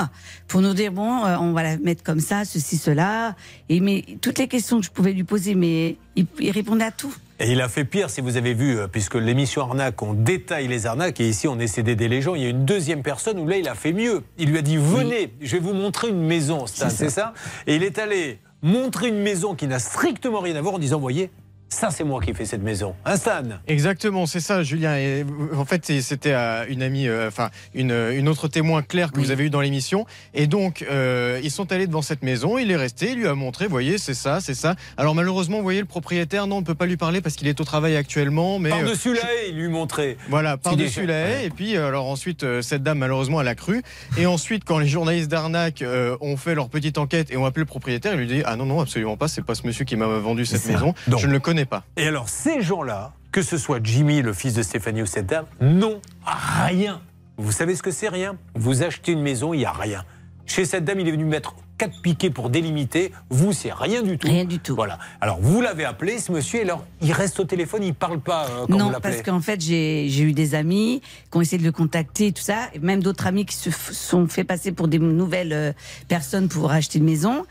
[0.47, 3.35] pour nous dire bon, euh, on va la mettre comme ça, ceci, cela.
[3.69, 6.91] Et mais toutes les questions que je pouvais lui poser, mais il, il répondait à
[6.91, 7.13] tout.
[7.39, 10.67] Et il a fait pire, si vous avez vu, euh, puisque l'émission Arnaque, on détaille
[10.67, 12.35] les arnaques, et ici on essaie d'aider les gens.
[12.35, 14.23] Il y a une deuxième personne où là il a fait mieux.
[14.37, 17.33] Il lui a dit Venez, je vais vous montrer une maison, C'est c'est ça.
[17.67, 20.99] Et il est allé montrer une maison qui n'a strictement rien à voir en disant
[20.99, 21.31] Voyez,
[21.73, 22.95] ça c'est moi qui ai fait cette maison.
[23.05, 24.95] Hein, Stan Exactement, c'est ça, Julien.
[24.97, 25.25] Et,
[25.55, 29.31] en fait, c'était euh, une amie, euh, enfin une, une autre témoin claire que vous
[29.31, 30.05] avez eu dans l'émission.
[30.33, 32.57] Et donc, euh, ils sont allés devant cette maison.
[32.57, 34.75] Il est resté, il lui a montré, voyez, c'est ça, c'est ça.
[34.97, 37.47] Alors malheureusement, vous voyez, le propriétaire, non, on ne peut pas lui parler parce qu'il
[37.47, 38.59] est au travail actuellement.
[38.59, 40.17] Mais euh, Par-dessus la haie, il lui montrait.
[40.29, 41.45] Voilà, par-dessus la haie.
[41.45, 43.81] Et puis, euh, alors ensuite, euh, cette dame, malheureusement, elle a cru.
[44.17, 47.61] Et ensuite, quand les journalistes d'arnaque euh, ont fait leur petite enquête et ont appelé
[47.61, 49.95] le propriétaire, il lui dit Ah non, non, absolument pas, c'est pas ce monsieur qui
[49.95, 50.93] m'a vendu cette maison.
[51.07, 51.19] Donc.
[51.19, 51.83] Je ne le connais pas.
[51.97, 55.45] Et alors, ces gens-là, que ce soit Jimmy, le fils de Stéphanie ou cette dame,
[55.61, 57.01] n'ont rien.
[57.37, 58.37] Vous savez ce que c'est rien?
[58.53, 60.03] Vous achetez une maison, il n'y a rien.
[60.45, 63.11] Chez cette dame, il est venu mettre quatre piquets pour délimiter.
[63.29, 64.27] Vous, c'est rien du tout.
[64.27, 64.75] Rien du tout.
[64.75, 64.99] Voilà.
[65.19, 68.19] Alors, vous l'avez appelé, ce monsieur, et alors, il reste au téléphone, il ne parle
[68.19, 71.57] pas euh, quand non, vous parce qu'en fait, j'ai eu des amis qui ont essayé
[71.57, 74.71] de le contacter, et tout ça, et même d'autres amis qui se sont fait passer
[74.71, 75.73] pour des nouvelles euh,
[76.07, 77.45] personnes pour acheter une maison.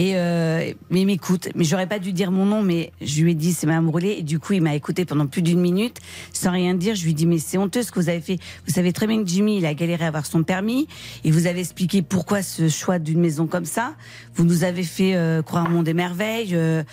[0.00, 1.48] Et euh, mais il m'écoute.
[1.56, 4.20] Mais j'aurais pas dû dire mon nom, mais je lui ai dit c'est Madame Roulet.
[4.20, 5.98] Et du coup, il m'a écouté pendant plus d'une minute,
[6.32, 6.94] sans rien dire.
[6.94, 8.38] Je lui ai dit mais c'est honteux ce que vous avez fait.
[8.64, 10.86] Vous savez très bien que Jimmy, il a galéré à avoir son permis,
[11.24, 13.94] et vous avez expliqué pourquoi ce choix d'une maison comme ça.
[14.36, 16.54] Vous nous avez fait euh, croire un monde des merveilles.
[16.54, 16.84] euh,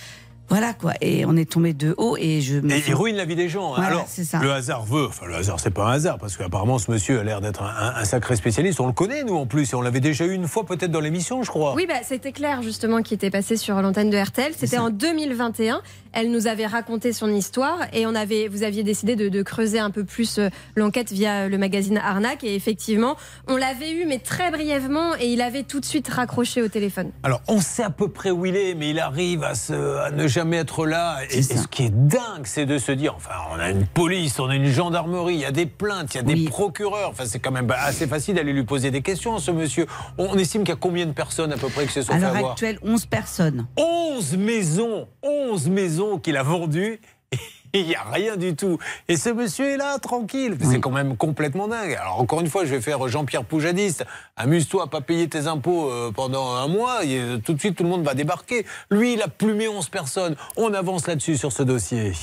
[0.49, 0.93] voilà quoi.
[1.01, 2.59] Et on est tombé de haut, et je.
[2.59, 3.71] me Et suis- il ruine la vie des gens.
[3.73, 3.77] hein.
[3.77, 4.39] Voilà, Alors, c'est ça.
[4.39, 7.23] le hasard veut, enfin le hasard, c'est pas un hasard, parce qu'apparemment ce monsieur a
[7.23, 8.79] l'air d'être un, un- un sacré spécialiste.
[8.79, 10.99] On le connaît, nous, en plus, et on l'avait déjà eu une fois peut-être dans
[10.99, 11.73] l'émission, je crois.
[11.75, 14.53] Oui, bah, c'était Claire justement qui était passée sur l'antenne de RTL.
[14.55, 15.81] C'était en 2021.
[16.15, 19.79] Elle nous avait raconté son histoire et on avait, vous aviez décidé de, de creuser
[19.79, 20.47] un peu plus euh,
[20.77, 22.43] l'enquête via le magazine Arnaque.
[22.45, 23.17] Et effectivement,
[23.47, 27.11] on l'avait eu, mais très brièvement, et il avait tout de suite raccroché au téléphone.
[27.23, 30.09] Alors, on sait à peu près où il est, mais il arrive à, se- à
[30.11, 31.17] ne jamais être là.
[31.31, 34.39] Et, et ce qui est dingue, c'est de se dire, enfin, on a une police,
[34.39, 37.09] on a une gendarmerie, il y a des plaintes, il y a des procureurs.
[37.09, 39.85] Enfin, c'est quand même assez facile d'aller lui poser des questions, ce monsieur.
[40.17, 42.13] On, on estime qu'il y a combien de personnes à peu près qui se sont
[42.13, 43.67] À l'heure actuelle, 11 personnes.
[43.75, 46.99] 11 maisons, 11 maisons qu'il a vendues.
[47.73, 48.77] et Il n'y a rien du tout.
[49.07, 50.57] Et ce monsieur est là, tranquille.
[50.63, 51.93] C'est quand même complètement dingue.
[51.99, 54.05] Alors, encore une fois, je vais faire Jean-Pierre Poujadiste.
[54.37, 57.03] Amuse-toi à pas payer tes impôts euh, pendant un mois.
[57.03, 58.65] Et, euh, tout de suite, tout le monde va débarquer.
[58.89, 60.35] Lui, il a plumé 11 personnes.
[60.57, 62.13] On avance là-dessus sur ce dossier.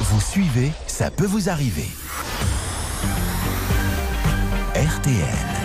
[0.00, 1.88] Vous suivez, ça peut vous arriver.
[4.74, 5.63] RTL.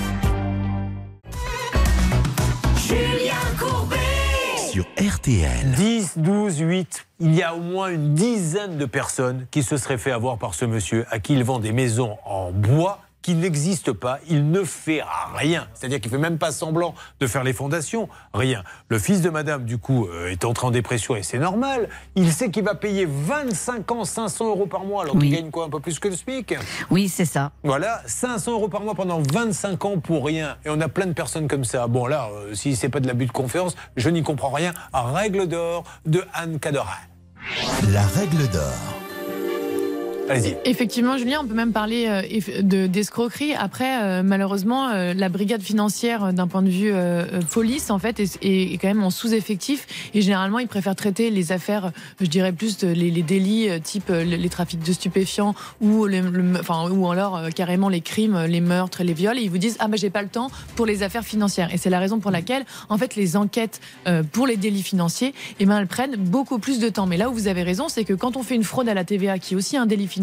[4.98, 5.72] RTL.
[5.76, 7.06] 10, 12, 8.
[7.20, 10.54] Il y a au moins une dizaine de personnes qui se seraient fait avoir par
[10.54, 14.20] ce monsieur à qui il vend des maisons en bois qui n'existent pas.
[14.28, 15.02] Il ne fait
[15.36, 15.68] rien.
[15.74, 18.08] C'est-à-dire qu'il ne fait même pas semblant de faire les fondations.
[18.34, 18.64] Rien.
[18.88, 21.90] Le fils de madame, du coup, euh, est entré en dépression et c'est normal.
[22.16, 25.66] Il sait qu'il va payer 25 ans 500 euros par mois alors qu'il gagne quoi
[25.66, 26.56] Un peu plus que le SMIC
[26.90, 27.52] Oui, c'est ça.
[27.64, 30.58] voilà, 500 euros par mois pendant 25 ans pour rien.
[30.66, 31.88] Et on a plein de personnes comme ça.
[31.88, 34.74] Bon, là, euh, si c'est pas de l'abus de confiance, je n'y comprends rien.
[34.94, 36.98] Règle d'or de Anne Cadora.
[37.92, 39.09] La règle d'or.
[40.66, 43.54] Effectivement, Julien, on peut même parler euh, de- d'escroquerie.
[43.56, 46.94] Après, euh, malheureusement, euh, la brigade financière, d'un point de vue
[47.52, 49.88] police, en fait, est, quand même en sous-effectif.
[50.14, 54.84] Et généralement, ils préfèrent traiter les affaires, je dirais plus les, délits type les, trafics
[54.84, 56.08] de stupéfiants ou,
[56.60, 59.38] enfin, ou alors carrément les crimes, les meurtres, les viols.
[59.38, 61.74] Et ils vous disent ah bah j'ai pas le temps pour les affaires financières.
[61.74, 63.82] Et c'est la raison pour laquelle, en fait, les enquêtes
[64.32, 67.06] pour les délits financiers, eh ben elles prennent beaucoup plus de temps.
[67.06, 69.04] Mais là où vous avez raison, c'est que quand on fait une fraude à la
[69.04, 70.19] TVA, qui est aussi un délit financier,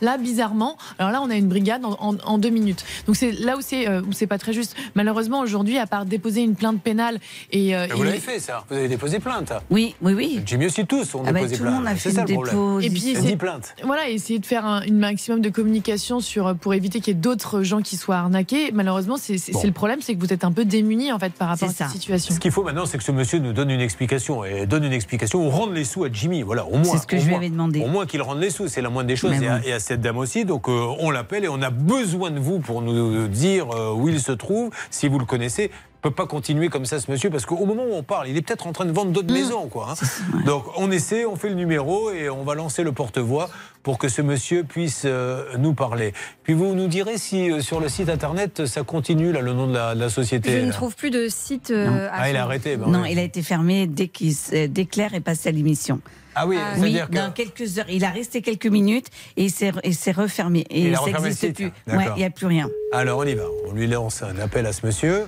[0.00, 2.84] là bizarrement, alors là on a une brigade en, en- en deux minutes.
[3.06, 4.74] Donc c'est là où c'est euh, où c'est pas très juste.
[4.94, 7.18] Malheureusement aujourd'hui, à part déposer une plainte pénale
[7.52, 8.64] et, euh, vous l'avez fait, ça.
[8.70, 9.52] Vous avez déposé plainte.
[9.70, 10.40] Oui, oui, oui.
[10.46, 11.78] Jimmy aussi, tous ont Ah bah, déposé tout le plainte.
[11.80, 12.80] monde a C'est fait ça le problème.
[12.82, 13.74] Et puis, C'est c'est- 10 plaintes.
[13.84, 17.20] Voilà, essayer de faire un, une maximum de communication sur, pour éviter qu'il y ait
[17.20, 18.70] d'autres gens qui soient arnaqués.
[18.72, 19.62] Malheureusement, c'est c'est- Bon.
[19.64, 21.88] le problème, c'est que vous êtes un peu démunis en fait par rapport à cette
[21.90, 22.34] situation.
[22.34, 24.92] Ce qu'il faut maintenant, c'est que ce monsieur nous donne une explication et donne une
[24.92, 26.42] explication ou rende les sous à Jimmy.
[26.42, 26.84] Voilà, au moins.
[26.84, 27.80] C'est ce que je lui avais demandé.
[27.80, 29.25] Au moins qu'il rende les sous, c'est la moindre des choses.
[29.32, 29.60] Et à, oui.
[29.66, 30.44] et à cette dame aussi.
[30.44, 34.08] Donc euh, on l'appelle et on a besoin de vous pour nous dire euh, où
[34.08, 35.70] il se trouve, si vous le connaissez.
[35.98, 38.36] On peut pas continuer comme ça, ce monsieur, parce qu'au moment où on parle, il
[38.36, 39.88] est peut-être en train de vendre d'autres maisons, quoi.
[39.90, 40.40] hein.
[40.46, 43.48] Donc on essaie, on fait le numéro et on va lancer le porte-voix
[43.82, 46.12] pour que ce monsieur puisse euh, nous parler.
[46.44, 49.66] Puis vous nous direz si euh, sur le site internet ça continue là le nom
[49.66, 50.60] de la, de la société.
[50.60, 51.72] Je ne trouve plus de site.
[51.72, 52.76] euh, à Ah, il a arrêté.
[52.76, 53.10] ben non, ouais.
[53.12, 56.00] il a été fermé dès qu'il s- dès Claire est passé à l'émission.
[56.38, 57.88] Ah oui, oui, c'est-à-dire que- dans quelques heures.
[57.88, 59.06] Il a resté quelques minutes
[59.36, 60.66] et il s'est et s'est refermé.
[60.70, 61.72] Et Il ça n'existe plus.
[61.88, 62.68] Ouais, il n'y a plus rien.
[62.92, 63.44] Alors on y va.
[63.66, 65.26] On lui lance un appel à ce monsieur.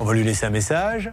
[0.00, 1.12] On va lui laisser un message.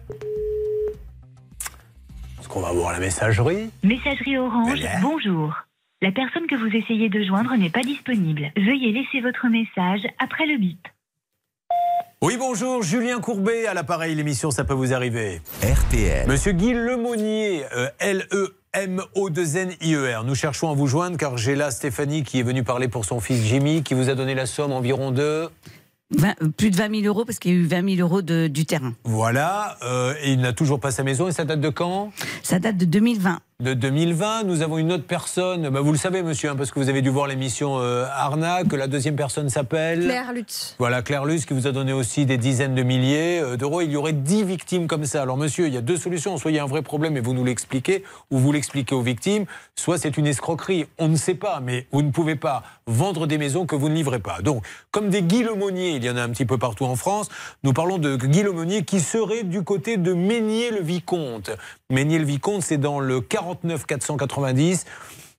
[2.39, 5.53] Est-ce qu'on va voir la messagerie Messagerie Orange, bonjour.
[6.01, 8.51] La personne que vous essayez de joindre n'est pas disponible.
[8.57, 10.87] Veuillez laisser votre message après le bip.
[12.23, 15.41] Oui, bonjour, Julien Courbet à l'appareil, l'émission Ça peut vous arriver.
[15.63, 16.27] RTL.
[16.27, 17.89] Monsieur Guy Lemonnier, euh,
[18.73, 20.23] L-E-M-O-2-N-I-E-R.
[20.23, 23.19] Nous cherchons à vous joindre car j'ai là Stéphanie qui est venue parler pour son
[23.19, 25.49] fils Jimmy, qui vous a donné la somme environ de.
[26.13, 28.21] Vingt- euh, plus de 20 000 euros parce qu'il y a eu 20 000 euros
[28.21, 28.93] de- du terrain.
[29.05, 32.11] Voilà, euh, et il n'a toujours pas sa maison et ça date de quand?
[32.43, 33.39] Ça date de 2020.
[33.61, 34.43] De 2020.
[34.43, 37.01] Nous avons une autre personne, bah, vous le savez monsieur, hein, parce que vous avez
[37.01, 40.01] dû voir l'émission euh, Arnaque, la deuxième personne s'appelle...
[40.01, 40.75] Claire Lutz.
[40.79, 43.81] Voilà, Claire Luce qui vous a donné aussi des dizaines de milliers euh, d'euros.
[43.81, 45.21] Il y aurait 10 victimes comme ça.
[45.21, 46.37] Alors monsieur, il y a deux solutions.
[46.37, 49.01] Soit il y a un vrai problème et vous nous l'expliquez, ou vous l'expliquez aux
[49.01, 50.87] victimes, soit c'est une escroquerie.
[50.97, 53.95] On ne sait pas, mais vous ne pouvez pas vendre des maisons que vous ne
[53.95, 54.41] livrez pas.
[54.41, 57.29] Donc, comme des Guy Lemonnier, il y en a un petit peu partout en France,
[57.63, 61.51] nous parlons de Guy Lemonnier qui serait du côté de Ménier-le-Vicomte.
[61.91, 64.85] Ménier-le-Vicomte, c'est dans le 49 490.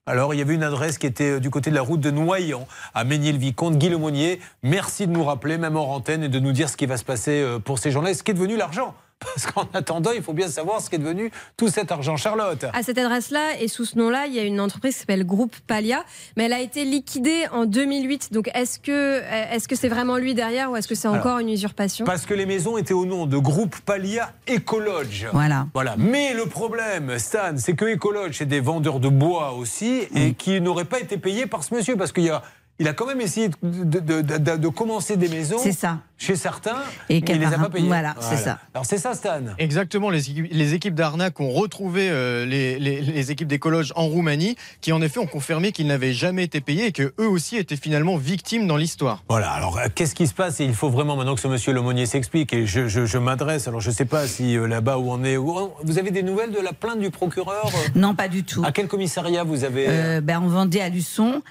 [0.05, 2.11] Alors, il y avait une adresse qui était euh, du côté de la route de
[2.11, 3.77] Noyant, à Ménier-le-Vicomte.
[3.77, 6.85] Guy Lemonnier, merci de nous rappeler, même en antenne, et de nous dire ce qui
[6.85, 8.95] va se passer euh, pour ces gens-là et ce qui est devenu l'argent.
[9.23, 12.17] Parce qu'en attendant, il faut bien savoir ce qui est devenu tout cet argent.
[12.17, 15.25] Charlotte À cette adresse-là et sous ce nom-là, il y a une entreprise qui s'appelle
[15.25, 16.03] Groupe Palia,
[16.37, 18.31] mais elle a été liquidée en 2008.
[18.33, 19.21] Donc est-ce que
[19.53, 22.05] est-ce que c'est vraiment lui derrière ou est-ce que c'est Alors, encore une usurpation?
[22.05, 25.27] Parce que les maisons étaient au nom de groupe Palia Écologe.
[25.33, 25.67] Voilà.
[25.73, 25.95] Voilà.
[25.97, 30.61] Mais le problème, Stan, c'est que Écologe, c'est des vendeurs de bois aussi et qui
[30.61, 32.41] n'auraient pas été payés par ce monsieur parce qu'il y a.
[32.79, 35.99] Il a quand même essayé de, de- de- de- de commencer des maisons C'est ça.
[36.17, 36.77] chez certains,
[37.07, 37.85] Et mais il les a pas payés.
[37.87, 38.57] voilà, c'est ça.
[38.73, 39.41] Alors c'est ça, Stan.
[39.59, 44.07] Exactement, les équipes, les équipes d'arnaque ont retrouvé euh, les, les- les équipes d'écologes en
[44.07, 47.57] Roumanie, qui en effet ont confirmé qu'ils n'avaient jamais été payés et que eux aussi
[47.57, 49.23] étaient finalement victimes dans l'histoire.
[49.29, 50.59] Voilà, alors euh, qu'est-ce qui se passe?
[50.59, 52.53] Et il faut vraiment maintenant que ce monsieur Lemonnier s'explique.
[52.53, 55.23] Et je, je- je m'adresse, alors je ne sais pas si euh, là-bas où on
[55.23, 55.37] est.
[55.37, 57.89] où- vous avez des nouvelles de la plainte du procureur euh?
[57.93, 58.63] Non, pas du tout.
[58.65, 59.85] À quel commissariat vous avez.
[59.87, 61.43] Euh, ben, on vendait à Luçon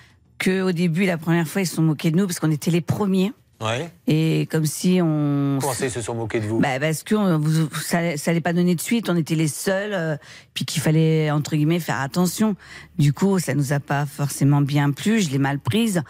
[0.43, 2.81] qu'au début, la première fois, ils se sont moqués de nous parce qu'on était les
[2.81, 3.33] premiers.
[3.61, 3.89] Ouais.
[4.09, 5.59] Et comme si on.
[5.61, 8.33] Comment ça, ils se sont moqués de vous Bah, parce que on- vous- ça, ça
[8.33, 10.17] allait pas donner de suite, on était les seuls, euh,
[10.53, 12.57] puis qu'il fallait entre guillemets faire attention.
[12.99, 16.03] Du coup, ça nous a pas forcément bien plu, je l'ai mal prise.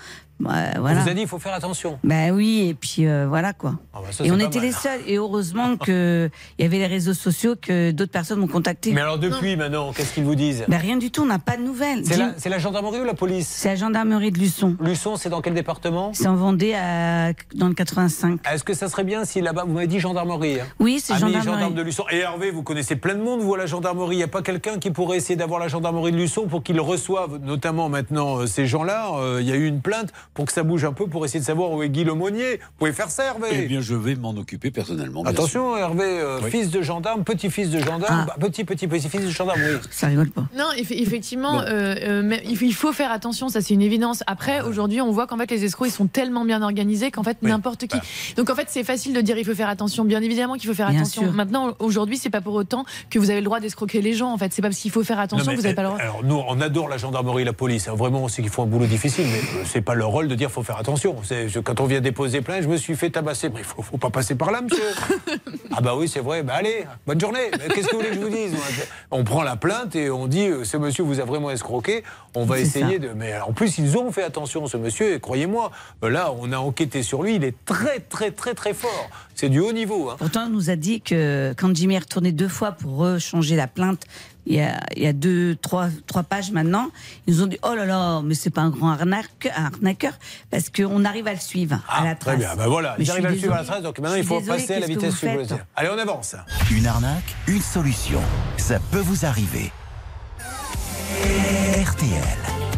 [0.44, 1.00] On voilà.
[1.00, 1.98] vous a dit il faut faire attention.
[2.04, 3.74] Bah oui, et puis euh, voilà quoi.
[3.94, 4.66] Ah bah ça, et on était mal.
[4.66, 5.00] les seuls.
[5.06, 8.92] Et heureusement qu'il y avait les réseaux sociaux que d'autres personnes m'ont contacté.
[8.92, 10.64] Mais alors depuis maintenant, qu'est-ce qu'ils vous disent?
[10.68, 12.04] Bah rien du tout, on n'a pas de nouvelles.
[12.36, 13.48] C'est la, gendarmerie ou la police?
[13.48, 14.76] C'est la gendarmerie de Luçon.
[14.80, 16.10] Luçon, c'est dans quel département?
[16.14, 17.32] C'est en Vendée à...
[17.54, 18.40] dans le 85.
[18.52, 20.66] Est-ce que ça serait bien si là-bas, vous m'avez dit gendarmerie hein?
[20.80, 21.44] Oui, c'est gendarmerie.
[21.44, 22.04] gendarmes de Luçon.
[22.10, 24.16] Et Hervé, vous connaissez plein de monde, vous, à la gendarmerie.
[24.16, 26.80] Il n'y a pas quelqu'un qui pourrait essayer d'avoir la gendarmerie de Luçon pour qu'ils
[26.80, 29.12] reçoivent, notamment maintenant, euh, ces gens-là?
[29.14, 31.40] Euh, Il y a eu une plainte pour que ça bouge un peu, pour essayer
[31.40, 32.56] de savoir où est Guy Lemonnier.
[32.56, 35.22] Vous pouvez faire ça, Hervé Eh bien, je vais m'en occuper personnellement.
[35.24, 35.78] Attention, sûr.
[35.78, 36.50] Hervé, euh, Oui.
[36.50, 39.76] fils de gendarme, petit-fils de gendarme, bah, petit, petit, petit fils de gendarme, oui.
[39.90, 40.46] Ça rigole pas.
[40.56, 41.58] Non, eff- effectivement, Bon.
[41.60, 44.22] euh, euh, mais il faut- faire attention, ça c'est une évidence.
[44.26, 47.38] Après, aujourd'hui, on voit qu'en fait les escrocs ils sont tellement bien organisés qu'en fait
[47.42, 47.96] n'importe qui.
[48.36, 50.04] Donc en fait, c'est facile de dire il faut faire attention.
[50.04, 51.22] Bien évidemment qu'il faut faire Bien attention.
[51.22, 51.32] sûr.
[51.32, 54.30] Maintenant, aujourd'hui, c'est pas pour autant que vous avez le droit d'escroquer les gens.
[54.32, 55.88] En fait, c'est pas parce qu'il faut faire attention Non, que vous n'avez pas le
[55.88, 56.00] droit.
[56.00, 57.88] Alors nous, on adore la gendarmerie, la police.
[57.88, 57.94] hein.
[57.94, 60.34] Vraiment, on sait qu'ils font un boulot difficile, mais euh, c'est pas leur rôle de
[60.34, 61.16] dire faut faire attention.
[61.22, 63.48] Je- quand on vient déposer plainte, je me suis fait tabasser.
[63.48, 64.82] Mais il faut, faut pas passer par là, monsieur.
[65.72, 66.42] ah bah oui, c'est vrai.
[66.42, 67.50] Bah allez, bonne journée.
[67.74, 68.54] Qu'est-ce que vous voulez que je vous dise
[69.10, 72.02] On prend la plainte et on dit euh, ce monsieur vous a vraiment escroqué.
[72.34, 72.98] On va essayer ça.
[72.98, 73.08] de.
[73.14, 75.14] Mais en plus, ils ont fait attention, ce monsieur.
[75.14, 75.70] Et croyez-moi,
[76.04, 77.36] euh, là, on a enquêté sur lui.
[77.36, 79.10] Il est très, très, très, très fort.
[79.34, 80.10] C'est du haut niveau.
[80.10, 80.16] hein.
[80.18, 83.66] Pourtant, on nous a dit que quand Jimmy est retourné deux fois pour changer la
[83.66, 84.04] plainte,
[84.46, 86.90] il y a, il y a deux, trois, trois pages maintenant,
[87.26, 90.12] ils nous ont dit Oh là là, mais c'est pas un grand arnaque- arnaqueur,
[90.50, 92.36] parce qu'on arrive à le suivre à la trace.
[92.36, 94.24] Très bien, ben voilà, ils arrivent à le suivre à la trace, donc maintenant il
[94.24, 95.58] faut désolée, passer à la vitesse supérieure.
[95.76, 96.34] Allez, on avance.
[96.70, 98.20] Une arnaque, une solution.
[98.56, 99.70] Ça peut vous arriver.
[101.84, 102.71] RTL.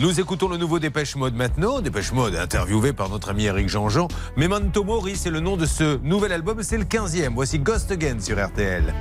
[0.00, 1.82] Nous écoutons le nouveau Dépêche Mode maintenant.
[1.82, 4.08] Dépêche Mode interviewé par notre ami Eric Jean-Jean.
[4.34, 7.34] Memento Mori, c'est le nom de ce nouvel album, c'est le 15e.
[7.34, 8.94] Voici Ghost Again sur RTL.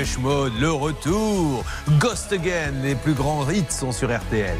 [0.00, 1.64] Le retour.
[1.98, 4.56] Ghost Again, les plus grands hits sont sur RTL.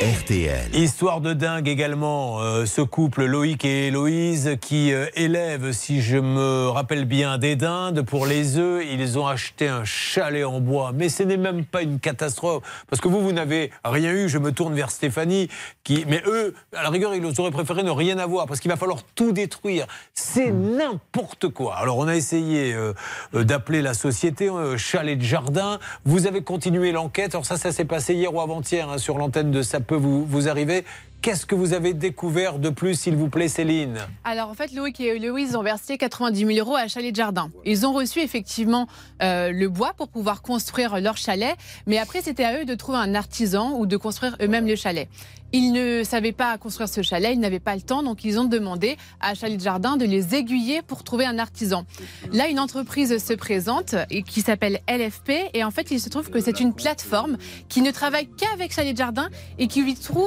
[0.00, 0.74] RTL.
[0.74, 6.16] Histoire de dingue également, euh, ce couple Loïc et Héloïse qui euh, élèvent, si je
[6.16, 8.82] me rappelle bien, des dindes pour les œufs.
[8.90, 13.02] Ils ont acheté un chalet en bois, mais ce n'est même pas une catastrophe parce
[13.02, 14.30] que vous, vous n'avez rien eu.
[14.30, 15.50] Je me tourne vers Stéphanie,
[15.84, 18.78] qui, mais eux, à la rigueur, ils auraient préféré ne rien avoir parce qu'il va
[18.78, 19.86] falloir tout détruire.
[20.14, 21.76] C'est n'importe quoi.
[21.76, 22.94] Alors, on a essayé euh,
[23.34, 24.48] d'appeler la société
[24.78, 25.78] Chalet de Jardin.
[26.06, 27.34] Vous avez continué l'enquête.
[27.34, 30.24] Alors ça, ça s'est passé hier ou avant-hier hein, sur l'antenne de Ça peut vous,
[30.24, 30.84] vous arriver.
[31.22, 35.00] Qu'est-ce que vous avez découvert de plus, s'il vous plaît, Céline Alors en fait, Loïc
[35.00, 37.50] et Louise ont versé 90 000 euros à Chalet Jardin.
[37.66, 38.86] Ils ont reçu effectivement
[39.22, 41.54] euh, le bois pour pouvoir construire leur chalet,
[41.86, 45.10] mais après c'était à eux de trouver un artisan ou de construire eux-mêmes le chalet.
[45.52, 48.44] Ils ne savaient pas construire ce chalet, ils n'avaient pas le temps, donc ils ont
[48.44, 51.86] demandé à Chalet Jardin de les aiguiller pour trouver un artisan.
[52.32, 56.40] Là, une entreprise se présente qui s'appelle LFP, et en fait, il se trouve que
[56.40, 57.36] c'est une plateforme
[57.68, 59.28] qui ne travaille qu'avec Chalet Jardin
[59.58, 59.80] et qui,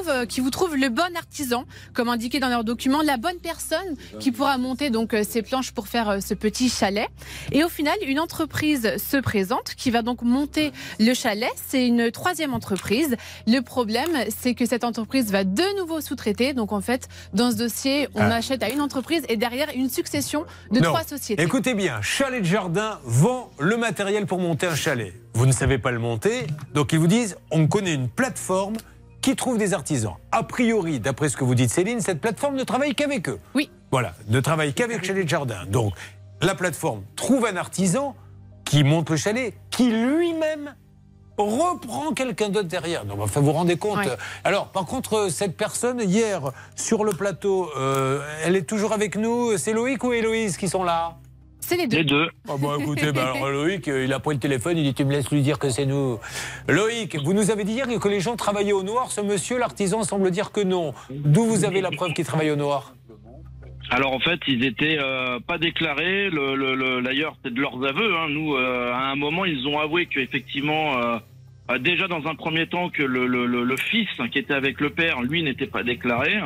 [0.09, 3.95] euh, qui vous trouve le bon artisan, comme indiqué dans leurs documents, la bonne personne
[4.19, 7.07] qui pourra monter donc euh, ces planches pour faire euh, ce petit chalet.
[7.51, 11.49] Et au final, une entreprise se présente qui va donc monter le chalet.
[11.67, 13.15] C'est une troisième entreprise.
[13.47, 16.53] Le problème, c'est que cette entreprise va de nouveau sous-traiter.
[16.53, 18.35] Donc en fait, dans ce dossier, on Ah.
[18.35, 20.89] achète à une entreprise et derrière une succession de Non.
[20.89, 21.41] trois sociétés.
[21.43, 25.13] Écoutez bien, Chalet de Jardin vend le matériel pour monter un chalet.
[25.35, 28.75] Vous ne savez pas le monter, donc ils vous disent on connaît une plateforme
[29.23, 30.13] qui trouve des artisans.
[30.31, 33.39] A priori, d'après ce que vous dites Céline, cette plateforme ne travaille qu'avec eux.
[33.55, 33.71] Oui.
[33.89, 35.65] Voilà, ne travaille qu'avec Chalet de Jardin.
[35.65, 35.93] Donc
[36.41, 38.15] la plateforme trouve un artisan
[38.65, 40.75] qui monte le chalet, qui lui-même
[41.37, 43.05] reprend quelqu'un d'autre derrière.
[43.05, 44.07] Donc, enfin, vous vous rendez compte.
[44.43, 49.57] Alors, par contre, cette personne, hier, sur le plateau, euh, elle est toujours avec nous.
[49.57, 51.17] C'est Loïc ou Héloïse qui sont là?
[51.65, 51.97] C'est les deux.
[51.97, 52.27] Les deux.
[52.49, 55.05] Ah bah écoutez, bah alors Loïc, euh, il a pris le téléphone, il dit tu
[55.05, 56.19] me laisses lui dire que c'est nous.
[56.67, 59.11] Loïc, vous nous avez dit hier que les gens travaillaient au noir.
[59.11, 60.93] Ce monsieur, l'artisan, semble dire que non.
[61.09, 62.93] D'où vous avez la preuve qu'il travaille au noir?
[63.89, 66.29] Alors en fait, ils étaient euh, pas déclarés.
[66.29, 68.13] Le, le- le- D'ailleurs, c'est de leurs aveux.
[68.15, 68.27] hein.
[68.29, 72.89] Nous, euh, à un moment, ils ont avoué qu'effectivement, euh, déjà dans un premier temps,
[72.89, 76.39] que le, le- le- le fils qui était avec le père, lui, n'était pas déclaré.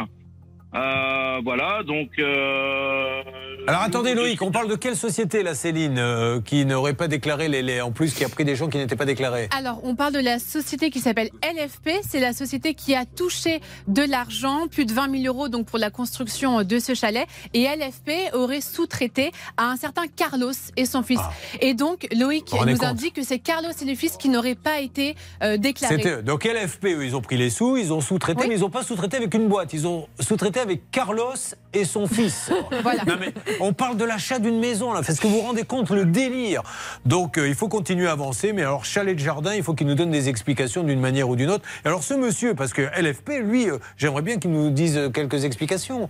[0.75, 2.09] Euh, voilà, donc.
[2.19, 3.21] euh,
[3.67, 7.47] Alors attendez Loïc, on parle de quelle société là, Céline, euh, qui n'aurait pas déclaré
[7.47, 9.95] les, les- En plus, qui a pris des gens qui n'étaient pas déclarés Alors, on
[9.95, 11.91] parle de la société qui s'appelle LFP.
[12.07, 15.79] C'est la société qui a touché de l'argent, plus de 20 000 euros donc pour
[15.79, 17.25] la construction de ce chalet.
[17.53, 21.21] Et LFP aurait sous-traité à un certain Carlos et son fils.
[21.61, 24.79] Et donc, Loïc rendez nous indique que c'est Carlos et le fils qui n'auraient pas
[24.81, 25.95] été euh, déclarés.
[25.97, 26.21] C'était eux.
[26.23, 28.83] Donc LFP, eux, ils ont pris les sous, ils ont sous-traité, mais ils n'ont pas
[28.83, 29.71] sous-traité avec une boîte.
[29.73, 31.33] Ils ont sous-traité avec Carlos
[31.73, 32.51] et son fils.
[32.83, 33.03] Voilà.
[33.05, 35.01] Non, mais on parle de l'achat d'une maison, là.
[35.01, 36.61] Est-ce que vous vous rendez compte le délire
[37.05, 39.87] Donc euh, il faut continuer à avancer, mais alors Chalet de Jardin, il faut qu'il
[39.87, 41.65] nous donne des explications d'une manière ou d'une autre.
[41.83, 45.09] Et alors ce monsieur, parce que LFP, lui, euh, j'aimerais bien qu'il nous dise euh,
[45.09, 46.09] quelques explications.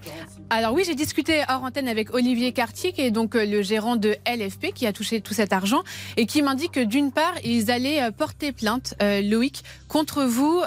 [0.50, 3.96] Alors oui, j'ai discuté hors antenne avec Olivier Cartier, qui est donc euh, le gérant
[3.96, 5.84] de LFP, qui a touché tout cet argent,
[6.18, 10.62] et qui m'indique que d'une part, ils allaient porter plainte, Loïc, contre vous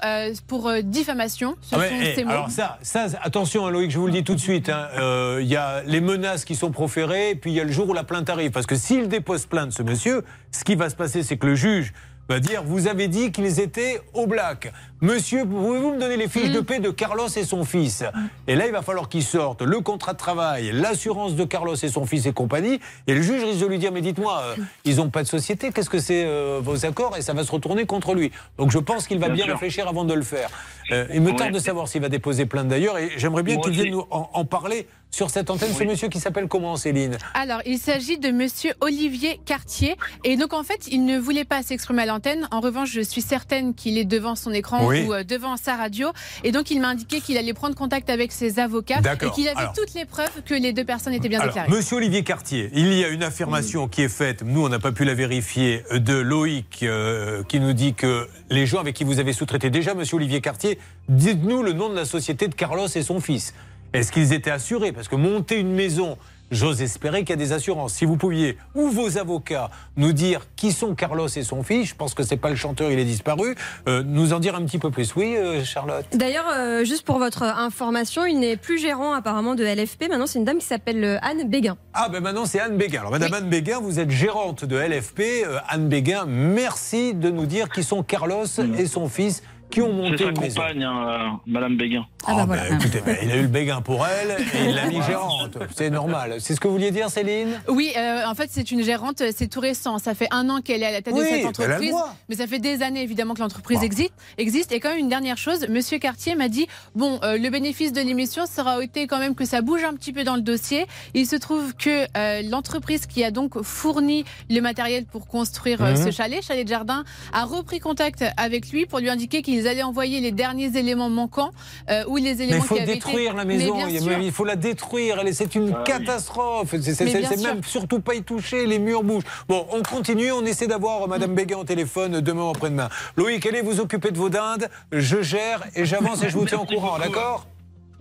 [0.46, 1.56] pour diffamation.
[1.62, 2.30] Ce Ah ouais, sont eh, ces mots.
[2.30, 4.68] alors ça, ça, attention hein, Loïc, je vous le dis tout de suite.
[4.68, 7.72] hein, euh, Il y a les menaces qui sont proférées, puis il y a le
[7.72, 8.50] jour où la plainte arrive.
[8.50, 11.54] Parce que s'il dépose plainte, ce monsieur, ce qui va se passer, c'est que le
[11.54, 11.92] juge
[12.28, 14.72] va dire vous avez dit qu'ils étaient au black.
[15.02, 18.04] Monsieur, pouvez-vous me donner les fiches de paix de Carlos et son fils
[18.46, 21.88] Et là, il va falloir qu'ils sortent le contrat de travail, l'assurance de Carlos et
[21.88, 22.80] son fils et compagnie.
[23.06, 25.72] Et le juge risque de lui dire mais dites-moi, euh, ils n'ont pas de société,
[25.72, 28.30] qu'est-ce que c'est euh, vos accords Et ça va se retourner contre lui.
[28.58, 30.50] Donc je pense qu'il va bien, réfléchir avant de le faire.
[30.92, 33.72] Euh, il me tarde de savoir s'il va déposer plainte d'ailleurs, et j'aimerais bien qu'il
[33.72, 35.72] vienne nous en, en parler sur cette antenne.
[35.72, 37.18] Ce monsieur qui s'appelle comment, Céline?
[37.34, 39.96] Alors, il s'agit de monsieur Olivier Cartier.
[40.24, 42.48] Et donc, en fait, il ne voulait pas s'exprimer à l'antenne.
[42.50, 45.04] En revanche, je suis certaine qu'il est devant son écran Oui.
[45.06, 46.08] ou euh, devant sa radio.
[46.44, 49.56] Et donc, il m'a indiqué qu'il allait prendre contact avec ses avocats et qu'il avait
[49.58, 51.70] Alors- toutes les preuves que les deux personnes étaient bien Alors, déclarées.
[51.70, 54.92] Monsieur Olivier Cartier, il y a une affirmation qui est faite, nous on n'a pas
[54.92, 59.18] pu la vérifier, de Loïc euh, qui nous dit que les gens avec qui vous
[59.20, 63.02] avez sous-traité déjà, Monsieur Olivier Cartier, dites-nous le nom de la société de Carlos et
[63.02, 63.54] son fils.
[63.92, 64.92] Est-ce qu'ils étaient assurés?
[64.92, 66.16] Parce que monter une maison,
[66.50, 67.94] j'ose espérer qu'il y a des assurances.
[67.94, 71.94] Si vous pouviez, ou vos avocats, nous dire qui sont Carlos et son fils, je
[71.94, 73.54] pense que c'est pas le chanteur, il est disparu,
[73.88, 75.14] euh, nous en dire un petit peu plus.
[75.16, 76.06] Oui, euh, Charlotte?
[76.12, 80.08] D'ailleurs, euh, juste pour votre information, il n'est plus gérant apparemment de LFP.
[80.08, 81.76] Maintenant, c'est une dame qui s'appelle Anne Béguin.
[81.92, 83.00] Ah ben maintenant c'est Anne Béguin.
[83.00, 85.44] Alors Madame Anne Béguin, vous êtes gérante de LFP.
[85.68, 88.46] Anne Béguin, merci de nous dire qui sont Carlos
[88.78, 90.60] et son fils qui ont monté C'est sa une maison.
[90.60, 92.06] compagne, hein, euh, Madame Béguin.
[92.26, 95.00] Ah, bah, écoutez, ben, il a eu le Béguin pour elle et il l'a mis
[95.02, 95.56] gérante.
[95.74, 96.36] C'est normal.
[96.40, 97.60] C'est ce que vous vouliez dire, Céline?
[97.68, 99.98] Oui, euh, en fait, c'est une gérante, c'est tout récent.
[99.98, 101.48] Ça fait un an qu'elle est à la tête Oui, de cette elle a le
[101.48, 101.90] entreprise.
[101.90, 102.14] droit.
[102.28, 104.72] Mais ça fait des années, évidemment, que l'entreprise existe, existe.
[104.72, 108.00] Et quand même, une dernière chose, Monsieur Cartier m'a dit bon, euh, le bénéfice de
[108.00, 110.86] l'émission sera été quand même que ça bouge un petit peu dans le dossier.
[111.14, 115.90] Il se trouve que euh, l'entreprise qui a donc fourni le matériel pour construire euh,
[115.94, 116.04] Mhm.
[116.06, 119.82] ce chalet, Chalet de Jardin, a repris contact avec lui pour lui indiquer qu'ils allaient
[119.82, 121.50] envoyer les derniers éléments manquants
[121.90, 123.36] euh, ou les Mais éléments il faut qui avaient détruire été...
[123.36, 124.18] la Mais maison, bien il, sûr.
[124.20, 128.78] il faut la détruire, c'est une catastrophe, c'est Mais même surtout pas y toucher, les
[128.78, 129.24] murs bougent.
[129.48, 132.88] Bon, on continue, on essaie d'avoir Madame Béguin au téléphone demain ou après-demain.
[133.16, 136.58] Loïc, allez vous occuper de vos dindes, je gère et j'avance et je vous tiens
[136.60, 137.46] au courant, d'accord?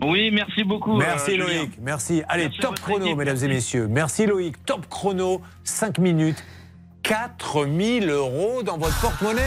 [0.02, 0.96] Oui, merci beaucoup.
[0.96, 1.58] Merci euh, Julien.
[1.60, 2.22] Loïc, merci.
[2.28, 3.54] Allez, Merci top chrono, équipe, mesdames et merci.
[3.54, 3.86] messieurs.
[3.88, 6.42] Merci Loïc, top chrono, 5 minutes,
[7.02, 9.42] 4000 euros dans votre porte-monnaie.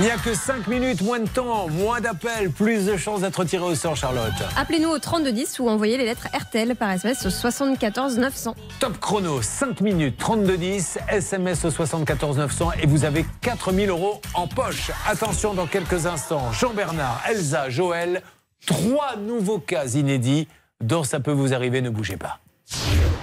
[0.00, 3.42] Il n'y a que 5 minutes, moins de temps, moins d'appels, plus de chances d'être
[3.42, 4.32] tiré au sort, Charlotte.
[4.56, 8.54] Appelez-nous au 3210 ou envoyez les lettres RTL par SMS au 74 900.
[8.78, 14.46] Top chrono, 5 minutes, 3210, SMS au 74 900 et vous avez 4000 euros en
[14.46, 14.92] poche.
[15.08, 18.22] Attention, dans quelques instants, Jean-Bernard, Elsa, Joël,
[18.66, 20.46] trois nouveaux cas inédits
[20.80, 22.38] dont ça peut vous arriver, ne bougez pas.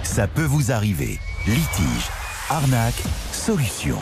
[0.04, 1.22] Ça peut vous arriver.
[1.48, 2.10] Litige,
[2.50, 4.00] arnaque, solution.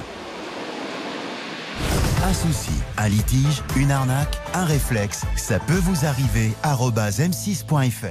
[2.25, 6.53] Un souci, un litige, une arnaque, un réflexe, ça peut vous arriver.
[6.63, 8.05] arobase m6.fr.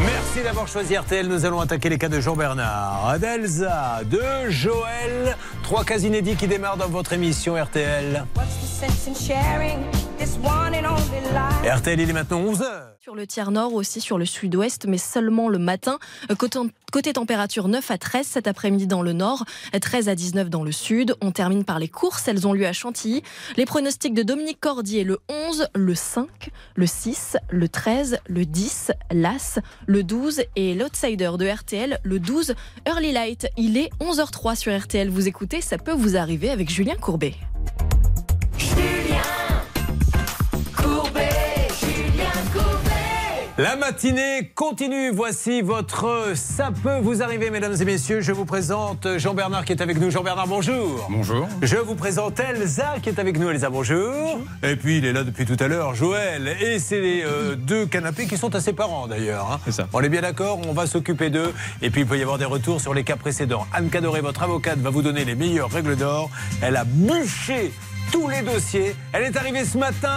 [0.00, 1.28] Merci d'avoir choisi RTL.
[1.28, 5.36] Nous allons attaquer les cas de Jean-Bernard, d'Elsa, de Joël.
[5.62, 8.24] Trois cas inédits qui démarrent dans votre émission RTL.
[10.20, 12.64] RTL, il est maintenant 11h.
[13.00, 15.98] Sur le tiers nord, aussi sur le sud-ouest, mais seulement le matin.
[16.30, 16.58] Euh, Côté,
[16.92, 19.44] côté température 9 à 13 cet après-midi dans le nord,
[19.74, 21.14] euh, 13 à 19 dans le sud.
[21.22, 23.22] On termine par les courses, elles ont lieu à Chantilly.
[23.56, 28.92] Les pronostics de Dominique Cordier, le 11, le 5, le 6, le 13, le 10,
[29.12, 32.54] l'As, le 12 et l'outsider de RTL, le 12,
[32.86, 33.48] Early Light.
[33.56, 35.08] Il est 11h03 sur RTL.
[35.08, 37.34] Vous écoutez, ça peut vous arriver avec Julien Courbet.
[43.60, 45.10] La matinée continue.
[45.10, 48.22] Voici votre Ça peut vous arriver, mesdames et messieurs.
[48.22, 50.10] Je vous présente Jean-Bernard qui est avec nous.
[50.10, 51.06] Jean-Bernard, bonjour.
[51.10, 51.46] Bonjour.
[51.60, 53.50] Je vous présente Elsa qui est avec nous.
[53.50, 54.38] Elsa, bonjour.
[54.62, 56.56] Et puis il est là depuis tout à l'heure, Joël.
[56.62, 59.52] Et c'est les euh, deux canapés qui sont à ses parents d'ailleurs.
[59.52, 59.60] hein.
[59.66, 59.88] C'est ça.
[59.92, 61.52] On est bien d'accord, on va s'occuper d'eux.
[61.82, 63.66] Et puis il peut y avoir des retours sur les cas précédents.
[63.74, 66.30] Anne Cadoré, votre avocate, va vous donner les meilleures règles d'or.
[66.62, 67.72] Elle a bûché
[68.10, 68.96] tous les dossiers.
[69.12, 70.16] Elle est arrivée ce matin.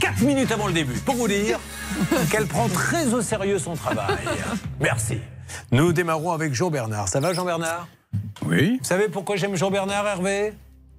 [0.00, 1.60] 4 minutes avant le début, pour vous dire
[2.30, 4.18] qu'elle prend très au sérieux son travail.
[4.80, 5.18] Merci.
[5.70, 7.08] Nous démarrons avec Jean-Bernard.
[7.08, 7.86] Ça va Jean-Bernard
[8.46, 8.78] Oui.
[8.80, 10.54] Vous savez pourquoi j'aime Jean-Bernard, Hervé?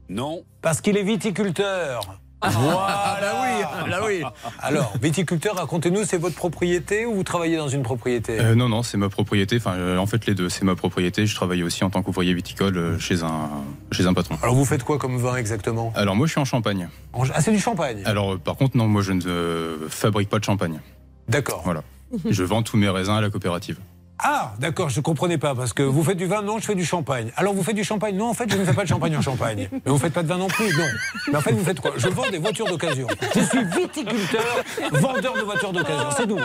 [0.07, 0.43] Non.
[0.61, 2.20] Parce qu'il est viticulteur.
[2.41, 4.21] Voilà, oui, là oui.
[4.59, 8.39] Alors, viticulteur, racontez-nous, c'est votre propriété ou vous travaillez dans une propriété?
[8.39, 9.57] Euh, non, non, c'est ma propriété.
[9.57, 11.25] Enfin, euh, en fait, les deux, c'est ma propriété.
[11.25, 13.49] Je travaille aussi en tant qu'ouvrier viticole euh, chez un,
[13.91, 14.37] chez un patron.
[14.41, 15.93] Alors, vous faites quoi comme vin exactement?
[15.95, 16.89] Alors, moi, je suis en Champagne.
[17.13, 18.01] En- Ah, c'est du champagne?
[18.05, 20.79] Alors, par contre, non, moi, je ne fabrique pas de champagne.
[21.27, 21.61] D'accord.
[21.63, 21.83] Voilà.
[22.29, 23.77] Je vends tous mes raisins à la coopérative.
[24.23, 26.75] Ah, d'accord, je ne comprenais pas, parce que vous faites du vin, non, je fais
[26.75, 27.31] du champagne.
[27.37, 29.21] Alors vous faites du champagne Non, en fait, je ne fais pas de champagne en
[29.21, 29.67] champagne.
[29.71, 30.85] Mais vous faites pas de vin non plus, non.
[31.31, 31.91] Mais en fait, vous faites quoi?
[31.97, 33.07] Je vends des voitures d'occasion.
[33.35, 34.43] Je suis viticulteur,
[34.91, 36.39] vendeur de voitures d'occasion, c'est tout.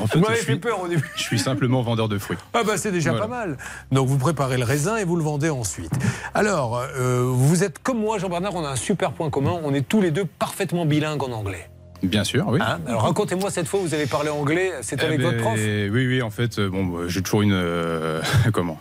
[0.00, 1.10] En fait, vous m'avez je fait suis- peur au début.
[1.16, 2.38] Je suis simplement vendeur de fruits.
[2.54, 3.26] Ah bah c'est déjà Voilà.
[3.26, 3.56] pas mal.
[3.90, 5.92] Donc vous préparez le raisin et vous le vendez ensuite.
[6.34, 9.82] Alors, euh, vous êtes comme moi, Jean-Bernard, on a un super point commun, on est
[9.86, 11.68] tous les deux parfaitement bilingues en anglais.
[12.02, 12.60] Bien sûr, oui.
[12.62, 15.54] Hein Alors racontez-moi cette fois, vous avez parlé anglais, c'était Eh avec ben, votre prof
[15.56, 17.52] Oui, oui, en fait, euh, bon, bah, j'ai toujours une.
[17.54, 18.20] euh,
[18.52, 18.78] comment?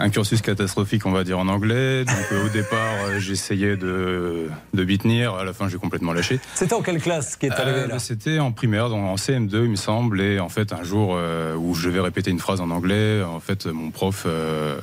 [0.00, 2.04] Un cursus catastrophique, on va dire, en anglais.
[2.04, 5.34] Donc, euh, au départ, euh, j'essayais de, de m'y tenir.
[5.34, 6.40] À la fin, j'ai complètement lâché.
[6.54, 9.16] C'était en quelle classe qui est arrivé Euh, là bah, C'était en primaire, dans- en
[9.16, 10.20] CM2, il me semble.
[10.20, 11.18] Et en fait, un jour
[11.58, 14.26] où je devais répéter une phrase en anglais, en fait, mon prof,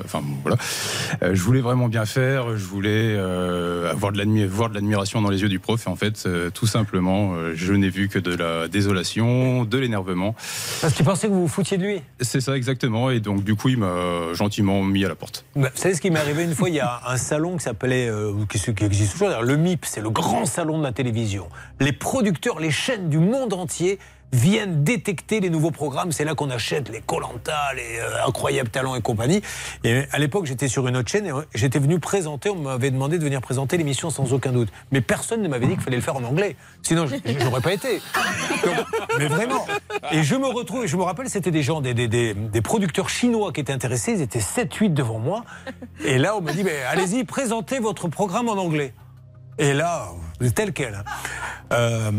[0.05, 0.57] enfin bon, voilà,
[1.33, 2.55] je voulais vraiment bien faire.
[2.57, 5.85] Je voulais avoir de voir de l'admiration dans les yeux du prof.
[5.87, 10.35] Et en fait, tout simplement, je n'ai vu que de la désolation, de l'énervement.
[10.81, 13.09] Parce qu'il pensait que vous vous foutiez de lui C'est ça exactement.
[13.09, 15.45] Et donc, du coup, il m'a gentiment mis à la porte.
[15.55, 18.07] Vous savez ce qui m'est arrivé une fois Il y a un salon qui s'appelait,
[18.07, 21.47] euh, qui, qui existe toujours, le MIP, c'est le grand salon de la télévision.
[21.79, 23.99] Les producteurs, les chaînes du monde entier
[24.33, 26.11] viennent détecter les nouveaux programmes.
[26.11, 29.41] C'est là qu'on achète les Colanta, les euh, Incroyables Talents et compagnie.
[29.83, 32.49] Et à l'époque, j'étais sur une autre chaîne et j'étais venu présenter.
[32.49, 34.69] On m'avait demandé de venir présenter l'émission sans aucun doute.
[34.91, 36.55] Mais personne ne m'avait dit qu'il fallait le faire en anglais.
[36.83, 38.01] Sinon, j'aurais pas été.
[39.17, 39.65] Mais vraiment.
[40.11, 43.09] Et je me retrouve, et je me rappelle, c'était des gens, des, des- des- producteurs
[43.09, 44.11] chinois qui étaient intéressés.
[44.13, 45.45] Ils étaient 7-8 devant moi.
[46.03, 48.93] Et là, on m'a dit, allez-y, présentez votre programme en anglais.
[49.57, 50.09] Et là,
[50.53, 50.95] tel quel.
[50.95, 51.03] hein.
[51.71, 52.11] Euh,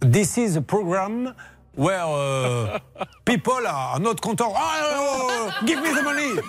[0.00, 1.34] this is a program
[1.76, 2.78] where uh,
[3.24, 4.52] people are not content.
[4.54, 6.40] Ah, oh, give me the money.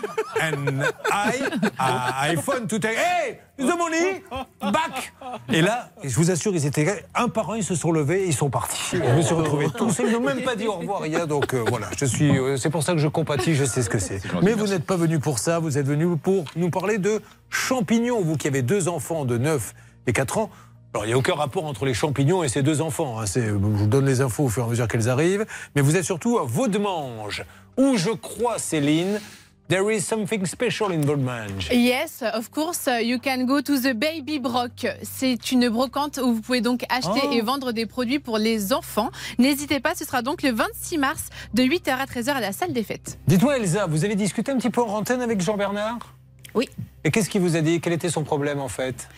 [0.41, 4.21] And I, I, I phone to take, hey, the money,
[4.61, 5.13] back.
[5.51, 8.33] Et là, je vous assure, ils étaient un par un, ils se sont levés, ils
[8.33, 8.97] sont partis.
[8.97, 11.25] Je me suis retrouvé tous, ils n'ont même pas dit au revoir, rien.
[11.25, 13.89] Donc euh, voilà, je suis, euh, c'est pour ça que je compatis, je sais ce
[13.89, 14.21] que c'est.
[14.41, 18.21] Mais vous n'êtes pas venu pour ça, vous êtes venu pour nous parler de champignons.
[18.21, 19.73] Vous qui avez deux enfants de 9
[20.07, 20.49] et 4 ans.
[20.95, 23.19] Alors, il n'y a aucun rapport entre les champignons et ces deux enfants.
[23.19, 23.25] hein.
[23.25, 25.45] C'est- Je vous donne les infos au fur et à mesure qu'elles arrivent.
[25.75, 27.43] Mais vous êtes surtout à Vaudemange,
[27.75, 29.19] où je crois, Céline,
[29.67, 31.67] There is something special in Volmange.
[31.71, 34.85] Yes, of course, you can go to the Baby Broc.
[35.01, 37.31] C'est une brocante où vous pouvez donc acheter Oh.
[37.33, 39.09] et vendre des produits pour les enfants.
[39.39, 41.23] N'hésitez pas, ce sera donc le 26 mars
[41.55, 43.17] de 8h à 13h à la salle des fêtes.
[43.27, 46.13] Dites-moi, Elsa, vous avez discuté un petit peu en antenne avec Jean-Bernard
[46.53, 46.69] Oui.
[47.03, 47.81] Et qu'est-ce qu'il vous a dit?
[47.81, 49.09] Quel était son problème en fait?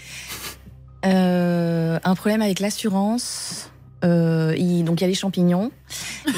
[1.05, 3.69] Euh, un problème avec l'assurance.
[4.03, 5.71] Euh, il- donc il y a les champignons.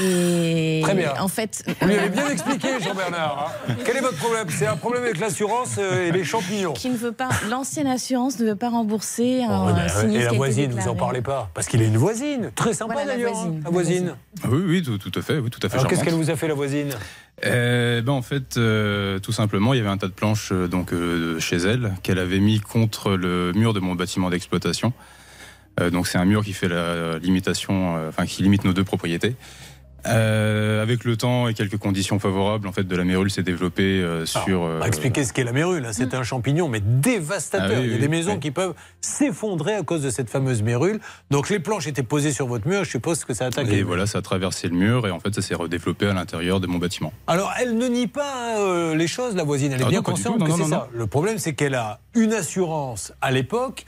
[0.02, 1.14] Et Très bien.
[1.20, 3.52] En fait, Vous lui avez bien expliqué, Jean-Bernard.
[3.68, 3.74] hein.
[3.86, 4.48] Quel est votre problème?
[4.50, 6.74] C'est un problème avec l'assurance euh, et les champignons.
[6.74, 10.24] qui ne veut pas, l'ancienne assurance ne veut pas rembourser un Oh, ben, sinistre et
[10.26, 12.52] la voisine, vous en parlez pas Parce qu'il a une voisine.
[12.56, 14.16] Très sympa Voilà, la d'ailleurs, voisine, hein, la la voisine.
[14.44, 15.78] Ah Oui, oui, tout, tout à fait, oui, tout à fait.
[15.78, 16.90] Alors qu'est-ce qu'elle vous a fait, la voisine?
[17.46, 20.68] Euh, ben en fait, euh, tout simplement, il y avait un tas de planches euh,
[20.68, 24.92] donc euh, chez elle qu'elle avait mis contre le mur de mon bâtiment d'exploitation.
[25.80, 28.84] Euh, donc c'est un mur qui fait la limitation, euh, enfin qui limite nos deux
[28.84, 29.36] propriétés.
[30.06, 34.02] Euh, avec le temps et quelques conditions favorables, en fait, de la mérule s'est développée
[34.02, 34.62] euh, sur.
[34.62, 35.84] On euh, va expliquer ce qu'est la mérule.
[35.86, 35.90] hein.
[35.92, 37.70] C'est un champignon, mais dévastateur.
[37.70, 38.40] Ah oui, Il y a oui, des maisons oui.
[38.40, 41.02] qui peuvent s'effondrer à cause de cette fameuse mérule.
[41.32, 42.86] Donc les planches étaient posées sur votre mur.
[42.86, 43.80] Je suppose que ça a attaqué.
[43.80, 46.62] et voilà, ça a traversé le mur et en fait, ça s'est redéveloppé à l'intérieur
[46.62, 47.12] de mon bâtiment.
[47.28, 49.74] Alors, elle ne nie pas euh, les choses, la voisine.
[49.74, 50.40] Elle est Ah bien consciente tout.
[50.40, 50.90] Non, que c'est non, ça.
[50.94, 53.86] Le problème, c'est qu'elle a une assurance à l'époque.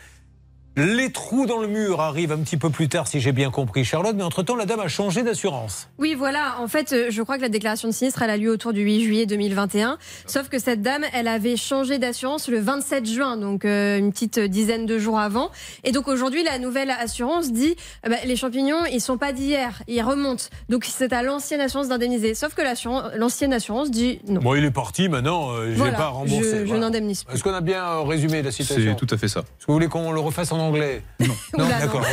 [0.77, 3.84] Les trous dans le mur arrivent un petit peu plus tard, si j'ai bien compris,
[3.84, 4.15] Charlotte.
[4.15, 5.89] Mais entre-temps, la dame a changé d'assurance.
[5.99, 6.56] Oui, voilà.
[6.61, 8.80] En fait, euh, je crois que la déclaration de sinistre, elle a lieu autour du
[8.81, 9.98] 8 juillet 2021.
[10.27, 14.39] Sauf que cette dame, elle avait changé d'assurance le 27 juin, donc euh, une petite
[14.39, 15.52] dizaine de jours avant.
[15.84, 17.76] Et donc aujourd'hui, la nouvelle assurance dit,
[18.06, 20.45] euh, bah, les champignons, ils sont pas d'hier, ils remontent.
[20.69, 22.34] Donc c'est à l'ancienne assurance d'indemniser.
[22.34, 22.61] Sauf que
[23.18, 24.39] l'ancienne assurance dit non.
[24.39, 26.43] Bon, il est parti maintenant, euh, je ne Voilà, vais pas rembourser.
[26.43, 26.80] je- je Voilà.
[26.85, 27.35] n'indemnise plus.
[27.35, 29.41] Est-ce qu'on a bien euh, résumé la situation C'est tout à fait ça.
[29.41, 31.35] Est-ce que vous voulez qu'on le refasse en anglais Non.
[31.67, 32.05] D'accord.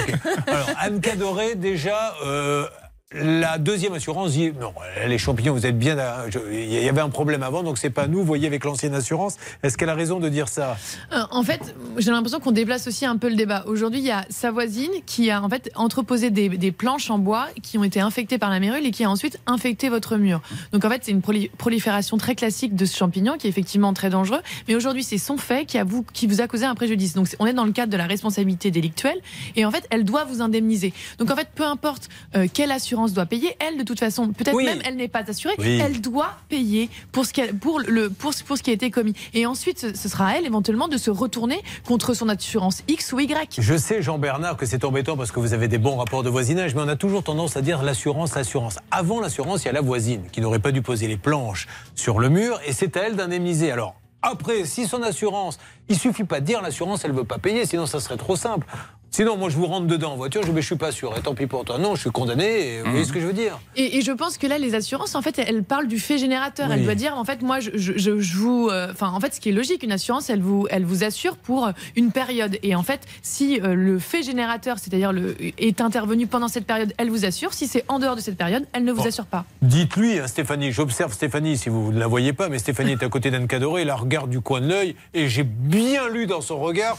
[0.47, 2.67] Alors, Anne Cadoré, déjà, euh,
[3.15, 4.75] la deuxième assurance dit non,
[5.07, 5.97] les champignons, vous êtes bien.
[6.29, 8.19] je- Il y avait un problème avant, donc c'est pas nous.
[8.19, 10.77] Vous voyez, avec l'ancienne assurance, est-ce qu'elle a raison de dire ça?
[11.15, 13.65] Euh, En fait, j'ai l'impression qu'on déplace aussi un peu le débat.
[13.67, 17.47] Aujourd'hui, il y a sa voisine qui a en fait entreposé des, planches en bois
[17.63, 20.43] qui ont été infectées par la mérule et qui a ensuite infecté votre mur.
[20.73, 23.95] Donc en fait, c'est une proli- prolifération très classique de ce champignon qui est effectivement
[23.95, 24.41] très dangereux.
[24.69, 26.05] Mais aujourd'hui, c'est son fait qui, vous,
[26.43, 27.15] a causé un préjudice.
[27.15, 29.17] Donc on est dans le cadre de la responsabilité délictuelle
[29.57, 30.93] et en fait, elle doit vous indemniser.
[31.19, 34.55] Donc en fait, peu importe euh, quelle assurance doit payer, elle de toute façon, peut-être
[34.55, 34.65] Oui.
[34.65, 35.81] même elle n'est pas assurée, Oui.
[35.83, 38.91] elle doit payer pour ce, qu'elle- pour, le, pour, ce- pour ce qui a été
[38.91, 39.15] commis.
[39.35, 43.13] Et ensuite, ce, ce sera à elle éventuellement de se retourner contre son assurance X
[43.13, 43.61] ou Y.
[43.61, 46.75] Je sais, Jean-Bernard, que c'est embêtant parce que vous avez des bons rapports de voisinage,
[46.75, 48.79] mais on a toujours tendance à dire l'assurance, l'assurance.
[48.91, 52.19] Avant l'assurance, il y a la voisine qui n'aurait pas dû poser les planches sur
[52.19, 53.71] le mur et c'est à elle d'indemniser.
[53.71, 55.59] Alors, après, si son assurance,
[55.89, 58.67] il suffit pas de dire l'assurance, elle veut pas payer, sinon ça serait trop simple.
[59.11, 61.17] Sinon, moi, je vous rentre dedans en voiture, je ne suis pas sûr.
[61.17, 61.79] Et tant pis pour toi.
[61.79, 62.75] Non, je suis condamné.
[62.77, 64.75] et Vous voyez ce que je veux dire Et, et je pense que là, les
[64.75, 66.69] assurances, en fait, elles parlent du fait générateur.
[66.69, 66.75] Oui.
[66.77, 68.69] Elle doit dire, en fait, moi, je, je, vous.
[68.71, 71.37] euh, Enfin, en fait, ce qui est logique, une assurance, elle vous, elle vous assure
[71.37, 72.59] pour une période.
[72.63, 76.93] Et en fait, si euh, le fait générateur, c'est-à-dire le est intervenu pendant cette période,
[76.99, 77.55] elle vous assure.
[77.55, 79.09] Si c'est en dehors de cette période, elle ne vous Bon.
[79.09, 79.47] assure pas.
[79.63, 83.09] Dites-lui, hein, Stéphanie, j'observe Stéphanie, si vous ne la voyez pas, mais Stéphanie est à
[83.09, 86.41] côté d'Anne Cadoré, elle la regarde du coin de l'œil, et j'ai bien lu dans
[86.43, 86.99] son regard.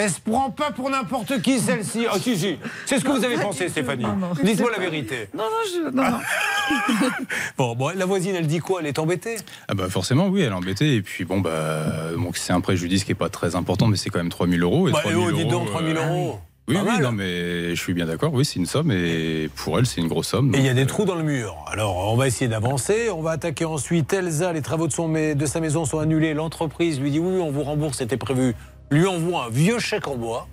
[0.00, 2.06] Elle se prend pas pour n'importe qui, celle-ci.
[2.10, 2.58] Ah, si, si.
[2.86, 4.06] C'est ce que vous avez pensé, Stéphanie.
[4.42, 5.28] Dites-moi la vérité.
[5.36, 5.90] Non, non, je.
[5.94, 6.18] Non, non.
[7.58, 8.80] Bon, bon, la voisine, elle dit quoi?
[8.80, 9.36] Elle est embêtée?
[9.68, 10.94] Ah bah forcément, oui, elle est embêtée.
[10.94, 14.08] Et puis bon, bah, donc c'est un préjudice qui est pas très important, mais c'est
[14.10, 14.88] quand même 3000 euros.
[14.88, 16.40] Et Bah, 3000 oh, dites donc, euros, 3000 euh, euros.
[16.68, 18.32] Oui, oui, non, mais je suis bien d'accord.
[18.32, 20.54] Oui, c'est une somme et pour elle, c'est une grosse somme.
[20.54, 21.56] Et il y a des euh, trous dans le mur.
[21.66, 23.10] Alors, on va essayer d'avancer.
[23.10, 24.52] On va attaquer ensuite Elsa.
[24.52, 26.32] Les travaux de, son, de sa maison sont annulés.
[26.32, 28.54] L'entreprise lui dit oui, on vous rembourse, c'était prévu.
[28.90, 30.48] Lui envoie un vieux chèque en bois.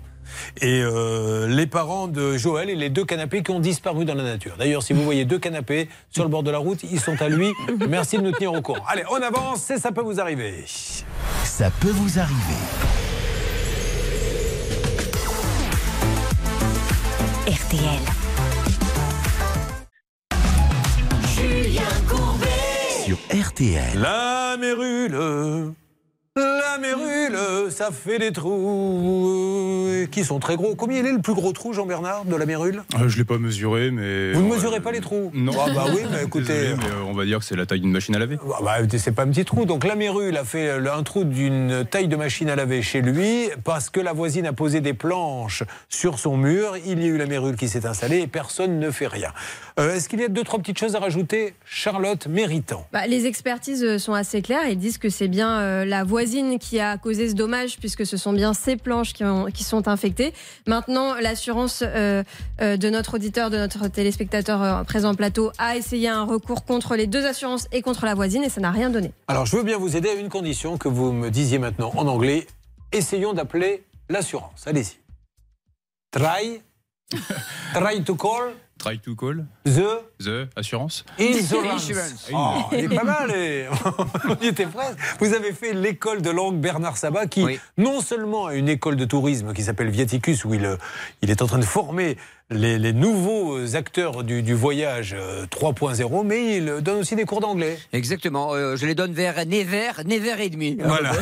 [0.60, 4.22] Et euh, les parents de Joël et les deux canapés qui ont disparu dans la
[4.22, 4.56] nature.
[4.58, 7.28] D'ailleurs, si vous voyez deux canapés sur le bord de la route, ils sont à
[7.28, 7.50] lui.
[7.88, 8.84] Merci de nous tenir au courant.
[8.88, 10.64] Allez, on avance et ça peut vous arriver.
[11.44, 12.34] Ça peut vous arriver.
[17.48, 18.02] RTL.
[21.34, 22.46] Julien Courbet.
[23.04, 23.98] Sur RTL.
[23.98, 25.72] La mérule,
[26.38, 30.74] la mérule, ça fait des trous euh, qui sont très gros.
[30.74, 33.38] Combien il est le plus gros trou, Jean-Bernard, de la mérule euh, je l'ai pas
[33.38, 34.32] mesuré, mais.
[34.32, 35.30] Vous ne euh, mesurez pas les trous?
[35.34, 35.52] Non.
[35.58, 36.52] Ah bah oui, mais écoutez.
[36.52, 38.38] Désolé, mais, on va dire que c'est la taille d'une machine à laver.
[38.52, 39.64] Ah bah, c'est pas un petit trou.
[39.64, 43.48] Donc la mérule a fait un trou d'une taille de machine à laver chez lui
[43.64, 46.76] parce que la voisine a posé des planches sur son mur.
[46.86, 49.32] Il y a eu la mérule qui s'est installée et personne ne fait rien.
[49.78, 51.54] Euh, Est-ce qu'il y a deux, trois petites choses à rajouter?
[51.64, 52.86] Charlotte Méritant.
[52.92, 54.68] Bah, les expertises sont assez claires.
[54.68, 58.04] Ils disent que c'est bien euh, la voisine voisine qui a causé ce dommage puisque
[58.04, 60.34] ce sont bien ces planches qui, ont- qui sont infectées.
[60.66, 62.22] Maintenant, l'assurance euh,
[62.60, 66.64] euh, de notre auditeur, de notre téléspectateur euh, présent au plateau a essayé un recours
[66.66, 69.12] contre les deux assurances et contre la voisine et ça n'a rien donné.
[69.28, 72.06] Alors, je veux bien vous aider à une condition que vous me disiez maintenant en
[72.06, 72.46] anglais.
[72.92, 74.66] Essayons d'appeler l'assurance.
[74.66, 74.98] Allez-y.
[76.10, 76.60] Try.
[77.72, 79.44] try to call Try to call.
[79.64, 81.04] the The assurance.
[81.18, 82.28] insurance.
[82.32, 83.30] Oh, il est pas mal.
[83.32, 83.66] et-
[84.28, 84.96] On y était presque.
[85.18, 87.44] Vous avez fait l'école de langue Bernard Sabat, qui
[87.76, 90.76] non seulement a une école de tourisme qui s'appelle Viaticus, où il, euh,
[91.22, 92.16] il est en train de former
[92.50, 97.40] les, les nouveaux acteurs du, du voyage euh, 3.0, mais il donne aussi des cours
[97.40, 97.78] d'anglais.
[97.92, 98.54] Exactement.
[98.54, 100.78] euh, je les donne vers Never, Never et demi.
[100.82, 101.12] Voilà.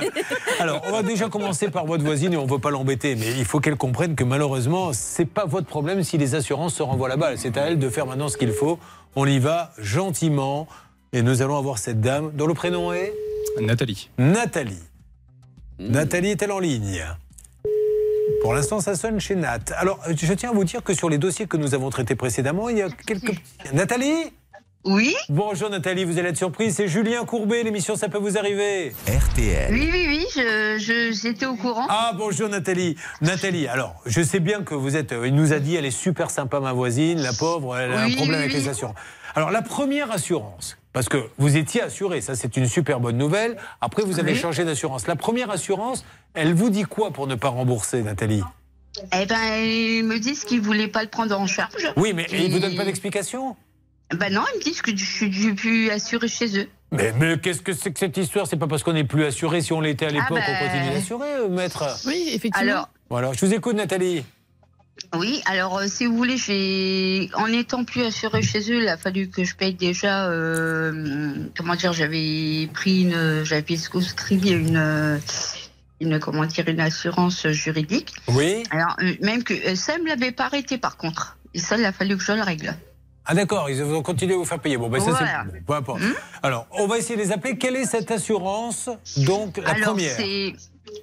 [0.60, 3.32] Alors, on va déjà commencer par votre voisine et on ne veut pas l'embêter, mais
[3.38, 7.08] il faut qu'elle comprenne que malheureusement, c'est pas votre problème si les assurances se renvoient
[7.08, 7.38] la balle.
[7.38, 8.78] C'est à elle de faire maintenant ce qu'il faut.
[9.16, 10.68] On y va gentiment
[11.12, 13.12] et nous allons avoir cette dame dont le prénom est
[13.60, 14.10] Nathalie.
[14.18, 14.78] Nathalie.
[15.80, 17.02] Nathalie est-elle en ligne?
[18.42, 19.58] Pour l'instant, ça sonne chez Nat.
[19.76, 22.68] Alors, je tiens à vous dire que sur les dossiers que nous avons traités précédemment,
[22.68, 23.34] il y a quelques.
[23.72, 24.32] Nathalie
[24.84, 28.94] Oui Bonjour Nathalie, vous allez être surprise, c'est Julien Courbet, l'émission Ça peut vous arriver.
[29.08, 29.72] RTL.
[29.72, 31.86] Oui, oui, oui, je, je- j'étais au courant.
[31.88, 32.96] Ah bonjour Nathalie.
[33.20, 35.12] Nathalie, alors je sais bien que vous êtes.
[35.24, 38.12] Il nous a dit elle est super sympa ma voisine, la pauvre, elle a Oui,
[38.12, 38.62] un problème oui, avec oui.
[38.62, 38.96] les assurances.
[39.34, 43.56] Alors la première assurance, parce que vous étiez assuré, ça c'est une super bonne nouvelle.
[43.80, 44.38] Après vous avez Oui.
[44.38, 45.06] changé d'assurance.
[45.06, 48.42] La première assurance, elle vous dit quoi pour ne pas rembourser, Nathalie?
[49.14, 51.92] Eh ben, ils me disent qu'ils voulaient pas le prendre en charge.
[51.96, 53.54] Oui, mais ils vous Et- donnent pas d'explication?
[54.14, 56.68] Ben non, ils me disent que je suis plus assurée chez eux.
[56.90, 58.46] mais, mais qu'est-ce que c'est que cette histoire?
[58.46, 59.60] C'est pas parce qu'on n'est plus assuré.
[59.60, 61.84] Si on l'était à l'époque, Ah on ben- continue d'assurer, euh, maître.
[62.06, 62.58] Oui, effectivement.
[62.72, 64.24] Alors- Voilà, je vous écoute, Nathalie.
[65.16, 68.96] Oui, alors euh, si vous voulez, j'ai en étant plus assurée chez eux, il a
[68.96, 70.28] fallu que je paye déjà.
[70.28, 75.20] euh, comment dire J'avais pris une, j'avais souscrit une,
[76.00, 78.12] une comment dire une assurance juridique.
[78.28, 78.62] Oui.
[78.70, 81.38] Alors euh, même que ça me l'avait pas arrêté par contre.
[81.54, 82.74] Et ça, il a fallu que je le règle.
[83.30, 84.78] Ah d'accord, ils ont continué à vous faire payer.
[84.78, 85.44] Bon, ben ça Voilà.
[85.52, 85.64] c'est...
[85.64, 86.00] Peu importe.
[86.42, 87.58] Alors, on va essayer de les appeler.
[87.58, 88.88] Quelle est cette assurance
[89.18, 90.16] Donc, la alors première?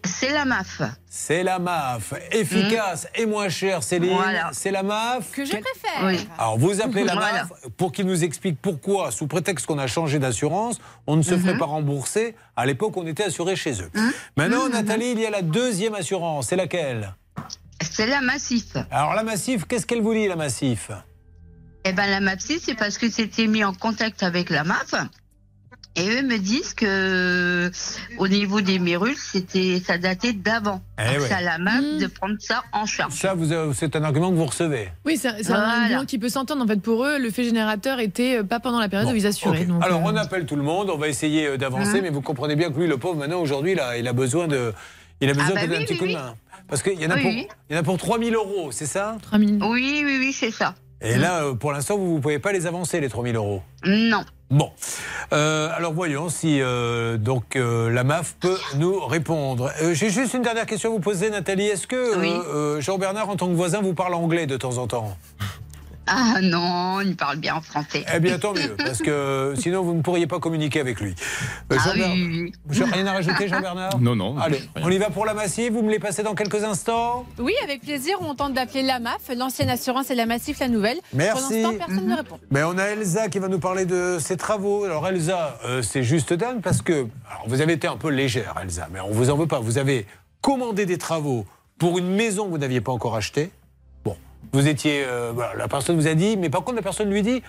[0.03, 0.81] C'est la MAF.
[1.09, 2.13] C'est la MAF.
[2.31, 4.13] Efficace et moins cher, Céline.
[4.15, 4.49] Voilà.
[4.53, 5.31] C'est la MAF.
[5.31, 6.03] Que je préfère.
[6.05, 6.27] Oui.
[6.37, 7.43] Alors, vous appelez la Voilà.
[7.43, 11.37] MAF pour qu'ils nous expliquent pourquoi, sous prétexte qu'on a changé d'assurance, on ne se
[11.37, 11.59] ferait Mhm.
[11.59, 12.35] pas rembourser.
[12.55, 13.91] À l'époque, on était assuré chez eux.
[14.37, 14.71] Maintenant, Mhm.
[14.73, 16.47] Nathalie, il y a la deuxième assurance.
[16.47, 17.13] C'est laquelle?
[17.81, 18.75] C'est la Massif.
[18.91, 20.91] Alors, la Massif, qu'est-ce qu'elle vous dit, la Massif?
[21.87, 24.95] Eh ben la MAPSI, c'est parce que c'était mis en contact avec la MAF.
[25.97, 27.71] Et eux me disent que
[28.17, 30.81] au niveau des mérules, c'était ça datait d'avant.
[30.99, 31.25] Eh ouais.
[31.27, 33.13] C'est à la MAF de prendre ça en charge.
[33.13, 34.89] Ça, vous, euh, c'est un argument que vous recevez.
[35.05, 36.63] Oui, c'est c'est un argument qui peut s'entendre.
[36.63, 39.25] En fait, pour eux, le fait générateur était euh, pas pendant la période où ils
[39.25, 39.65] assuraient.
[39.65, 42.01] Donc, Alors, euh, on appelle tout le monde, on va essayer euh, d'avancer, Mhm.
[42.03, 44.47] mais vous comprenez bien que lui, le pauvre, maintenant, aujourd'hui, il a, il a besoin
[44.47, 44.73] de.
[45.21, 46.35] Il a besoin bah que d'un oui, petit oui, coup de main.
[46.67, 47.47] Parce qu'il y, en a Oui, pour- oui.
[47.69, 49.17] il y en a pour 3000 euros, c'est ça?
[49.31, 50.75] Oui, oui, oui, c'est ça.
[51.05, 53.61] Et là, euh, pour l'instant, vous ne pouvez pas les avancer, les 3000 euros.
[53.85, 54.23] Non.
[54.49, 54.71] Bon.
[55.33, 59.71] Euh, alors, voyons si euh, donc, euh, la MAF peut nous répondre.
[59.93, 61.65] J'ai juste une dernière question à vous poser, Nathalie.
[61.65, 62.81] Est-ce que Oui.
[62.81, 65.17] Jean-Bernard, en tant que voisin, vous parle anglais de temps en temps?
[66.07, 68.05] Ah non, il parle bien en français.
[68.13, 71.15] Eh bien, tant mieux, parce que sinon, vous ne pourriez pas communiquer avec lui.
[71.71, 72.53] Euh, Ah Jean-Bernard- oui,
[72.93, 74.37] rien à rajouter, Jean-Bernard Non, non.
[74.37, 74.85] Allez, rien.
[74.85, 75.73] on y va pour la massive.
[75.73, 77.25] Vous me les passez dans quelques instants.
[77.39, 78.17] Oui, avec plaisir.
[78.21, 80.99] On tente d'appeler la MAF, l'ancienne assurance et la Massif, la nouvelle.
[81.13, 81.61] Merci.
[81.61, 82.39] Pour l'instant, personne ne répond.
[82.51, 84.83] Mais on a Elsa qui va nous parler de ses travaux.
[84.83, 88.55] Alors Elsa, euh, c'est juste dingue parce que alors vous avez été un peu légère,
[88.61, 89.59] Elsa, mais on vous en veut pas.
[89.59, 90.05] Vous avez
[90.41, 91.45] commandé des travaux
[91.79, 93.49] pour une maison que vous n'aviez pas encore achetée.
[94.53, 97.21] Vous étiez, euh, voilà, la personne vous a dit, mais par contre la personne lui
[97.21, 97.41] dit,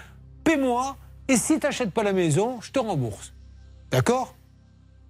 [0.44, 0.96] paie-moi
[1.28, 3.32] et si tu n'achètes pas la maison, je te rembourse.
[3.90, 4.34] D'accord?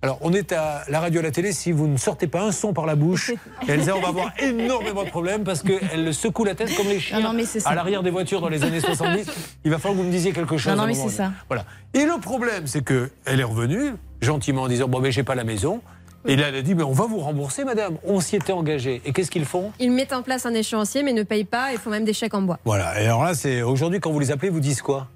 [0.02, 1.52] Alors, on est à la radio à la télé.
[1.52, 3.32] Si vous ne sortez pas un son par la bouche,
[3.68, 7.20] Elsa, on va avoir énormément de problèmes parce qu'elle secoue la tête comme les chiens
[7.20, 7.34] Non,
[7.64, 9.26] à l'arrière des voitures dans les années 70.
[9.64, 10.72] Il va falloir que vous me disiez quelque chose.
[10.72, 11.32] Non, non, mais c'est ça.
[11.48, 11.64] Voilà.
[11.94, 15.34] Et le problème, c'est que elle est revenue gentiment en disant Bon, mais j'ai pas
[15.34, 15.80] la maison.
[16.28, 17.97] Et là, elle a dit Mais on va vous rembourser, madame.
[18.05, 19.01] On s'y était engagé.
[19.05, 19.73] Et qu'est-ce qu'ils font?
[19.78, 22.35] Ils mettent en place un échéancier mais ne payent pas et font même des chèques
[22.35, 22.59] en bois.
[22.65, 23.01] Voilà.
[23.01, 25.09] Et alors là, c'est aujourd'hui, quand vous les appelez, vous disent quoi?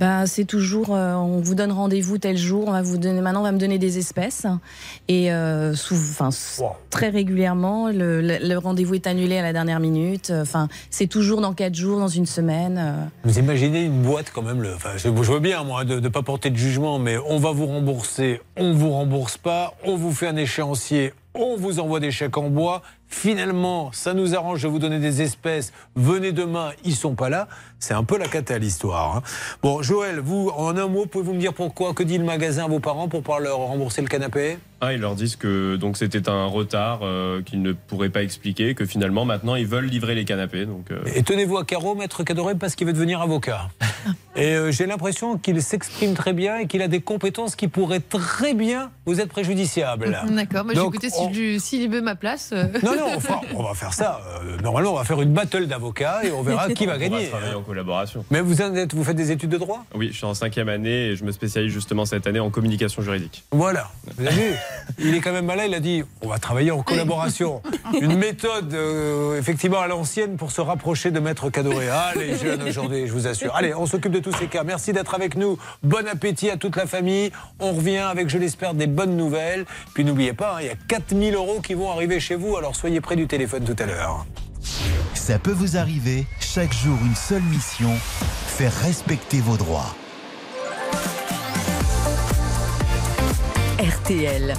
[0.00, 3.40] Bah, c'est toujours, euh, on vous donne rendez-vous tel jour, on va vous donner, maintenant
[3.40, 4.44] on va me donner des espèces.
[5.06, 5.96] Et euh, sous,
[6.90, 10.32] très régulièrement, le, le- le rendez-vous est annulé à la dernière minute.
[10.34, 12.76] Enfin, c'est toujours dans quatre jours, dans une semaine.
[12.78, 13.04] euh.
[13.22, 16.50] Vous imaginez une boîte quand même le, je, veux bien, moi, de ne pas porter
[16.50, 20.36] de jugement, mais on va vous rembourser, on vous rembourse pas, on vous fait un
[20.36, 22.82] échéancier, on vous envoie des chèques en bois.
[23.06, 25.72] Finalement, ça nous arrange de vous donner des espèces.
[25.94, 27.46] Venez demain, ils sont pas là.
[27.84, 29.16] C'est un peu la cata l'histoire.
[29.16, 29.22] hein.
[29.62, 32.68] Bon, Joël, vous, en un mot, pouvez-vous me dire pourquoi Que dit le magasin à
[32.68, 34.56] vos parents pour pas leur rembourser le canapé?
[34.80, 38.74] Ah, ils leur disent que donc c'était un retard euh, qu'ils ne pourraient pas expliquer,
[38.74, 40.66] que finalement maintenant ils veulent livrer les canapés.
[40.66, 43.68] Donc euh, Et tenez-vous à carreau, maître Cadoré, parce qu'il veut devenir avocat.
[44.36, 48.00] Et euh, j'ai l'impression qu'il s'exprime très bien et qu'il a des compétences qui pourraient
[48.00, 50.18] très bien vous être préjudiciables.
[50.30, 51.08] D'accord, moi j'ai Donc, écouté
[51.60, 52.50] s'il veut ma place.
[52.52, 54.20] euh, Non, non, enfin, on va faire ça.
[54.44, 57.28] Euh, normalement, on va faire une battle d'avocats et on verra qui va on gagner.
[57.28, 58.24] travailler en collaboration.
[58.30, 59.84] Mais vous, êtes- vous faites des études de droit?
[59.94, 63.02] Oui, je suis en cinquième année et je me spécialise justement cette année en communication
[63.02, 63.44] juridique.
[63.50, 63.90] Voilà.
[64.16, 64.54] Vous avez vu
[64.98, 67.62] Il est quand même malin, il a dit on va travailler en collaboration.
[68.00, 71.88] Une méthode, euh, effectivement, à l'ancienne pour se rapprocher de Maître Cadoré.
[71.90, 73.54] Ah, les jeunes aujourd'hui, je vous assure.
[73.56, 74.62] Allez, on s'occupe de tous ces cas.
[74.62, 75.58] Merci d'être avec nous.
[75.82, 77.32] Bon appétit à toute la famille.
[77.58, 79.64] On revient avec, je l'espère, des bonnes nouvelles.
[79.94, 82.76] Puis n'oubliez pas, hein, il y a 4000 euros qui vont arriver chez vous, alors
[82.76, 84.24] soyez près du téléphone tout à l'heure.
[85.14, 87.94] Ça peut vous arriver, chaque jour une seule mission,
[88.46, 89.94] faire respecter vos droits.
[93.78, 94.54] RTL.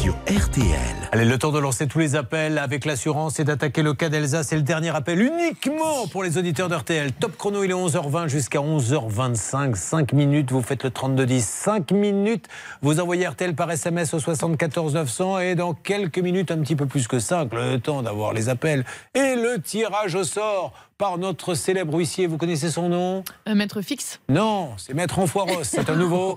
[0.00, 0.97] Sur RTL.
[1.10, 4.42] Allez, le temps de lancer tous les appels avec l'assurance et d'attaquer le cas d'Elsa.
[4.42, 7.12] C'est le dernier appel uniquement pour les auditeurs d'RTL.
[7.12, 9.74] Top chrono, il est 11h20 jusqu'à 11h25.
[9.74, 11.42] 5 minutes, vous faites le 3210.
[11.42, 12.46] 5 minutes,
[12.82, 16.84] vous envoyez RTL par SMS au 74 900 et dans quelques minutes, un petit peu
[16.84, 21.54] plus que 5, le temps d'avoir les appels et le tirage au sort par notre
[21.54, 22.26] célèbre huissier.
[22.26, 23.22] Vous connaissez son nom?
[23.46, 24.20] Un maître fixe.
[24.28, 25.62] Non, c'est Maître Enfoiros.
[25.62, 26.36] C'est un nouveau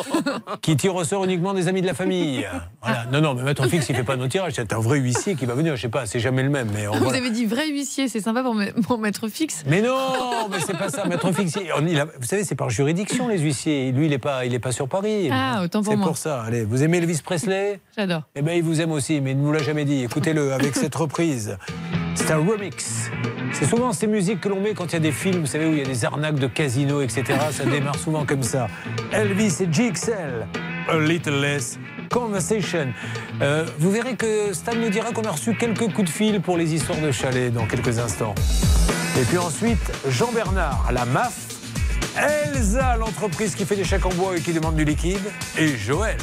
[0.60, 2.44] qui tire au sort uniquement des amis de la famille.
[2.82, 3.04] Voilà.
[3.12, 4.52] Non, non, mais Maître Fixe, il fait pas nos tirages.
[4.56, 5.76] C'est un vrai huissier qui va venir.
[5.76, 6.68] Je sais pas, c'est jamais le même.
[6.74, 7.18] Mais on- Vous voilà.
[7.18, 8.56] avez dit vrai huissier, c'est sympa pour,
[8.86, 9.64] pour maître fixe.
[9.66, 11.56] Mais non, mais c'est pas ça, Maître Fixe.
[11.60, 13.92] il- il a- vous savez, c'est par juridiction les huissiers.
[13.92, 15.28] Lui, il est pas, il est pas sur Paris.
[15.32, 16.06] Ah, autant pour C'est moi.
[16.08, 16.42] pour ça.
[16.42, 17.80] Allez, vous aimez Elvis Presley?
[17.96, 18.22] J'adore.
[18.34, 20.02] Eh ben, il vous aime aussi, mais il ne nous l'a jamais dit.
[20.04, 21.56] Écoutez-le avec cette reprise.
[22.14, 23.10] C'est un remix.
[23.52, 25.66] C'est souvent ces musiques que l'on met quand il y a des films, vous savez,
[25.66, 27.24] où il y a des arnaques de casino, etc.
[27.50, 28.66] Ça démarre souvent comme ça.
[29.12, 30.46] Elvis et GXL.
[30.88, 31.78] A little less
[32.12, 32.92] conversation.
[33.40, 36.56] Euh, vous verrez que Stan nous dira qu'on a reçu quelques coups de fil pour
[36.56, 38.34] les histoires de chalet dans quelques instants.
[39.18, 41.48] Et puis ensuite, Jean-Bernard, la MAF.
[42.16, 45.32] Elsa, l'entreprise qui fait des chèques en bois et qui demande du liquide.
[45.58, 46.18] Et Joël.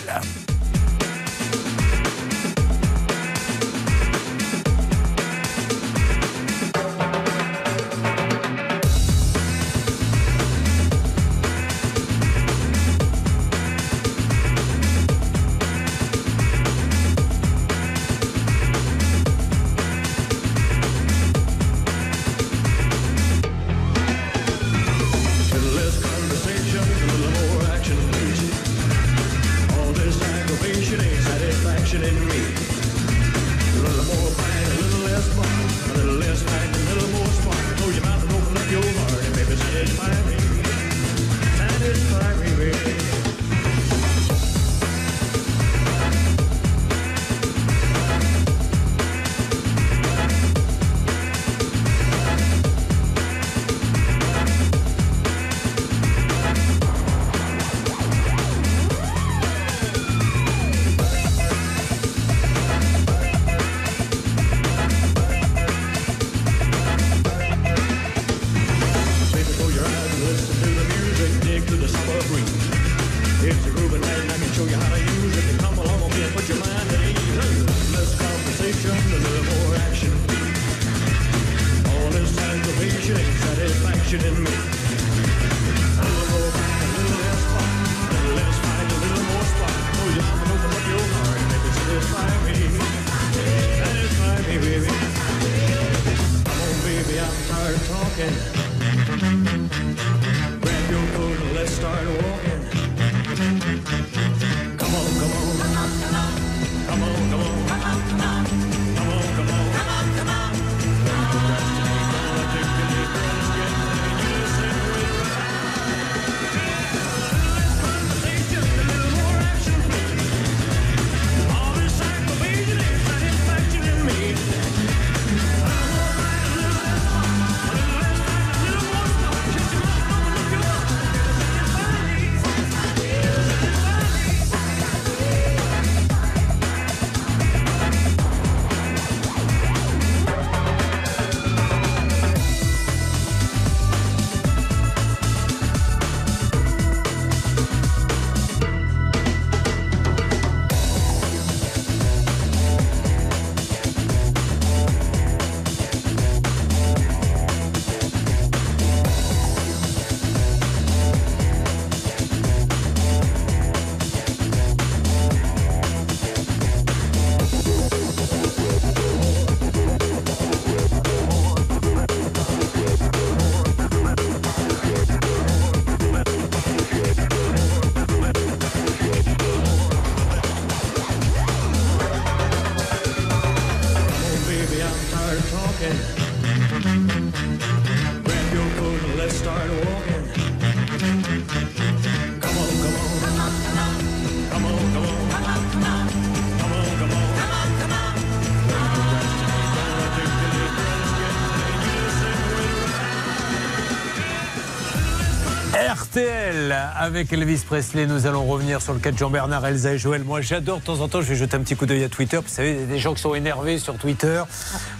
[207.00, 208.06] Avec Elvis Presley.
[208.06, 210.24] Nous allons revenir sur le cas de Jean-Bernard, Elsa et Joël.
[210.24, 212.38] Moi, j'adore de temps en temps, je vais jeter un petit coup d'œil à Twitter.
[212.38, 214.44] Vous savez, il y a des gens qui sont énervés sur Twitter.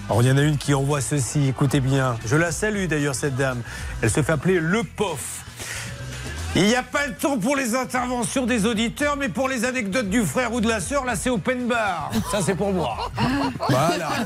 [0.08, 1.50] Alors, il y en a une qui envoie ceci.
[1.50, 2.16] Écoutez bien.
[2.26, 3.62] Je la salue d'ailleurs, cette dame.
[4.02, 5.44] Elle se fait appeler Le Pof.
[6.56, 10.10] Il n'y a pas le temps pour les interventions des auditeurs, mais pour les anecdotes
[10.10, 12.10] du frère ou de la sœur, là c'est open bar.
[12.32, 13.09] Ça c'est pour moi.
[13.70, 14.10] Voilà.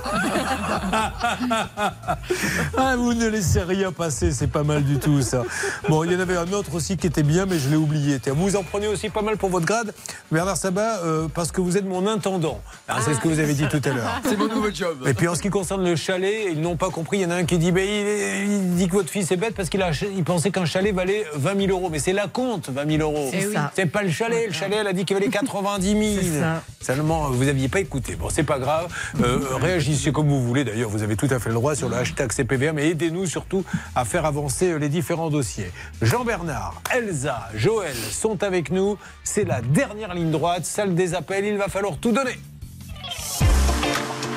[2.78, 5.44] Ah, vous ne laissez rien passer, c'est pas mal du tout ça.
[5.90, 8.20] Bon, il y en avait un autre aussi qui était bien, mais je l'ai oublié.
[8.28, 9.94] Vous en prenez aussi pas mal pour votre grade,
[10.32, 12.62] Bernard Sabat, euh, parce que vous êtes mon intendant.
[12.88, 14.22] Ah, c'est ce que vous avez dit tout à l'heure.
[14.24, 14.98] C'est mon nouveau job.
[15.06, 17.18] Et puis en ce qui concerne le chalet, ils n'ont pas compris.
[17.20, 19.38] Il y en a un qui dit ben, il, il dit que votre fils est
[19.38, 21.90] bête parce qu'il a, il pensait qu'un chalet valait 20 000 euros.
[21.92, 23.30] Mais c'est la compte, 20 000 euros.
[23.32, 23.72] C'est ça.
[23.76, 24.48] C'est pas le chalet.
[24.48, 26.02] Le chalet, elle a dit qu'il valait 90 000.
[26.22, 26.64] C'est ça.
[26.82, 28.16] Seulement, vous n'aviez pas écouté.
[28.16, 28.83] Bon, c'est pas grave.
[29.22, 30.64] Euh, réagissez comme vous voulez.
[30.64, 32.76] D'ailleurs, vous avez tout à fait le droit sur le hashtag CPVM.
[32.76, 33.64] Mais aidez-nous surtout
[33.96, 35.72] à faire avancer euh, les différents dossiers.
[36.02, 38.98] Jean-Bernard, Elsa, Joël sont avec nous.
[39.24, 41.46] C'est la dernière ligne droite, salle des appels.
[41.46, 42.40] Il va falloir tout donner.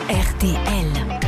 [0.09, 1.26] RTL.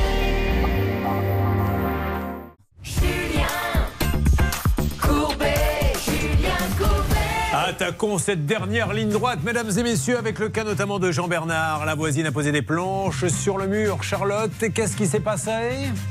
[7.68, 11.84] Attaquons cette dernière ligne droite, mesdames et messieurs, avec le cas notamment de Jean-Bernard.
[11.84, 14.02] La voisine a posé des planches sur le mur.
[14.02, 15.50] Charlotte, qu'est-ce qui s'est passé?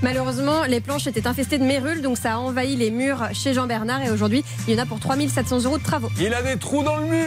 [0.03, 4.03] Malheureusement, les planches étaient infestées de mérules, donc ça a envahi les murs chez Jean-Bernard.
[4.03, 6.11] Et aujourd'hui, il y en a pour 3700 euros de travaux.
[6.19, 7.25] Il a des trous dans le mur.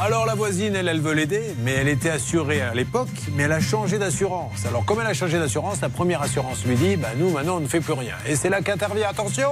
[0.00, 3.52] Alors la voisine, elle, elle veut l'aider, mais elle était assurée à l'époque, mais elle
[3.52, 4.66] a changé d'assurance.
[4.66, 7.60] Alors comme elle a changé d'assurance, la première assurance lui dit, bah nous maintenant on
[7.60, 8.14] ne fait plus rien.
[8.24, 9.50] Et c'est là qu'intervient, attention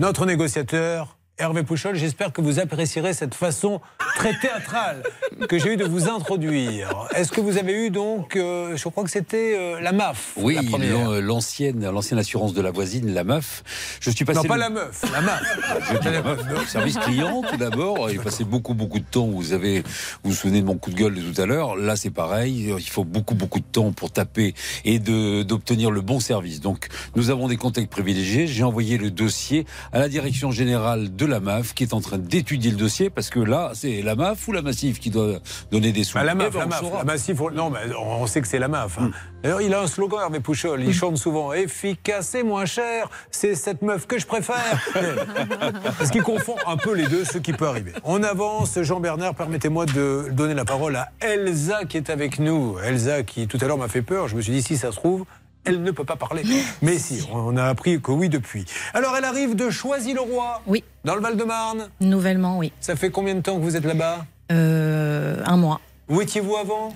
[0.01, 3.81] Notre négociateur, Hervé Pouchol, j'espère que vous apprécierez cette façon
[4.15, 5.03] très théâtrale
[5.49, 7.09] que j'ai eu de vous introduire.
[7.15, 10.57] Est-ce que vous avez eu donc, euh, je crois que c'était euh, la MAF Oui,
[10.79, 13.63] l'an- l'ancienne, l'ancienne assurance de la voisine, la MAF.
[14.01, 15.43] Je suis passé Non, pas la meuf, la MAF.
[15.91, 16.69] Je dis la MAF.
[16.69, 18.11] Service client, tout d'abord.
[18.11, 19.27] J'ai passé beaucoup, beaucoup de temps.
[19.29, 19.81] Vous avez,
[20.23, 21.75] vous vous souvenez de mon coup de gueule de tout à l'heure.
[21.77, 22.75] Là, c'est pareil.
[22.79, 24.53] Il faut beaucoup, beaucoup de temps pour taper
[24.85, 26.61] et d'obtenir le bon service.
[26.61, 28.47] Donc, nous avons des contacts privilégiés.
[28.47, 29.65] J'ai envoyé le dossier
[29.95, 33.31] à la direction générale de la MAF qui est en train d'étudier le dossier parce
[33.31, 35.39] que là, c'est la MAF ou la Massif qui doit
[35.73, 36.19] donner des sous.
[36.19, 38.59] Ah, la MAF, Eh ben, la MAF, la Massif, non, mais on sait que c'est
[38.59, 38.99] la MAF.
[38.99, 39.11] hein.
[39.43, 40.83] D'ailleurs, il a un slogan, Hervé Pouchol.
[40.85, 43.09] Il chante souvent efficace et moins cher.
[43.31, 44.79] C'est cette meuf que je préfère.
[45.99, 47.93] Parce qu'il confond un peu les deux, ce qui peut arriver.
[48.05, 48.79] On avance.
[48.83, 52.77] Jean-Bernard, permettez-moi de donner la parole à Elsa qui est avec nous.
[52.85, 54.29] Elsa qui, tout à l'heure, m'a fait peur.
[54.29, 55.25] Je me suis dit, si ça se trouve.
[55.65, 56.43] Elle ne peut pas parler.
[56.83, 58.65] Mais si, on a appris que oui depuis.
[58.95, 60.63] Alors, elle arrive de Choisy-le-Roi.
[60.67, 60.85] Oui.
[61.05, 61.89] Dans le Val-de-Marne.
[62.01, 62.73] Nouvellement, oui.
[62.81, 64.25] Ça fait combien de temps que vous êtes là-bas?
[64.53, 65.81] Euh, un mois.
[66.09, 66.95] Où étiez-vous avant?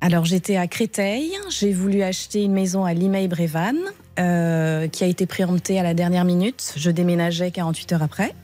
[0.00, 3.80] Alors j'étais à Créteil, j'ai voulu acheter une maison à Limeil-Brévannes,
[4.18, 6.74] euh, qui a été préemptée à la dernière minute.
[6.76, 8.34] Je déménageais 48 heures après.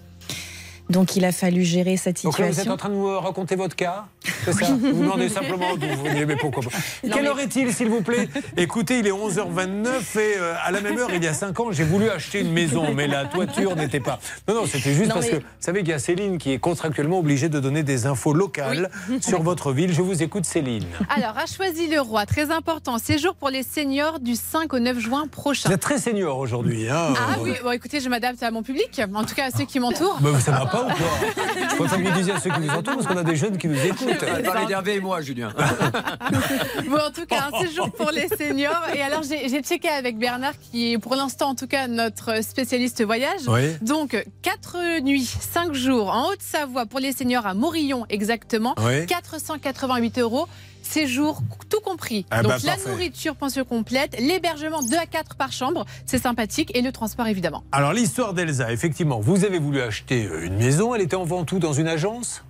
[0.90, 2.72] Donc il a fallu gérer cette Donc là, vous êtes situation.
[2.72, 4.06] en train de nous raconter votre cas
[4.44, 6.70] C'est ça Vous vous demandez simplement d'où vous venez, mais pourquoi pas
[7.04, 10.70] Non, Quelle mais- heure est-il, s'il vous plaît Écoutez, il est 11h29 et euh, à
[10.70, 13.24] la même heure, il y a 5 ans, j'ai voulu acheter une maison, mais la
[13.24, 14.18] toiture n'était pas.
[14.48, 16.52] Non, non, c'était juste Non, parce mais- que vous savez qu'il y a Céline qui
[16.52, 18.90] est contractuellement obligée de donner des infos locales
[19.22, 19.92] sur votre ville.
[19.94, 20.84] Je vous écoute, Céline.
[21.08, 22.98] Alors, a choisi le roi, très important.
[22.98, 25.68] Séjour pour les seniors du 5 au 9 juin prochain.
[25.68, 26.88] Vous êtes très senior aujourd'hui.
[26.90, 29.64] Hein Ah oui, bon, écoutez, je m'adapte à mon public, en tout cas à ceux
[29.64, 30.18] qui m'entourent.
[30.40, 30.94] Ça va pas ou quoi
[31.70, 33.58] Je préfère que vous disiez à ceux qui vous entourent parce qu'on a des jeunes
[33.58, 34.24] qui nous écoutent.
[34.44, 35.52] Parlez d'Hervé et moi, Julien.
[36.88, 38.82] Bon, en tout cas, un séjour pour les seniors.
[38.94, 42.42] Et alors, j'ai j'ai checké avec Bernard, qui est pour l'instant, en tout cas, notre
[42.42, 43.40] spécialiste voyage.
[43.46, 43.76] Oui.
[43.80, 48.74] Donc, 4 nuits, 5 jours en Haute-Savoie pour les seniors à Morillon, exactement.
[48.78, 49.06] Oui.
[49.06, 50.48] 488 euros.
[50.92, 51.40] Séjour
[51.70, 52.26] tout compris.
[52.30, 56.70] Ah Donc, bah, la nourriture, pension complète, l'hébergement 2 à 4 par chambre, c'est sympathique,
[56.76, 57.64] et le transport, évidemment.
[57.72, 61.50] Alors l'histoire d'Elsa, effectivement, vous avez voulu acheter euh, une maison, elle était en vente
[61.52, 62.44] où Dans une agence?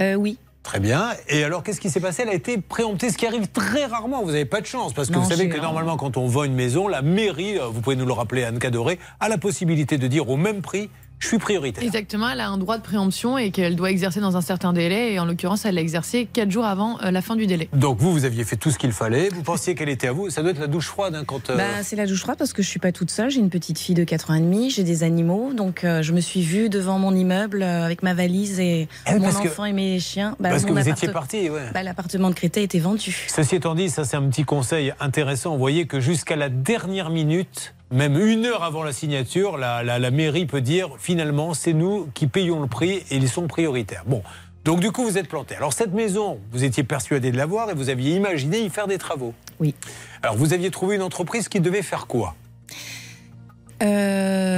[0.00, 0.38] Euh, oui.
[0.62, 1.10] Très bien.
[1.28, 2.22] Et alors qu'est-ce qui s'est passé?
[2.22, 4.22] Elle a été préemptée, ce qui arrive très rarement.
[4.22, 6.44] Vous n'avez pas de chance parce que Non, vous savez que normalement quand on vend
[6.44, 9.98] une maison, la mairie, euh, vous pouvez nous le rappeler Anne Cadoré, a la possibilité
[9.98, 11.82] de dire au même prix, je suis prioritaire.
[11.82, 15.14] Exactement, elle a un droit de préemption et qu'elle doit exercer dans un certain délai.
[15.14, 17.68] Et en l'occurrence, elle l'a exercé 4 jours avant euh, la fin du délai.
[17.72, 19.30] Donc vous, vous aviez fait tout ce qu'il fallait.
[19.30, 20.28] Vous pensiez qu'elle était à vous.
[20.28, 21.48] Ça doit être la douche froide hein, quand.
[21.48, 23.30] euh, Bah, c'est la douche froide parce que je suis pas toute seule.
[23.30, 26.12] J'ai une petite fille de 4 ans et demi, j'ai des animaux, donc euh, je
[26.12, 29.64] me suis vue devant mon immeuble euh, avec ma valise et Eh, mon que- enfant
[29.64, 30.36] et mes chiens.
[30.40, 31.70] Bah, parce que vous étiez parti, ouais.
[31.72, 33.26] Bah, L'appartement de Créteil était vendu.
[33.34, 35.52] Ceci étant dit, ça c'est un petit conseil intéressant.
[35.52, 39.98] Vous voyez que jusqu'à la dernière minute, même une heure avant la signature, la, la-
[39.98, 44.02] la mairie peut dire finalement c'est nous qui payons le prix et ils sont prioritaires.
[44.06, 44.22] Bon.
[44.64, 45.54] Donc du coup, vous êtes planté.
[45.56, 48.98] Alors cette maison, vous étiez persuadé de l'avoir et vous aviez imaginé y faire des
[48.98, 49.34] travaux.
[49.60, 49.74] Oui.
[50.22, 52.34] Alors vous aviez trouvé une entreprise qui devait faire quoi?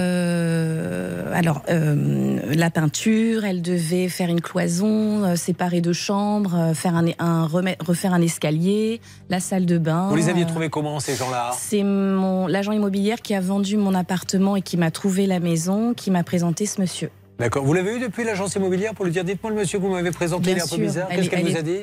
[0.07, 6.75] Euh, alors, euh, la peinture, elle devait faire une cloison, euh, séparer deux chambres, euh,
[6.75, 10.09] faire un, refaire un escalier, la salle de bain.
[10.09, 11.51] Vous les aviez trouvés comment ces gens-là?
[11.59, 15.95] C'est mon l'agent immobilière qui a vendu mon appartement et qui m'a trouvé la maison,
[15.95, 17.11] qui m'a présenté ce monsieur.
[17.39, 17.65] D'accord.
[17.65, 18.95] Vous l'avez eu depuis l'agence immobilière?
[18.95, 21.09] Pour lui dire dites-moi le monsieur que vous m'avez présenté, il est un peu bizarre.
[21.09, 21.81] Qu'est-ce est- qu'elle elle vous a est- dit?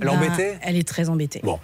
[0.00, 1.40] Elle est embêtée Elle est très embêtée.
[1.42, 1.58] Bon.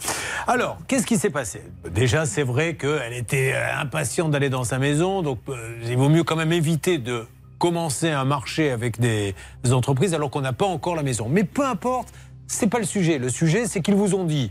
[0.47, 1.63] Alors, qu'est-ce qui s'est passé?
[1.91, 6.09] Déjà, c'est vrai qu'elle était euh, impatiente d'aller dans sa maison, donc euh, il vaut
[6.09, 7.25] mieux quand même éviter de
[7.59, 9.35] commencer un marché avec des
[9.73, 11.27] entreprises alors qu'on n'a pas encore la maison.
[11.29, 12.13] Mais peu importe,
[12.47, 13.19] c'est pas le sujet.
[13.19, 14.51] Le sujet, c'est qu'ils vous ont dit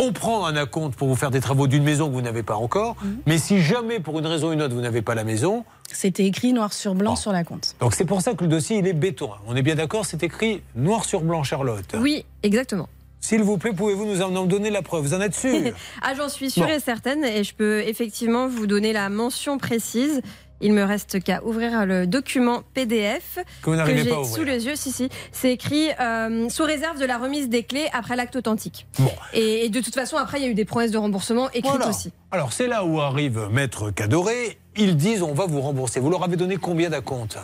[0.00, 2.56] on prend un acompte pour vous faire des travaux d'une maison que vous n'avez pas
[2.56, 5.64] encore, mais si jamais pour une raison ou une autre vous n'avez pas la maison,
[5.92, 7.74] C'était écrit noir sur blanc sur la compte.
[7.80, 9.30] donc c'est pour ça que le dossier il est béton.
[9.46, 11.94] On est bien d'accord, c'est écrit noir sur blanc, Charlotte.
[11.98, 12.88] Oui, exactement.
[13.20, 15.04] S'il vous plaît, pouvez-vous nous en donner la preuve?
[15.04, 15.56] Vous en êtes sûr?
[16.02, 16.72] Ah, j'en suis sûre Bon.
[16.72, 20.20] et certaine, et je peux effectivement vous donner la mention précise.
[20.64, 24.76] Il me reste qu'à ouvrir le document PDF Que j'ai sous les yeux.
[24.76, 25.08] Si, si.
[25.32, 28.86] C'est écrit euh, sous réserve de la remise des clés après l'acte authentique.
[29.00, 29.10] Bon.
[29.34, 31.64] Et, et de toute façon, après, il y a eu des promesses de remboursement écrites
[31.66, 31.88] Voilà.
[31.88, 32.12] aussi.
[32.30, 34.58] Alors c'est là où arrive Maître Cadoré.
[34.76, 36.00] Ils disent on va vous rembourser.
[36.00, 37.38] Vous leur avez donné combien d'acompte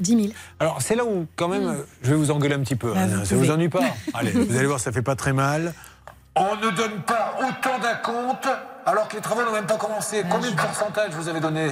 [0.00, 0.28] 10 000.
[0.60, 2.92] Alors c'est là où quand même euh, je vais vous engueuler un petit peu.
[2.92, 3.06] Bah, hein.
[3.06, 3.46] vous ça pouvez.
[3.46, 3.80] vous ennuie pas
[4.14, 5.74] Allez, vous allez voir, ça fait pas très mal.
[6.36, 8.48] On ne donne pas autant d'acompte
[8.86, 10.22] alors que les travaux n'ont même pas commencé.
[10.30, 11.70] Combien de pourcentage vous avez donné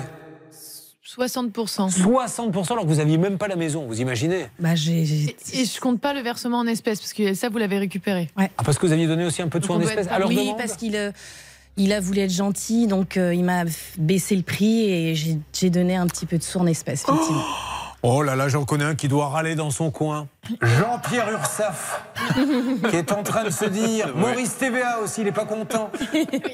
[1.07, 1.53] 60%.
[1.53, 5.37] 60% alors que vous n'aviez même pas la maison, vous imaginez Bah, j'ai.
[5.53, 8.29] Et je compte pas le versement en espèces, parce que ça, vous l'avez récupéré.
[8.37, 8.51] Ouais.
[8.59, 10.37] Ah, parce que vous aviez donné aussi un peu de sous en espèces leur oui,
[10.37, 11.13] demande parce qu'il euh,
[11.77, 13.65] il a voulu être gentil, donc euh, il m'a
[13.99, 17.45] baissé le prix et j'ai donné un petit peu de sous en espèces, effectivement.
[18.09, 20.29] Oh là là, j'en connais un qui doit râler dans son coin.
[20.63, 22.05] Jean-Pierre Ursaf,
[22.89, 24.15] qui est en train de se dire.
[24.15, 25.91] Maurice TVA aussi, il n'est pas content.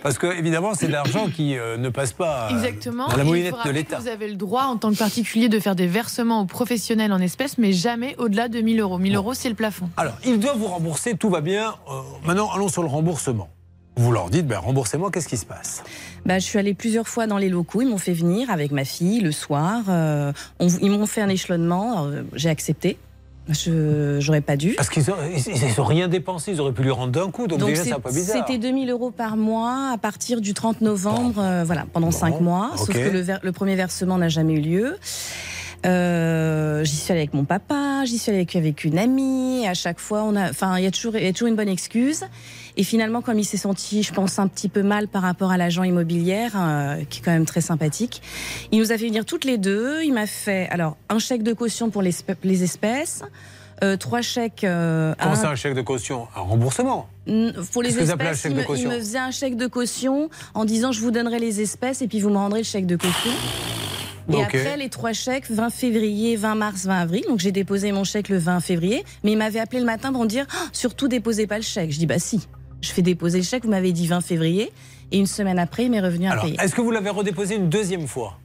[0.02, 3.08] Parce que, évidemment, c'est de l'argent qui euh, ne passe pas euh, Exactement.
[3.08, 3.98] dans la Et il moulinette de l'État.
[3.98, 7.18] Vous avez le droit, en tant que particulier, de faire des versements aux professionnels en
[7.20, 8.96] espèces, mais jamais au-delà de 1000 euros.
[8.98, 9.90] 1000 euros, c'est le plafond.
[9.98, 11.74] Alors, ils doivent vous rembourser, tout va bien.
[11.90, 13.50] Euh, maintenant, allons sur le remboursement.
[13.96, 15.82] Vous leur dites, ben, remboursez-moi, qu'est-ce qui se passe?
[16.24, 17.82] Bah, je suis allée plusieurs fois dans les locaux.
[17.82, 19.82] Ils m'ont fait venir avec ma fille le soir.
[19.88, 22.06] euh, on- ils m'ont fait un échelonnement.
[22.06, 22.96] euh, J'ai accepté.
[23.48, 24.74] Je j'aurais pas dû.
[24.76, 25.02] Parce qu'ils
[25.76, 28.12] n'ont rien dépensé, ils auraient pu lui rendre d'un coup, donc, Donc déjà, c'est- peu
[28.12, 28.36] bizarre.
[28.46, 32.70] C'était 2000 euros par mois à partir du 30 novembre, euh, voilà, pendant cinq mois.
[32.76, 34.96] Sauf que le, ver- le premier versement n'a jamais eu lieu.
[35.84, 39.66] Euh, j'y suis allée avec mon papa, j'y suis allée avec, avec une amie.
[39.66, 41.56] À chaque fois, on a, enfin, il y a toujours, il y a toujours une
[41.56, 42.24] bonne excuse.
[42.76, 45.56] Et finalement, comme il s'est senti, je pense, un petit peu mal par rapport à
[45.56, 48.22] l'agent immobilière, euh, qui est quand même très sympathique,
[48.72, 50.02] il nous a fait venir toutes les deux.
[50.02, 52.14] Il m'a fait, alors, un chèque de caution pour les,
[52.62, 53.22] espèces.
[53.84, 54.64] euh, trois chèques.
[54.64, 56.28] euh, Comment ça, un chèque de caution?
[56.36, 57.08] Un remboursement?
[57.72, 60.92] Pour les espèces, il me, il caution me faisait un chèque de caution en disant
[60.92, 63.30] je vous donnerai les espèces et puis vous me rendrez le chèque de caution.
[64.32, 67.24] Et après, les trois chèques, 20 février, 20 mars, 20 avril.
[67.28, 69.04] Donc j'ai déposé mon chèque le 20 février.
[69.24, 71.90] Mais il m'avait appelé le matin pour me dire Ah, surtout déposez pas le chèque.
[71.92, 72.46] Je dis bah si.
[72.82, 74.72] Je fais déposer le chèque, vous m'avez dit 20 février.
[75.12, 76.56] Et une semaine après, il m'est revenu à Alors, payer.
[76.60, 78.38] est-ce que vous l'avez redéposé une deuxième fois?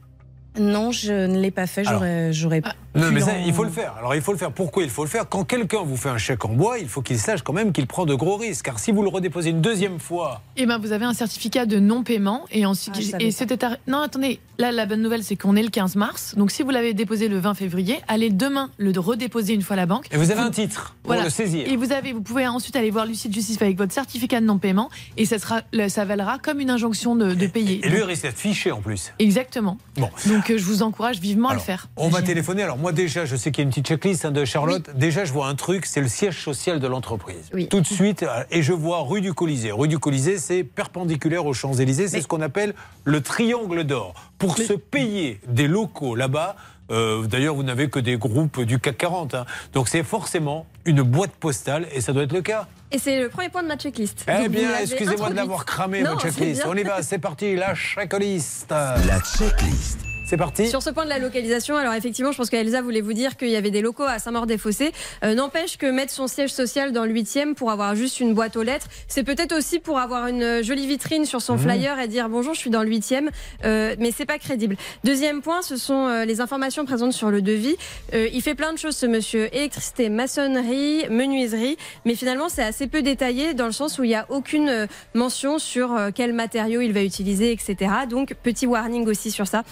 [0.58, 1.84] Non, je ne l'ai pas fait.
[1.84, 2.32] J'aurais.
[2.32, 2.62] j'aurais
[2.94, 3.94] Non, mais ça, il faut le faire.
[3.98, 4.52] Alors, il faut le faire.
[4.52, 5.28] Pourquoi il faut le faire?
[5.28, 7.86] Quand quelqu'un vous fait un chèque en bois, il faut qu'il sache quand même qu'il
[7.86, 8.64] prend de gros risques.
[8.64, 11.78] Car si vous le redéposez une deuxième fois, Eh ben, vous avez un certificat de
[11.78, 15.62] non-paiement et ensuite Ah, et c'était non attendez là la bonne nouvelle c'est qu'on est
[15.62, 19.52] le 15 mars donc si vous l'avez déposé le 20 février allez demain le redéposer
[19.54, 21.24] une fois à la banque et vous avez un titre pour Voilà.
[21.24, 21.66] le saisir.
[21.68, 24.46] Et vous avez, vous pouvez ensuite aller voir l'huissier de justice avec votre certificat de
[24.46, 27.80] non-paiement et ça sera, ça valera comme une injonction de, de payer.
[27.84, 29.12] Et lui, il risque d'être fiché en plus.
[29.18, 29.78] Exactement.
[29.96, 30.08] Bon.
[30.26, 31.88] Donc euh, je vous encourage vivement à le faire.
[31.96, 32.62] On va téléphoner.
[32.62, 34.88] Alors moi déjà, je sais qu'il y a une petite checklist hein, de Charlotte.
[34.94, 37.50] Déjà, je vois un truc, c'est le siège social de l'entreprise.
[37.70, 39.72] Tout de suite, euh, et je vois rue du Colisée.
[39.72, 42.08] Rue du Colisée, c'est perpendiculaire aux Champs-Élysées.
[42.08, 44.14] C'est ce qu'on appelle le triangle d'or.
[44.38, 46.56] Pour se payer des locaux là-bas,
[46.90, 49.34] euh, d'ailleurs, vous n'avez que des groupes du CAC 40.
[49.34, 49.44] hein.
[49.74, 52.66] Donc c'est forcément une boîte postale, et ça doit être le cas.
[52.90, 54.24] Et c'est le premier point de ma checklist.
[54.26, 56.64] Eh Donc, bien, excusez-moi de l'avoir cramé, Non, votre checklist.
[56.66, 58.70] On y va, c'est parti, la checklist.
[58.70, 60.17] La checklist.
[60.28, 60.68] C'est parti.
[60.68, 63.48] Sur ce point de la localisation, alors effectivement, je pense qu'Elsa voulait vous dire qu'il
[63.48, 64.92] y avait des locaux à Saint-Maur-des-Fossés.
[65.24, 68.54] Euh, N'empêche que mettre son siège social dans le 8e pour avoir juste une boîte
[68.56, 71.60] aux lettres, c'est peut-être aussi pour avoir une jolie vitrine sur son Mhm.
[71.60, 73.30] flyer et dire bonjour, je suis dans le 8e,
[73.64, 74.76] euh, mais c'est pas crédible.
[75.02, 77.76] Deuxième point, ce sont euh, les informations présentes sur le devis.
[78.12, 82.86] Euh, il fait plein de choses, ce monsieur électricité, maçonnerie, menuiserie, mais finalement, c'est assez
[82.86, 86.34] peu détaillé dans le sens où il n'y a aucune euh, mention sur euh, quel
[86.34, 87.76] matériau il va utiliser, etc.
[88.10, 89.62] Donc, petit warning aussi sur ça.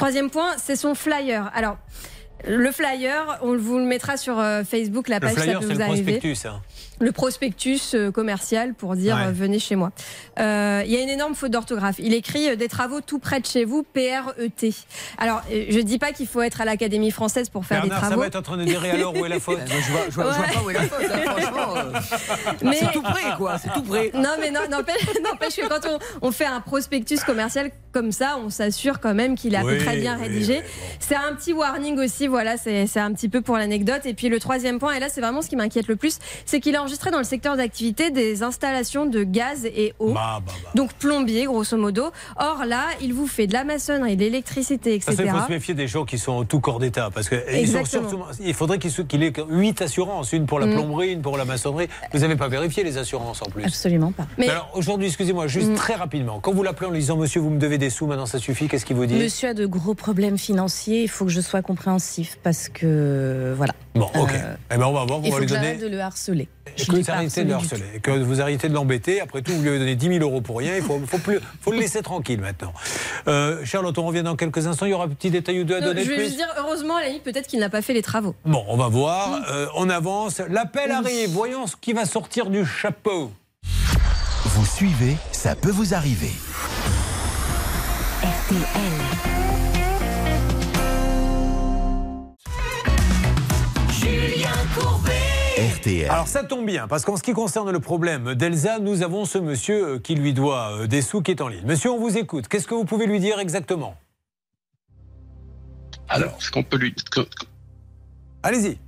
[0.00, 1.50] Troisième point, c'est son flyer.
[1.54, 1.76] Alors,
[2.48, 5.72] Le flyer, on vous le mettra sur euh, Facebook, la Le page, ça peut vous
[5.78, 6.12] le arriver.
[6.14, 6.46] prospectus.
[6.46, 6.62] hein.
[7.00, 9.26] Le prospectus euh, commercial pour dire Ouais.
[9.28, 9.90] euh, venez chez moi.
[10.38, 11.96] Euh, Il y a une énorme faute d'orthographe.
[11.98, 14.72] Il écrit des travaux tout près de chez vous, PRET.
[15.18, 18.06] Alors, je dis pas qu'il faut être à l'Académie française pour faire Bernard, des ça
[18.08, 18.20] travaux.
[18.22, 20.14] va être en train de dire et alors où est la faute je vois, je
[20.14, 21.76] vois- je vois pas où est la faute, hein, franchement.
[21.76, 21.92] euh.
[22.62, 23.58] Mais- C'est tout près, quoi.
[23.58, 24.10] C'est tout près.
[24.14, 25.98] Non, mais non, n'empêche que quand on,
[26.28, 29.78] on fait un prospectus commercial comme ça, on s'assure quand même qu'il est à Oui,
[29.78, 30.62] peu près bien oui, rédigé.
[31.00, 34.02] C'est un petit warning aussi, voilà, c'est un petit peu pour l'anecdote.
[34.04, 36.60] Et puis le troisième point, et là c'est vraiment ce qui m'inquiète le plus, c'est
[36.60, 40.12] qu'il a enregistré dans le secteur d'activité des installations de gaz et eau.
[40.12, 40.40] Bah,
[40.74, 42.10] Donc plombier, grosso modo.
[42.36, 45.30] Or là, il vous fait de la maçonnerie, de l'électricité, Parce etc.
[45.30, 47.10] qu'il faut se méfier des gens qui sont en tout corps d'état.
[47.14, 48.08] Parce que ils sont Exactement.
[48.08, 50.32] surtout, il faudrait qu'il ait 8 assurances.
[50.32, 50.72] Une pour la Mm.
[50.72, 51.86] plomberie, une pour la maçonnerie.
[52.12, 53.64] Vous n'avez pas vérifié les assurances en plus.
[53.64, 54.26] Absolument pas.
[54.36, 56.40] Mais alors aujourd'hui, excusez-moi, juste très rapidement.
[56.40, 58.66] Quand vous l'appelez en lui disant Monsieur, vous me devez des sous, maintenant ça suffit,
[58.66, 59.14] qu'est-ce qu'il vous dit?
[59.14, 63.72] Monsieur a de gros problèmes financiers, il faut que je sois compréhensif parce que voilà.
[63.94, 64.30] Bon, ok.
[64.32, 65.74] Euh, Eh ben, on va voir, on il va faut lui que donner.
[65.76, 66.48] de le harceler.
[66.78, 67.84] Et que vous arrêtez de le harceler.
[67.96, 69.20] Et que vous arrêtez de l'embêter.
[69.20, 70.76] Après tout, vous lui avez donné 10 000 euros pour rien.
[70.76, 72.72] Il faut, faut, plus, faut le laisser tranquille maintenant.
[73.26, 74.86] Euh, Charlotte, on revient dans quelques instants.
[74.86, 76.36] Il y aura un petit détail ou deux à Non, donner je vais plus juste
[76.36, 78.34] dire, heureusement, à la peut-être qu'il n'a pas fait les travaux.
[78.44, 79.40] Bon, on va voir.
[79.50, 80.40] Euh, on avance.
[80.48, 81.30] L'appel arrive.
[81.30, 83.32] Voyons ce qui va sortir du chapeau.
[84.44, 86.30] Vous suivez, ça peut vous arriver.
[88.50, 89.29] Julien
[95.58, 96.08] RTL.
[96.10, 99.36] Alors ça tombe bien, parce qu'en ce qui concerne le problème d'Elsa, nous avons ce
[99.38, 101.64] monsieur euh, qui lui doit euh, des sous qui est en ligne.
[101.66, 102.46] Monsieur, on vous écoute.
[102.48, 103.96] Qu'est-ce que vous pouvez lui dire exactement?
[106.08, 106.94] Alors, ce qu'on peut lui.
[107.10, 107.20] que-
[108.42, 108.78] Allez-y.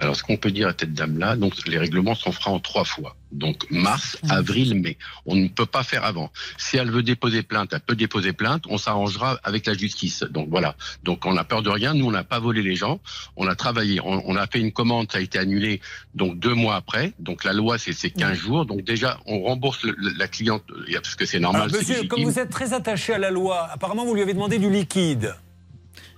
[0.00, 2.84] Alors, ce qu'on peut dire à cette dame-là, donc les règlements sont faits en trois
[2.84, 3.14] fois.
[3.32, 4.98] Donc, mars, avril, mai.
[5.26, 6.30] On ne peut pas faire avant.
[6.58, 8.64] Si elle veut déposer plainte, elle peut déposer plainte.
[8.68, 10.24] On s'arrangera avec la justice.
[10.30, 10.74] Donc, voilà.
[11.04, 11.94] Donc, on n'a peur de rien.
[11.94, 13.00] Nous, on n'a pas volé les gens.
[13.36, 14.00] On a travaillé.
[14.00, 15.10] On, on a fait une commande.
[15.12, 15.80] Ça a été annulé.
[16.14, 17.12] Donc, deux mois après.
[17.18, 18.66] Donc, la loi, c'est c'est 15 jours.
[18.66, 20.64] Donc, déjà, on rembourse le- la cliente.
[20.92, 21.62] Parce que c'est normal.
[21.62, 24.58] Alors, monsieur, comme vous êtes très attaché à la loi, apparemment vous lui avez demandé
[24.58, 25.34] du liquide.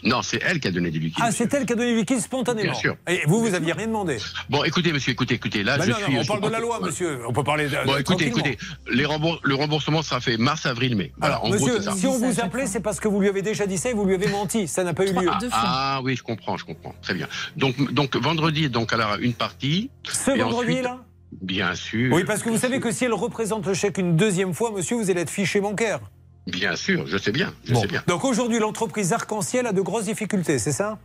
[0.04, 1.22] Non, c'est elle qui a donné du liquide.
[1.24, 2.72] Ah, c'est elle qui a donné du liquide spontanément.
[2.72, 2.96] Bien sûr.
[3.08, 4.18] Et vous, vous aviez rien demandé.
[4.50, 5.62] Bon, écoutez, monsieur, écoutez, écoutez.
[5.62, 6.18] Là, Bah je non, non, suis.
[6.18, 7.20] on je parle de la loi, monsieur.
[7.28, 7.76] On peut parler de.
[7.86, 8.58] Bon, écoutez, écoutez,
[8.90, 11.12] les rembours- le remboursement sera fait mars, avril, mai.
[11.18, 11.92] Voilà, Alors, en gros, monsieur, c'est ça.
[11.96, 14.04] si on vous appelait, c'est parce que vous lui avez déjà dit ça et vous
[14.04, 14.66] lui avez menti.
[14.68, 15.28] Ça n'a pas eu lieu.
[15.52, 16.94] Ah, ah oui, je comprends, je comprends.
[17.02, 17.28] Très bien.
[17.56, 19.90] Donc, donc vendredi, donc alors une partie.
[20.10, 20.98] Ce Et vendredi, ensuite- là
[21.40, 22.12] Bien sûr.
[22.14, 24.96] Oui, parce que vous savez que si elle représente le chèque une deuxième fois, monsieur,
[24.96, 26.00] vous allez être fiché bancaire.
[26.46, 27.80] Bien sûr, je sais bien, je Bon.
[27.80, 28.02] sais bien.
[28.06, 30.98] Donc aujourd'hui, l'entreprise Arc-en-Ciel a de grosses difficultés, c'est ça?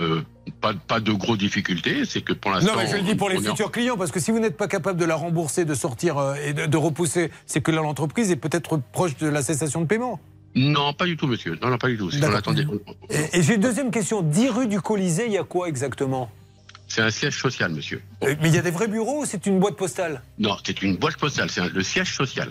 [0.00, 0.22] Euh,
[0.60, 2.72] pas, pas de grosses difficultés, c'est que pour l'instant.
[2.72, 4.56] Non, mais je le dis pour les en- futurs clients, parce que si vous n'êtes
[4.56, 7.80] pas capable de la rembourser, de sortir euh, et de, de repousser, c'est que là,
[7.80, 10.18] l'entreprise est peut-être proche de la cessation de paiement.
[10.56, 11.56] Non, pas du tout, monsieur.
[11.62, 12.10] Non, non, pas du tout.
[12.34, 12.66] Attendait.
[13.10, 14.22] Et, et j'ai une deuxième question.
[14.22, 16.28] 10 rue du Colisée, il y a quoi exactement?
[16.88, 18.02] C'est un siège social, monsieur.
[18.24, 20.22] Euh, Mais il y a des vrais bureaux ou c'est une boîte postale?
[20.40, 22.48] Non, c'est une boîte postale, c'est le siège social.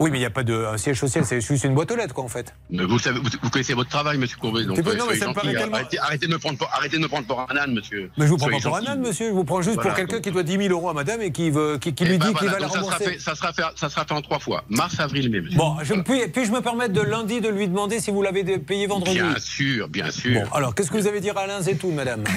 [0.00, 1.96] Oui, mais il n'y a pas de un siège social, c'est juste une boîte aux
[1.96, 2.52] lettres, quoi, en fait.
[2.68, 4.64] Mais vous, savez, vous, vous connaissez votre travail, monsieur Courbet.
[4.64, 6.96] Donc, euh, non, mais ça me paraît tellement- arrêtez, arrêtez de me prendre pour, arrêtez
[6.96, 8.10] de me prendre pour un âne, monsieur.
[8.16, 9.28] Mais je vous prends Soyez pas pour un âne, monsieur.
[9.28, 11.22] Je vous prends juste Voilà, pour quelqu'un donc- qui doit 10 000 euros à madame
[11.22, 12.90] et qui, veut, qui, qui Eh lui ben dit qu'il va la donc ça sera,
[12.92, 13.12] rembourser.
[13.12, 14.64] fait, ça, sera fait, ça sera fait en trois fois.
[14.68, 15.58] Mars, avril, mai, monsieur.
[15.58, 18.88] Bon, je, puis, puis-je me permettre de lundi de lui demander si vous l'avez payé
[18.88, 19.14] vendredi?
[19.18, 20.42] Bien sûr, bien sûr.
[20.42, 22.24] Bon, alors qu'est-ce que vous avez dit à Alain Zetoun, madame?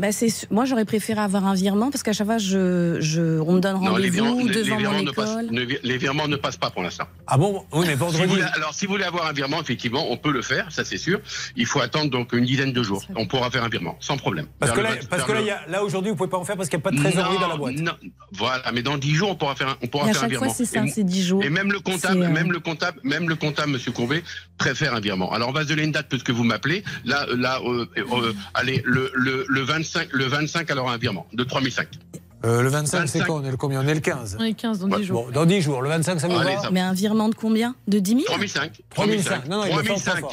[0.00, 0.08] Bah,
[0.50, 3.76] moi, j'aurais préféré avoir un virement parce qu'à chaque fois, je, je, on me donne
[3.76, 5.48] rendez-vous devant mon école.
[5.82, 6.99] les virements ne passent pas pour l'instant.
[7.26, 7.64] Ah bon?
[7.72, 8.26] Oui, mais Si vous vendredi.
[8.26, 10.98] voulez- alors, si vous voulez avoir un virement, effectivement, on peut le faire, ça c'est
[10.98, 11.20] sûr.
[11.56, 13.04] Il faut attendre donc une dizaine de jours.
[13.16, 14.46] On pourra faire un virement, sans problème.
[14.58, 16.16] Parce que là, le- parce vers que là, le- il y a- là aujourd'hui, vous
[16.16, 17.74] pouvez pas en faire parce qu'il n'y a pas de trésorerie Non, dans la boîte.
[17.76, 17.92] non.
[18.32, 20.52] voilà, mais dans 10 jours, on pourra faire un, on pourra à faire chaque virement.
[20.52, 21.42] c'est ça, Et- c'est 10 jours.
[21.44, 24.22] Et même le comptable, euh, même le comptable, même le comptable, Monsieur Courbet,
[24.58, 25.32] préfère un virement.
[25.32, 26.82] Alors on va se donner une date puisque vous m'appelez.
[27.04, 31.44] Là, là, euh, euh, allez, le, le, le 25, le 25, alors un virement de
[31.44, 31.88] 3005.
[32.44, 34.36] Euh, le 25, c'est quand On est le combien On est le 15.
[34.40, 35.24] On est 15 dans 10 jours.
[35.26, 35.82] Bon, dans 10 jours.
[35.82, 37.74] Le 25, ça va ça- Mais un virement de combien?
[37.86, 38.80] De 10 000 3005.
[38.90, 39.48] 3005.
[39.48, 40.20] Non, non, il le fait en trois 3005.
[40.20, 40.32] fois.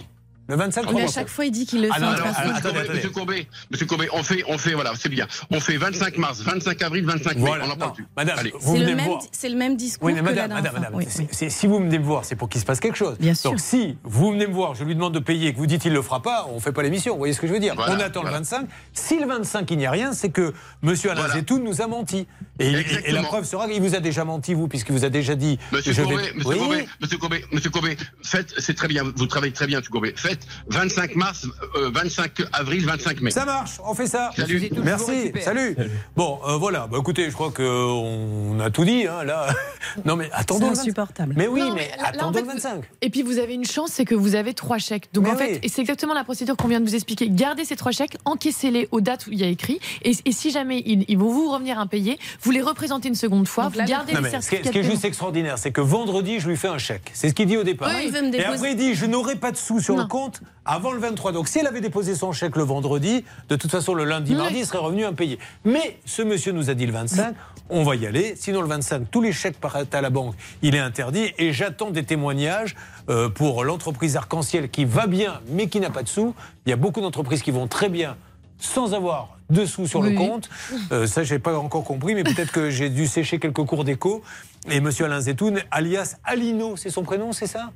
[0.49, 2.11] Le 25, Mais trois à chaque fois, il dit qu'il le Ah fait non.
[2.11, 2.93] Monsieur attendez, Courbet, attendez.
[2.95, 5.27] Monsieur Courbet, Monsieur Courbet, on fait, on fait, voilà, c'est bien.
[5.51, 7.41] On fait 25 mars, 25 avril, 25 mai.
[7.41, 8.05] Voilà, on n'en parle plus.
[8.15, 8.51] madame, Allez.
[8.57, 9.21] vous C'est venez le, me même, voir.
[9.31, 11.99] c'est le même discours Oui, mais que madame, la madame, dernière madame, si vous venez
[11.99, 13.17] me voir, c'est pour qu'il se passe quelque chose.
[13.19, 13.51] Bien sûr.
[13.51, 15.83] Donc si vous venez me voir, je lui demande de payer et que vous dites
[15.85, 17.13] il le fera pas, on fait pas l'émission.
[17.13, 18.37] Vous voyez ce que je veux dire Voilà, On attend voilà.
[18.37, 18.67] le 25.
[18.93, 21.35] Si le 25 il n'y a rien, c'est que Monsieur Alain Voilà.
[21.35, 22.25] Zetoun nous a menti.
[22.59, 25.09] Et, et- et la preuve sera qu'il vous a déjà menti vous, puisqu'il vous a
[25.09, 25.59] déjà dit.
[25.71, 26.55] Monsieur Courbet, Monsieur.
[26.57, 30.13] Courbet, Monsieur Courbet, Monsieur Courbet, faites, c'est très bien, vous travaillez très bien, Monsieur Courbet.
[30.15, 33.31] Faites mettre 25 mars, euh, 25 avril, 25 mai.
[33.31, 34.31] Ça marche, on fait ça.
[34.35, 34.69] Salut.
[34.83, 35.75] Merci, salut.
[36.15, 39.47] Bon, euh, voilà, bah, écoutez, je crois qu'on a tout dit, hein, là.
[40.05, 40.65] Non, mais attendons.
[40.65, 40.81] le 25.
[40.81, 41.33] insupportable.
[41.37, 42.81] Mais oui, Non, mais, là- en attendons fait, le 25.
[43.01, 45.07] Et puis vous avez une chance, c'est que vous avez trois chèques.
[45.13, 47.29] Donc Mais en fait, et c'est exactement la procédure qu'on vient de vous expliquer.
[47.29, 50.51] Gardez ces trois chèques, encaissez-les aux dates où il y a écrit, et, et si
[50.51, 54.13] jamais ils, ils vont vous revenir impayés, vous les représentez une seconde fois, vous gardez
[54.13, 56.39] Non, les mais ce qui est, certificats ce qui est juste extraordinaire, c'est que vendredi,
[56.39, 57.09] je lui fais un chèque.
[57.13, 57.89] C'est ce qu'il dit au départ.
[57.95, 58.47] Oui, il veut me Et déposer.
[58.53, 60.07] après, il dit je n'aurai pas de sous sur le Non.
[60.27, 61.31] Compte avant le 23.
[61.31, 64.37] Donc, si elle avait déposé son chèque le vendredi, de toute façon, le lundi, Oui.
[64.37, 65.39] mardi, il serait revenu impayé.
[65.65, 67.35] Mais ce monsieur nous a dit le 25.
[67.69, 68.35] On va y aller.
[68.37, 70.35] Sinon, le 25, tous les chèques partent à la banque.
[70.61, 71.33] Il est interdit.
[71.37, 72.75] Et j'attends des témoignages
[73.09, 76.33] euh, pour l'entreprise Arc-en-Ciel qui va bien, mais qui n'a pas de sous.
[76.65, 78.15] Il y a beaucoup d'entreprises qui vont très bien
[78.59, 80.49] sans avoir de sous sur le compte.
[80.91, 84.21] Euh, ça, j'ai pas encore compris, mais peut-être que j'ai dû sécher quelques cours d'écho.
[84.69, 87.71] Et monsieur Alain Zetoun, alias Alino, c'est son prénom, c'est ça?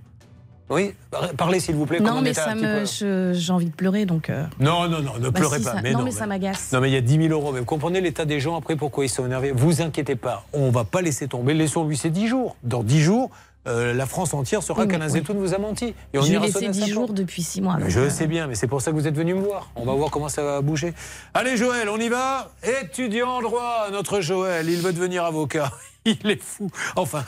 [0.72, 1.99] Oui, Par- parlez s'il vous plaît.
[1.99, 2.85] Non, on mais ça me,
[3.34, 4.30] j'ai envie de pleurer, donc.
[4.30, 5.73] euh, Non, non, non, ne bah pleurez si, pas.
[5.73, 6.72] ça- mais non, non, mais ça m'agace.
[6.72, 7.52] Non, mais il y a 10 000 euros.
[7.52, 10.72] Mais vous comprenez l'état des gens après pourquoi ils sont énervés Vous inquiétez pas, on
[10.72, 11.53] va pas laisser tomber.
[11.53, 12.56] Laissons-lui ces 10 jours.
[12.64, 13.30] Dans 10 jours,
[13.68, 15.19] euh, la France entière saura Oui, qu'Alain oui.
[15.19, 15.93] Zetoun vous a menti.
[16.14, 17.77] Et on J'ai laissé sonner à sa 10 jours depuis 6 mois.
[17.88, 19.69] Je euh, sais bien, mais c'est pour ça que vous êtes venu me voir.
[19.76, 20.93] On va voir comment ça va bouger.
[21.34, 22.49] Allez Joël, on y va
[22.81, 25.69] Étudiant en droit, notre Joël, il veut devenir avocat.
[26.06, 26.68] Il est fou.
[26.95, 27.23] Enfin,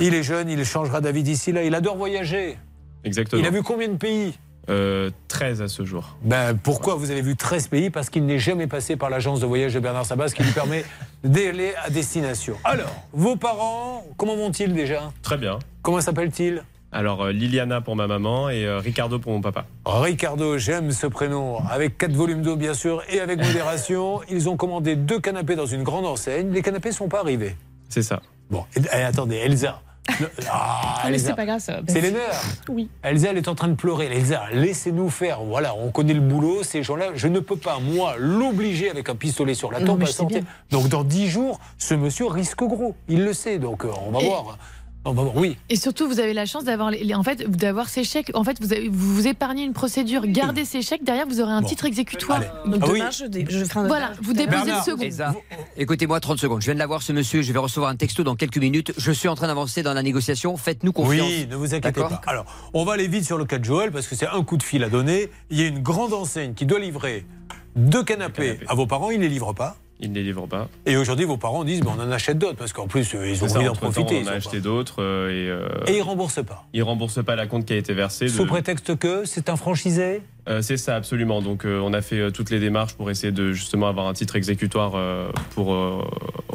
[0.00, 1.62] il est jeune, il changera d'avis d'ici là.
[1.62, 2.58] Il adore voyager.
[3.06, 3.40] Exactement.
[3.40, 4.34] Il a vu combien de pays
[4.68, 6.16] Euh, 13 à ce jour.
[6.22, 7.88] ben, pourquoi vous avez vu 13 pays?
[7.88, 10.84] Parce qu'il n'est jamais passé par l'agence de voyage de Bernard Sabas qui lui permet
[11.24, 12.56] d'aller à destination.
[12.64, 15.12] Alors, vos parents, comment vont-ils déjà?
[15.22, 15.60] Très bien.
[15.82, 16.64] Comment s'appellent-ils?
[16.92, 19.66] Alors, euh, Liliana pour ma maman et euh, Ricardo pour mon papa.
[19.84, 21.58] Ricardo, j'aime ce prénom.
[21.70, 24.20] Avec 4 volumes d'eau, bien sûr, et avec modération.
[24.30, 26.50] Ils ont commandé deux canapés dans une grande enseigne.
[26.52, 27.54] Les canapés ne sont pas arrivés.
[27.88, 28.20] C'est ça.
[28.50, 29.80] Bon, et- et attendez, Elsa.
[30.20, 31.28] Ne- Ah, Ah, mais Elsa.
[31.28, 31.80] c'est pas grave, ça.
[31.88, 32.14] C'est.
[32.68, 32.88] Oui.
[33.02, 34.06] Elsa, elle est en train de pleurer.
[34.06, 35.40] Elsa, laissez-nous faire.
[35.42, 36.62] Voilà, on connaît le boulot.
[36.62, 39.98] Ces gens-là, je ne peux pas, moi, l'obliger avec un pistolet sur la Non, tempe
[39.98, 40.40] mais à je sais sortir.
[40.42, 40.48] bien.
[40.70, 42.94] Donc, dans 10 jours, ce monsieur risque gros.
[43.08, 43.58] Il le sait.
[43.58, 44.58] Donc, euh, on va Et- voir.
[45.12, 45.36] Voir.
[45.36, 45.56] Oui.
[45.68, 48.30] Et surtout, vous avez la chance d'avoir les, les- en fait, d'avoir ces chèques.
[48.34, 50.22] En fait, vous, avez- vous vous épargnez une procédure.
[50.26, 51.04] Gardez ces chèques.
[51.04, 52.40] Derrière, vous aurez un titre exécutoire.
[52.66, 52.98] Donc Ah oui.
[53.00, 55.40] demain, je, dé- je ferai un- Voilà, vous déposez Bernard, le second.
[55.76, 56.60] Écoutez-moi 30 secondes.
[56.60, 58.92] Je viens de l'avoir ce monsieur, je vais recevoir un texto dans quelques minutes.
[58.96, 60.56] Je suis en train d'avancer dans la négociation.
[60.56, 61.26] Faites-nous confiance.
[61.28, 62.20] Oui, ne vous inquiétez pas.
[62.26, 64.56] Alors, on va aller vite sur le cas de Joël parce que c'est un coup
[64.56, 65.28] de fil à donner.
[65.50, 67.24] Il y a une grande enseigne qui doit livrer
[67.76, 69.10] deux canapés à vos parents.
[69.10, 69.76] Il ne les livre pas.
[70.00, 70.68] Il ne les livre pas.
[70.84, 73.48] Et aujourd'hui, vos parents disent on en achète d'autres parce qu'en plus, euh, ils ont
[73.48, 74.16] ça, envie d'en profiter.
[74.18, 76.66] On ils en a acheté d'autres euh, et, euh, Et ils ne remboursent pas.
[76.74, 78.26] ils remboursent pas la compte qui a été versée.
[78.26, 81.42] de- Sous prétexte que c'est un franchisé Euh, c'est ça, absolument.
[81.42, 84.12] Donc, euh, on a fait euh, toutes les démarches pour essayer de justement avoir un
[84.12, 86.02] titre exécutoire euh, pour euh,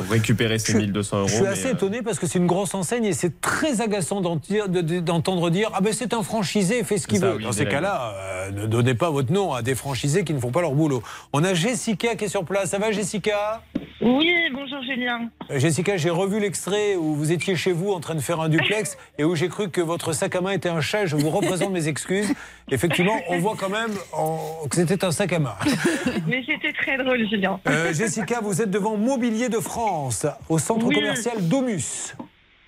[0.10, 1.28] récupérer ces 1200 euros.
[1.28, 4.22] Je suis mais, assez étonné parce que c'est une grosse enseigne et c'est très agaçant
[4.22, 7.36] d'entendre dire Ah ben c'est un franchisé, fait ce qu'il veut.
[7.38, 10.40] oui, Dans ces cas-là, euh, ne donnez pas votre nom à des franchisés qui ne
[10.40, 11.04] font pas leur boulot.
[11.34, 12.70] On a Jessica qui est sur place.
[12.70, 13.62] Ça va, Jessica?
[14.02, 15.30] Oui, bonjour Julien.
[15.52, 18.98] Jessica, j'ai revu l'extrait où vous étiez chez vous en train de faire un duplex
[19.20, 21.06] et où j'ai cru que votre sac à main était un chat.
[21.06, 22.34] Je vous représente mes excuses.
[22.72, 23.81] Effectivement, on voit quand même
[24.14, 25.56] en- que c'était un sac à main.
[26.28, 27.60] Mais c'était très drôle, Julien.
[27.68, 30.96] Euh, Jessica, vous êtes devant Mobilier de France, au centre Oui.
[30.96, 32.16] commercial Domus.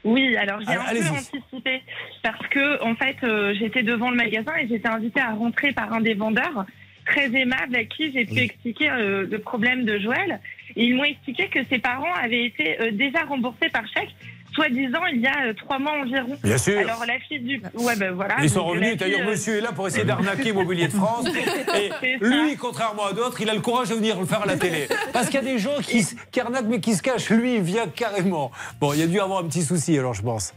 [0.06, 1.82] Oui, alors j'ai un peu anticipé
[2.22, 5.94] parce que en fait euh, j'étais devant le magasin et j'étais invitée à rentrer par
[5.94, 6.66] un des vendeurs
[7.06, 10.42] très aimable à qui j'ai pu expliquer euh, le problème de Joël.
[10.76, 14.14] Et ils m'ont expliqué que ses parents avaient été euh, déjà remboursés par chèque,
[14.54, 16.38] soi-disant il y a euh, trois mois environ.
[16.44, 16.80] Bien sûr.
[16.80, 18.36] Alors la fille du, ouais ben voilà.
[18.42, 21.28] Ils sont revenus, d'ailleurs, euh, monsieur est là pour essayer d'arnaquer Mobilier de France.
[21.76, 24.58] Et lui, contrairement à d'autres, il a le courage de venir le faire à la
[24.58, 24.88] télé.
[25.12, 27.30] Parce qu'il y a des gens qui arnaquent mais qui se cachent.
[27.30, 28.52] Lui, il vient carrément.
[28.80, 30.54] Bon, il y a dû avoir un petit souci, alors, je pense.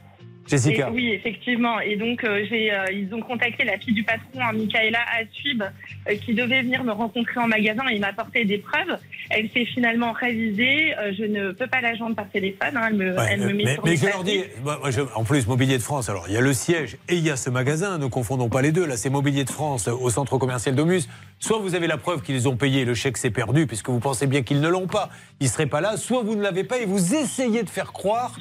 [0.49, 0.89] Jessica.
[0.89, 1.81] Et oui, effectivement.
[1.81, 5.63] Et donc, euh, j'ai, euh, ils ont contacté la fille du patron, hein, Michaela Assuib,
[5.63, 8.99] euh, qui devait venir me rencontrer en magasin et m'apporter des preuves.
[9.31, 10.95] Elle s'est finalement révisée.
[10.99, 12.77] Euh, je ne peux pas la joindre par téléphone.
[12.77, 12.87] hein.
[12.89, 15.25] Elle me, Ouais, elle me met mais, sur mais je leur dis, moi, je- en
[15.25, 17.51] plus, Mobilier de France, alors il y a le siège et il y a ce
[17.51, 18.87] magasin, ne confondons pas les deux.
[18.87, 21.09] Là, c'est Mobilier de France au centre commercial Domus.
[21.41, 24.27] Soit vous avez la preuve qu'ils ont payé, le chèque s'est perdu, puisque vous pensez
[24.27, 25.11] bien qu'ils ne l'ont pas,
[25.41, 25.97] ils ne seraient pas là.
[25.97, 28.37] Soit vous ne l'avez pas et vous essayez de faire croire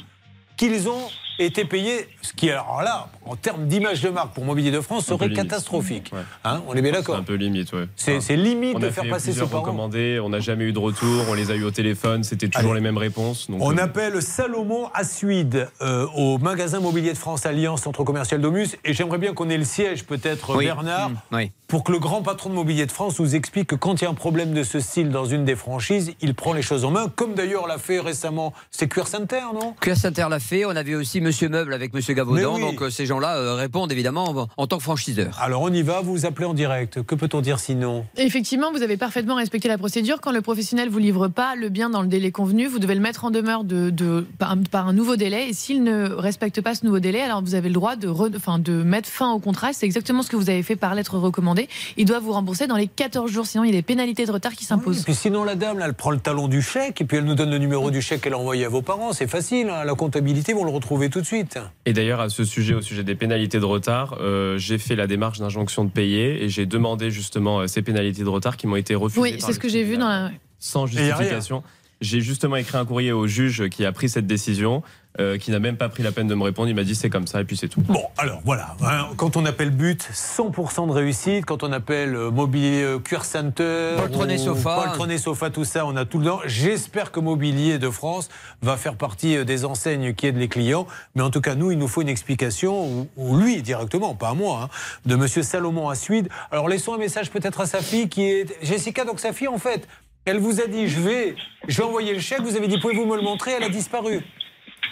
[0.58, 1.08] qu'ils ont
[1.40, 5.06] été payés, ce qui, alors là, en termes d'image de marque pour Mobilier de France,
[5.06, 6.12] serait catastrophique.
[6.14, 6.20] Ouais.
[6.44, 7.88] Hein, on est bien C'est d'accord un peu limite, ouais.
[7.96, 9.90] C'est- c'est limite on de a faire fait passer ses parents.
[9.90, 12.80] on n'a jamais eu de retour, on les a eu au téléphone, c'était toujours Allez.
[12.80, 13.50] les mêmes réponses.
[13.50, 18.42] Donc, On euh, appelle Salomon Assuide euh, au magasin Mobilier de France Alliance Centre Commercial
[18.42, 20.66] Domus et j'aimerais bien qu'on ait le siège peut-être Oui.
[20.66, 21.52] Bernard Mmh, oui.
[21.68, 24.08] pour que le grand patron de Mobilier de France nous explique que quand il y
[24.08, 26.92] a un problème de ce style dans une des franchises, il prend les choses en
[26.92, 29.74] main comme d'ailleurs l'a fait récemment c'est Cure Center non?
[29.80, 30.66] Cuir Center l'a fait.
[30.66, 32.56] On avait aussi Monsieur Meuble avec Monsieur Gavaudan.
[32.56, 32.62] oui.
[32.62, 35.38] Donc euh, ces gens-là euh, répondent évidemment en, en tant que franchiseurs.
[35.42, 37.02] Alors on y va, vous vous appelez en direct.
[37.04, 38.06] Que peut-on dire sinon?
[38.18, 40.22] Effectivement, vous avez parfaitement respecté la procédure.
[40.22, 43.02] Quand le professionnel vous livre pas le bien dans le délai convenu, vous devez le
[43.02, 45.50] mettre en demeure de, de- par, un, par un nouveau délai.
[45.50, 48.36] Et s'il ne respecte pas ce nouveau délai, alors vous avez le droit de, re-
[48.36, 49.74] enfin, de mettre fin au contrat.
[49.74, 51.68] C'est exactement ce que vous avez fait par lettre recommandée.
[51.98, 54.32] Il doit vous rembourser dans les 14 jours, sinon il y a des pénalités de
[54.32, 55.04] retard qui Et s'imposent.
[55.04, 57.36] puis sinon la dame, là, elle prend le talon du chèque et puis elle nous
[57.36, 59.12] donne le numéro du chèque qu'elle a envoyé à vos parents.
[59.14, 59.84] C'est facile, hein.
[59.84, 61.60] la comptabilité, vont le retrouver tout de suite.
[61.86, 65.08] Et d'ailleurs, à ce sujet, au sujet des pénalités de retard, euh, j'ai fait la
[65.08, 68.76] démarche d'injonction de payer et j'ai demandé justement euh, ces pénalités de retard qui m'ont
[68.76, 69.22] été refusées.
[69.22, 70.32] Oui, c'est ce que j'ai vu dans la.
[70.60, 71.64] sans justification.
[72.02, 74.84] J'ai justement écrit un courrier au juge qui a pris cette décision,
[75.18, 76.68] euh, qui n'a même pas pris la peine de me répondre.
[76.68, 77.80] Il m'a dit c'est comme ça et puis c'est tout.
[77.82, 78.76] Bon, alors voilà.
[78.84, 81.46] hein, Quand on appelle but, 100% de réussite.
[81.46, 84.94] Quand on appelle euh, mobilier euh, Cure Center, Poltronné ou sofa.
[85.18, 86.42] sofa, tout ça, on a tout le temps.
[86.46, 88.28] J'espère que Mobilier de France
[88.62, 90.88] va faire partie des enseignes qui aident les clients.
[91.16, 94.30] Mais en tout cas, nous, il nous faut une explication, ou, ou lui directement, pas
[94.30, 94.70] à moi, hein,
[95.06, 96.28] de Monsieur Salomon à Suide.
[96.52, 99.06] Alors laissons un message peut-être à sa fille qui est Jessica.
[99.06, 99.88] Donc sa fille, en fait,
[100.26, 101.36] elle vous a dit je vais,
[101.68, 102.42] je vais envoyer le chèque.
[102.42, 104.20] Vous avez dit pouvez-vous me le montrer Elle a disparu.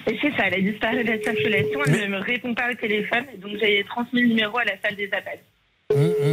[0.08, 2.74] Et c'est ça, elle a disparu de la circulation, elle ne me répond pas au
[2.76, 5.40] téléphone, donc j'ai transmis le numéro à la salle des appels.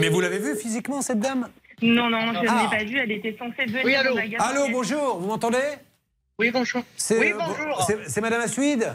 [0.01, 1.49] Mais vous l'avez vue physiquement cette dame?
[1.81, 2.69] Non, non, je ne Ah.
[2.71, 4.45] l'ai pas vue, elle était censée venir Oui, allô au magasin.
[4.45, 5.59] Allô, bonjour, vous m'entendez?
[6.39, 6.83] Oui, bonjour.
[6.97, 7.83] C'est- Oui, bonjour.
[7.87, 8.93] c'est- C'est Madame Assuide?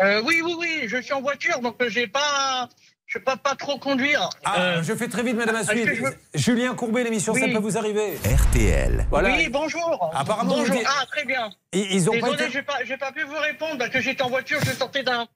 [0.00, 2.68] Euh, oui, oui, oui, je suis en voiture, donc euh, j'ai pas,
[3.12, 4.30] je peux pas, trop conduire.
[4.44, 5.84] Ah, Euh, je fais très vite, Madame Assuide.
[5.84, 6.02] que je
[6.34, 7.52] Julien Courbet, l'émission Ça Oui.
[7.52, 8.14] peut vous arriver.
[8.24, 9.06] RTL.
[9.10, 9.30] Voilà.
[9.36, 10.10] Oui, bonjour.
[10.14, 10.80] Apparemment, bonjour.
[10.86, 11.50] Ah, très bien.
[11.74, 12.50] Ils, ils ont Désolé, pas été...
[12.86, 15.26] j'ai pas, pu vous répondre parce que j'étais en voiture, je sortais d'un,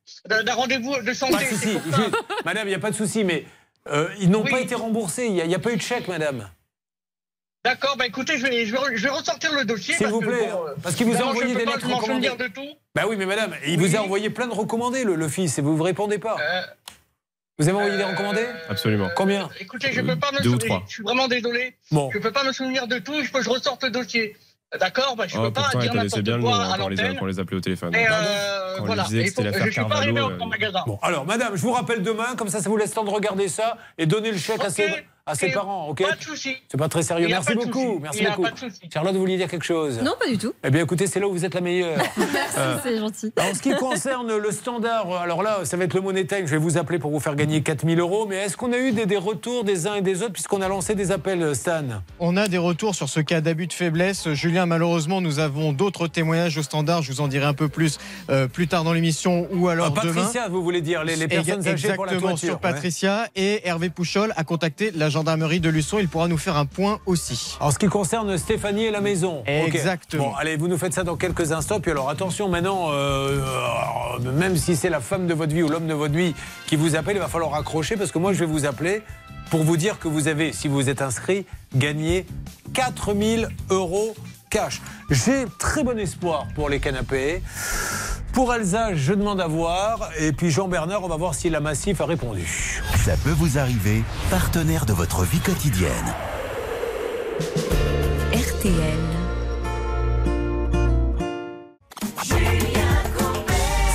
[0.55, 1.35] rendez-vous de santé.
[1.35, 1.75] Pas de souci.
[1.75, 1.97] ça.
[1.97, 2.17] Juste,
[2.47, 3.45] Madame, il n'y a pas de souci, mais
[3.89, 4.51] euh, ils n'ont Oui.
[4.51, 5.27] pas été remboursés.
[5.27, 6.49] Il n'y a, il y a pas eu de chèque, Madame.
[7.63, 9.97] D'accord, bah écoutez, je vais, je vais, je vais ressortir le dossier.
[9.97, 12.29] S'il vous que, plaît, bon, parce qu'il vous a envoyé je des lettres recommandées.
[12.31, 12.63] de tout.
[12.95, 13.89] Bah oui, mais Madame, il Oui.
[13.89, 16.37] vous a envoyé plein de recommandés, le, le fils, et vous ne répondez pas.
[16.41, 16.63] Euh,
[17.59, 19.09] Vous avez envoyé des recommandés Absolument.
[19.17, 19.49] Combien?
[19.59, 20.67] Écoutez, je peux pas me Deux ou souvenir.
[20.77, 20.83] trois.
[20.87, 21.75] Je suis vraiment désolé.
[21.91, 22.11] Bon.
[22.13, 23.15] Je peux pas me souvenir de tout.
[23.15, 24.37] Il faut que je ressorte le dossier.
[24.79, 25.17] D'accord?
[25.17, 26.89] Bah, Je Oh, peux pas dire n'importe bien le nom quoi hein, à quand on
[26.89, 27.19] les a- l'antenne.
[27.19, 27.95] quand on les appelait au téléphone.
[27.95, 29.05] Et euh, voilà.
[29.05, 30.83] disait que faut- je suis pas arrivé en euh, magasin.
[30.87, 33.11] Bon, alors, Madame, je vous rappelle demain, comme ça, ça vous laisse le temps de
[33.11, 35.55] regarder ça et donner le chèque à ses, à ses ok.
[35.55, 36.57] parents, ok Pas de souci.
[36.69, 37.27] C'est pas très sérieux.
[37.29, 37.99] Merci beaucoup.
[38.01, 38.45] Merci beaucoup.
[38.93, 40.53] Charlotte, vous vouliez dire quelque chose Non, pas du tout.
[40.63, 41.99] Eh bien, écoutez, c'est là où vous êtes la meilleure.
[42.17, 43.33] Merci, Euh, c'est gentil.
[43.41, 46.47] En ce qui concerne le standard, alors là, ça va être le Money Time.
[46.47, 48.27] Je vais vous appeler pour vous faire gagner 4000 euros.
[48.29, 50.69] Mais est-ce qu'on a eu des, des retours des uns et des autres, puisqu'on a
[50.69, 51.83] lancé des appels, Stan?
[52.21, 54.33] On a des retours sur ce cas d'abus de faiblesse.
[54.33, 57.03] Julien, malheureusement, nous avons d'autres témoignages au standard.
[57.03, 57.99] Je vous en dirai un peu plus
[58.31, 60.15] euh, plus tard dans l'émission ou alors Ah, demain.
[60.15, 62.49] Patricia, vous voulez dire, les, les personnes âgées pour la Exactement, toiture.
[62.51, 63.27] sur Patricia.
[63.35, 65.99] Et Hervé Pouchol a contacté la gendarmerie de Luçon.
[65.99, 67.57] Il pourra nous faire un point aussi.
[67.61, 69.43] En ce qui concerne Stéphanie et la maison.
[69.47, 70.29] Exactement.
[70.29, 71.81] Bon, allez, vous nous faites ça dans quelques instants.
[71.81, 73.41] Puis alors, attention, maintenant, euh,
[74.21, 76.35] euh, même si c'est la femme de votre vie ou l'homme de votre vie
[76.67, 79.03] qui vous appelle, il va falloir accrocher parce que moi, je vais vous appeler
[79.51, 82.27] pour vous dire que vous avez, si vous êtes inscrit, gagné
[82.75, 84.15] 4000 euros
[84.51, 84.81] cash.
[85.11, 87.43] J'ai très bon espoir pour les canapés.
[88.33, 90.11] Pour Elsa, je demande à voir.
[90.19, 92.83] Et puis Jean-Bernard, on va voir si la Massif a répondu.
[93.05, 96.15] Ça peut vous arriver, partenaire de votre vie quotidienne.
[98.33, 99.17] RTL.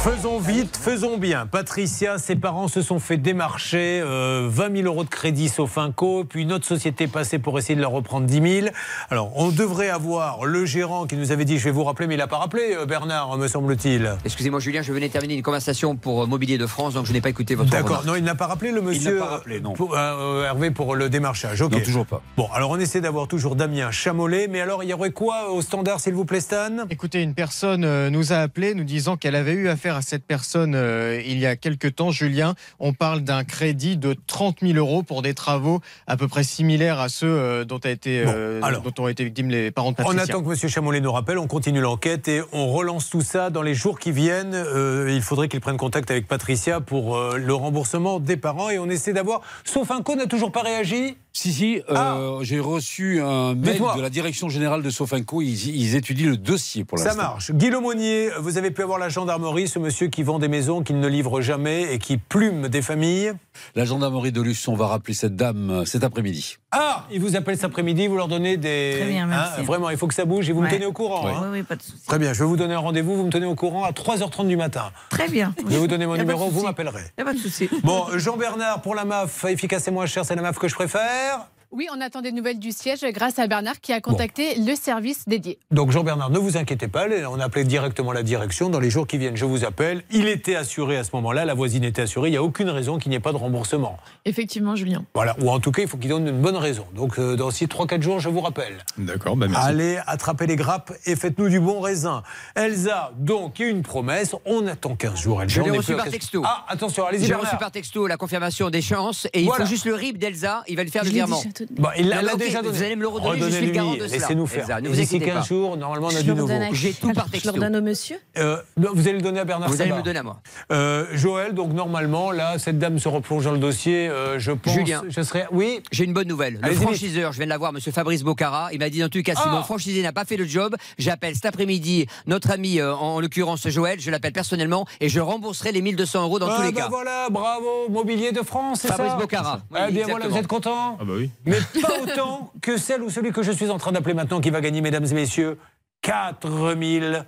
[0.03, 0.30] Faisons
[0.65, 1.45] faisons bien.
[1.45, 6.43] Patricia, ses parents se sont fait démarcher euh, 20 000 euros de crédit Sofinco, puis
[6.43, 8.67] une autre société passée pour essayer de leur reprendre 10 000.
[9.09, 12.15] Alors, on devrait avoir le gérant qui nous avait dit, je vais vous rappeler, mais
[12.15, 14.15] il n'a pas rappelé, euh, Bernard, me semble-t-il.
[14.25, 17.21] Excusez-moi Julien, je venais terminer une conversation pour euh, Mobilier de France, donc je n'ai
[17.21, 19.17] pas écouté votre D'accord, non, il n'a pas rappelé le monsieur.
[19.17, 19.73] pas rappelé, non.
[19.73, 21.61] pour- euh, Hervé pour le démarchage.
[21.61, 21.71] ok.
[21.71, 22.21] Non, toujours pas.
[22.37, 25.61] Bon, alors on essaie d'avoir toujours Damien Chamolet, mais alors il y aurait quoi au
[25.61, 26.85] standard, s'il vous plaît, Stan?
[26.89, 30.25] Écoutez, une personne euh, nous a appelé nous disant qu'elle avait eu affaire à cette
[30.25, 32.11] personne euh, il y a quelques temps.
[32.11, 36.43] Julien, on parle d'un crédit de 30 000 euros pour des travaux à peu près
[36.43, 38.81] similaires à ceux euh, dont, a été, euh, Bon, alors.
[38.81, 40.23] dont ont été victimes les parents de On Patricia.
[40.23, 40.69] attend que M.
[40.69, 44.11] Chamolet nous rappelle, on continue l'enquête et on relance tout ça dans les jours qui
[44.11, 44.65] viennent.
[45.07, 49.13] Il faudrait qu'il prenne contact avec Patricia pour le remboursement des parents et on essaie
[49.13, 49.41] d'avoir.
[49.63, 51.17] Sauf un co n'a toujours pas réagi.
[51.33, 53.71] Si, si, euh, j'ai reçu un mail Ah.
[53.71, 53.95] Dites-moi.
[53.95, 55.41] de la direction générale de Sofinco.
[55.41, 57.21] Ils, ils étudient le dossier pour Ça l'instant.
[57.21, 57.51] marche.
[57.51, 60.99] Guy Lemonnier, vous avez pu avoir la gendarmerie, ce monsieur qui vend des maisons qu'il
[60.99, 63.31] ne livre jamais et qui plume des familles.
[63.75, 66.57] La gendarmerie de Luçon va rappeler cette dame euh, cet après-midi.
[66.73, 68.97] Ah, il vous appelle cet après-midi, vous leur donnez des.
[68.99, 69.59] Très bien, merci.
[69.59, 71.25] Hein, vraiment, il faut que ça bouge et vous me tenez au courant.
[71.25, 71.49] Oui, hein.
[71.51, 72.05] oui, pas de souci.
[72.07, 74.47] Très bien, je vais vous donner un rendez-vous, vous me tenez au courant à 3h30
[74.47, 74.91] du matin.
[75.09, 75.53] Très bien.
[75.65, 77.03] Je vais vous donner mon numéro, vous m'appellerez.
[77.17, 77.69] Y a pas de souci.
[77.83, 81.20] Bon, Jean-Bernard, pour la MAF, efficace et moins cher, c'est la MAF que je préfère.
[81.21, 84.75] faire Oui, on attend des nouvelles du siège grâce à Bernard qui a contacté le
[84.75, 85.57] service dédié.
[85.71, 88.69] Donc Jean-Bernard, ne vous inquiétez pas, on a appelé directement la direction.
[88.69, 90.03] Dans les jours qui viennent, je vous appelle.
[90.11, 92.27] Il était assuré à ce moment-là, la voisine était assurée.
[92.27, 93.95] Il n'y a aucune raison qu'il n'y ait pas de remboursement.
[94.25, 95.05] Effectivement, Julien.
[95.13, 96.85] Voilà, ou en tout cas, il faut qu'il donne une bonne raison.
[96.93, 98.83] Donc euh, dans 6, 3, 4 jours, je vous rappelle.
[98.97, 99.65] D'accord, bah merci.
[99.65, 102.21] Allez, attrapez les grappes et faites-nous du bon raisin.
[102.55, 104.35] Elsa, donc, il y a une promesse.
[104.45, 105.41] On attend 15 jours.
[105.41, 106.41] Elsa, Je l'ai reçu par 15 texto.
[106.45, 109.63] Ah, attention, allez-y, J'ai reçu par texto la confirmation d'échéance et il Voilà.
[109.63, 110.63] faut juste le RIB d'Elsa.
[110.67, 111.41] Il va lui faire le virement.
[111.65, 111.81] Déjà donné.
[111.81, 112.77] Bon, il l'a Non, il l'a ok, déjà donné.
[112.77, 114.03] Vous allez me le redonner, je suis le garant de.
[114.03, 114.81] Laissez-nous faire.
[114.81, 115.47] Ne vous D'ici inquiétez 15 pas.
[115.47, 116.53] jours, normalement, on a Je du nouveau.
[116.73, 119.45] J'ai tout par Je le redonne au monsieur Euh, non, vous allez le donner à
[119.45, 120.39] Bernard Vous allez me le donner à moi.
[120.71, 124.07] Euh, Joël, donc normalement, là, cette dame se replonge dans le dossier.
[124.09, 124.73] euh, je pense.
[124.73, 125.03] Julien.
[125.09, 125.47] Je serais.
[125.51, 125.81] Oui.
[125.91, 126.59] J'ai une bonne nouvelle.
[126.63, 128.69] Le franchiseur, je viens de l'avoir, monsieur Fabrice Bocara.
[128.73, 129.49] Il m'a dit, en tout cas, si Ah.
[129.51, 133.99] mon franchisé n'a pas fait le job, j'appelle cet après-midi notre ami, en l'occurrence Joël,
[133.99, 136.87] je l'appelle personnellement et je rembourserai les 1200 euros dans Ah, tous les bah cas.
[136.89, 139.59] voilà, bravo, Mobilier de France, c'est ça Fabrice Bocara.
[139.71, 141.29] Oui, eh bien voilà, vous êtes content Ah bah oui.
[141.51, 144.49] Mais pas autant que celle ou celui que je suis en train d'appeler maintenant qui
[144.49, 145.57] va gagner, mesdames et messieurs,
[146.01, 147.25] 4000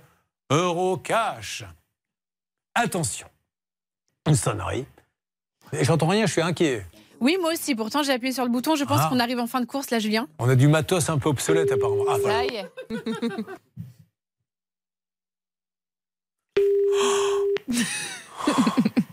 [0.50, 1.64] euros cash.
[2.74, 3.26] Attention,
[4.26, 4.86] une sonnerie.
[5.72, 6.84] Et J'entends rien, je suis inquiet.
[7.20, 7.74] Oui, moi aussi.
[7.74, 8.74] Pourtant, j'ai appuyé sur le bouton.
[8.74, 9.08] Je pense Ah.
[9.08, 10.26] qu'on arrive en fin de course, là, Julien.
[10.38, 12.04] On a du matos un peu obsolète apparemment.
[12.08, 12.38] Ah, voilà.
[12.38, 12.70] Ça y est.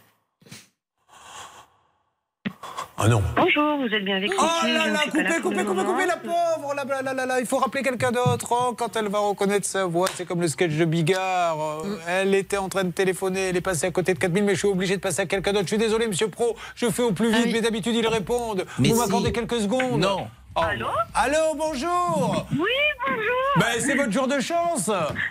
[3.03, 3.23] Ah non.
[3.35, 6.75] Bonjour, vous êtes bien avec Oh Vicky, là là, coupez, coupez, coupez, coupez la pauvre
[6.75, 8.47] là, là, là, là, il faut rappeler quelqu'un d'autre.
[8.51, 11.57] Oh, quand elle va reconnaître sa voix, c'est comme le sketch de Bigard.
[11.83, 14.53] Euh, Elle était en train de téléphoner, elle est passée à côté de 4000, mais
[14.53, 15.63] je suis obligé de passer à quelqu'un d'autre.
[15.65, 18.65] Je suis désolé, monsieur Pro, je fais au plus vite, mais d'habitude ils répondent.
[18.77, 19.01] Mais Vous si.
[19.01, 20.27] m'accordez quelques secondes Non.
[20.55, 22.69] Allô Allô, bonjour Oui,
[23.07, 24.89] bonjour Ben, c'est votre jour de chance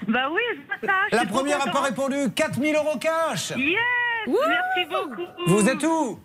[0.09, 0.41] Bah oui,
[0.83, 1.17] vois ça.
[1.17, 3.77] La première n'a pas répondu, 4000 euros cash Yes
[4.27, 6.19] Merci beaucoup Vous êtes où?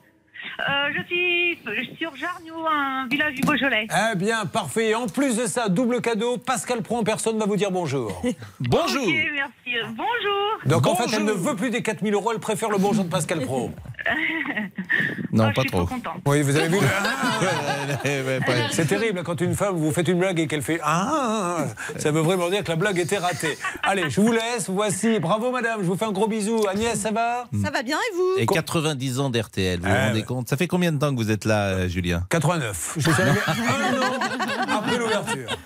[0.60, 3.88] Euh, je suis sur Jarniou, un village du Beaujolais.
[3.92, 4.96] Eh bien, parfait.
[4.96, 8.22] En plus de ça, double cadeau, Pascal Pro en personne va vous dire bonjour.
[8.60, 9.06] bonjour.
[9.06, 9.78] Merci.
[9.90, 10.60] Bonjour.
[10.66, 13.10] Donc en fait, elle ne veut plus des 4000 euros, elle préfère le bonjour de
[13.10, 13.72] Pascal Pro.
[15.32, 15.88] non, ah, pas trop.
[16.26, 16.78] oui, vous avez vu.
[18.72, 21.66] C'est terrible quand une femme vous fait une blague et qu'elle fait ah,
[21.98, 23.58] ça veut vraiment dire que la blague était ratée.
[23.84, 24.70] Allez, je vous laisse.
[24.70, 26.66] Voici, bravo madame, je vous fais un gros bisou.
[26.68, 27.48] Agnès, ça va?
[27.64, 28.34] Ça va bien et vous?
[28.38, 30.45] Et 90 ans d'RTL, vous vous eh rendez compte?
[30.46, 32.94] Ça fait combien de temps que vous êtes là, euh, Julien 89.
[32.98, 35.58] Je suis arrivé un an après l'ouverture.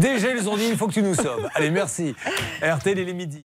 [0.00, 1.48] Déjà, ils ont dit il faut que tu nous sauves.
[1.54, 2.14] Allez, merci.
[2.62, 3.44] RTL, il est midi.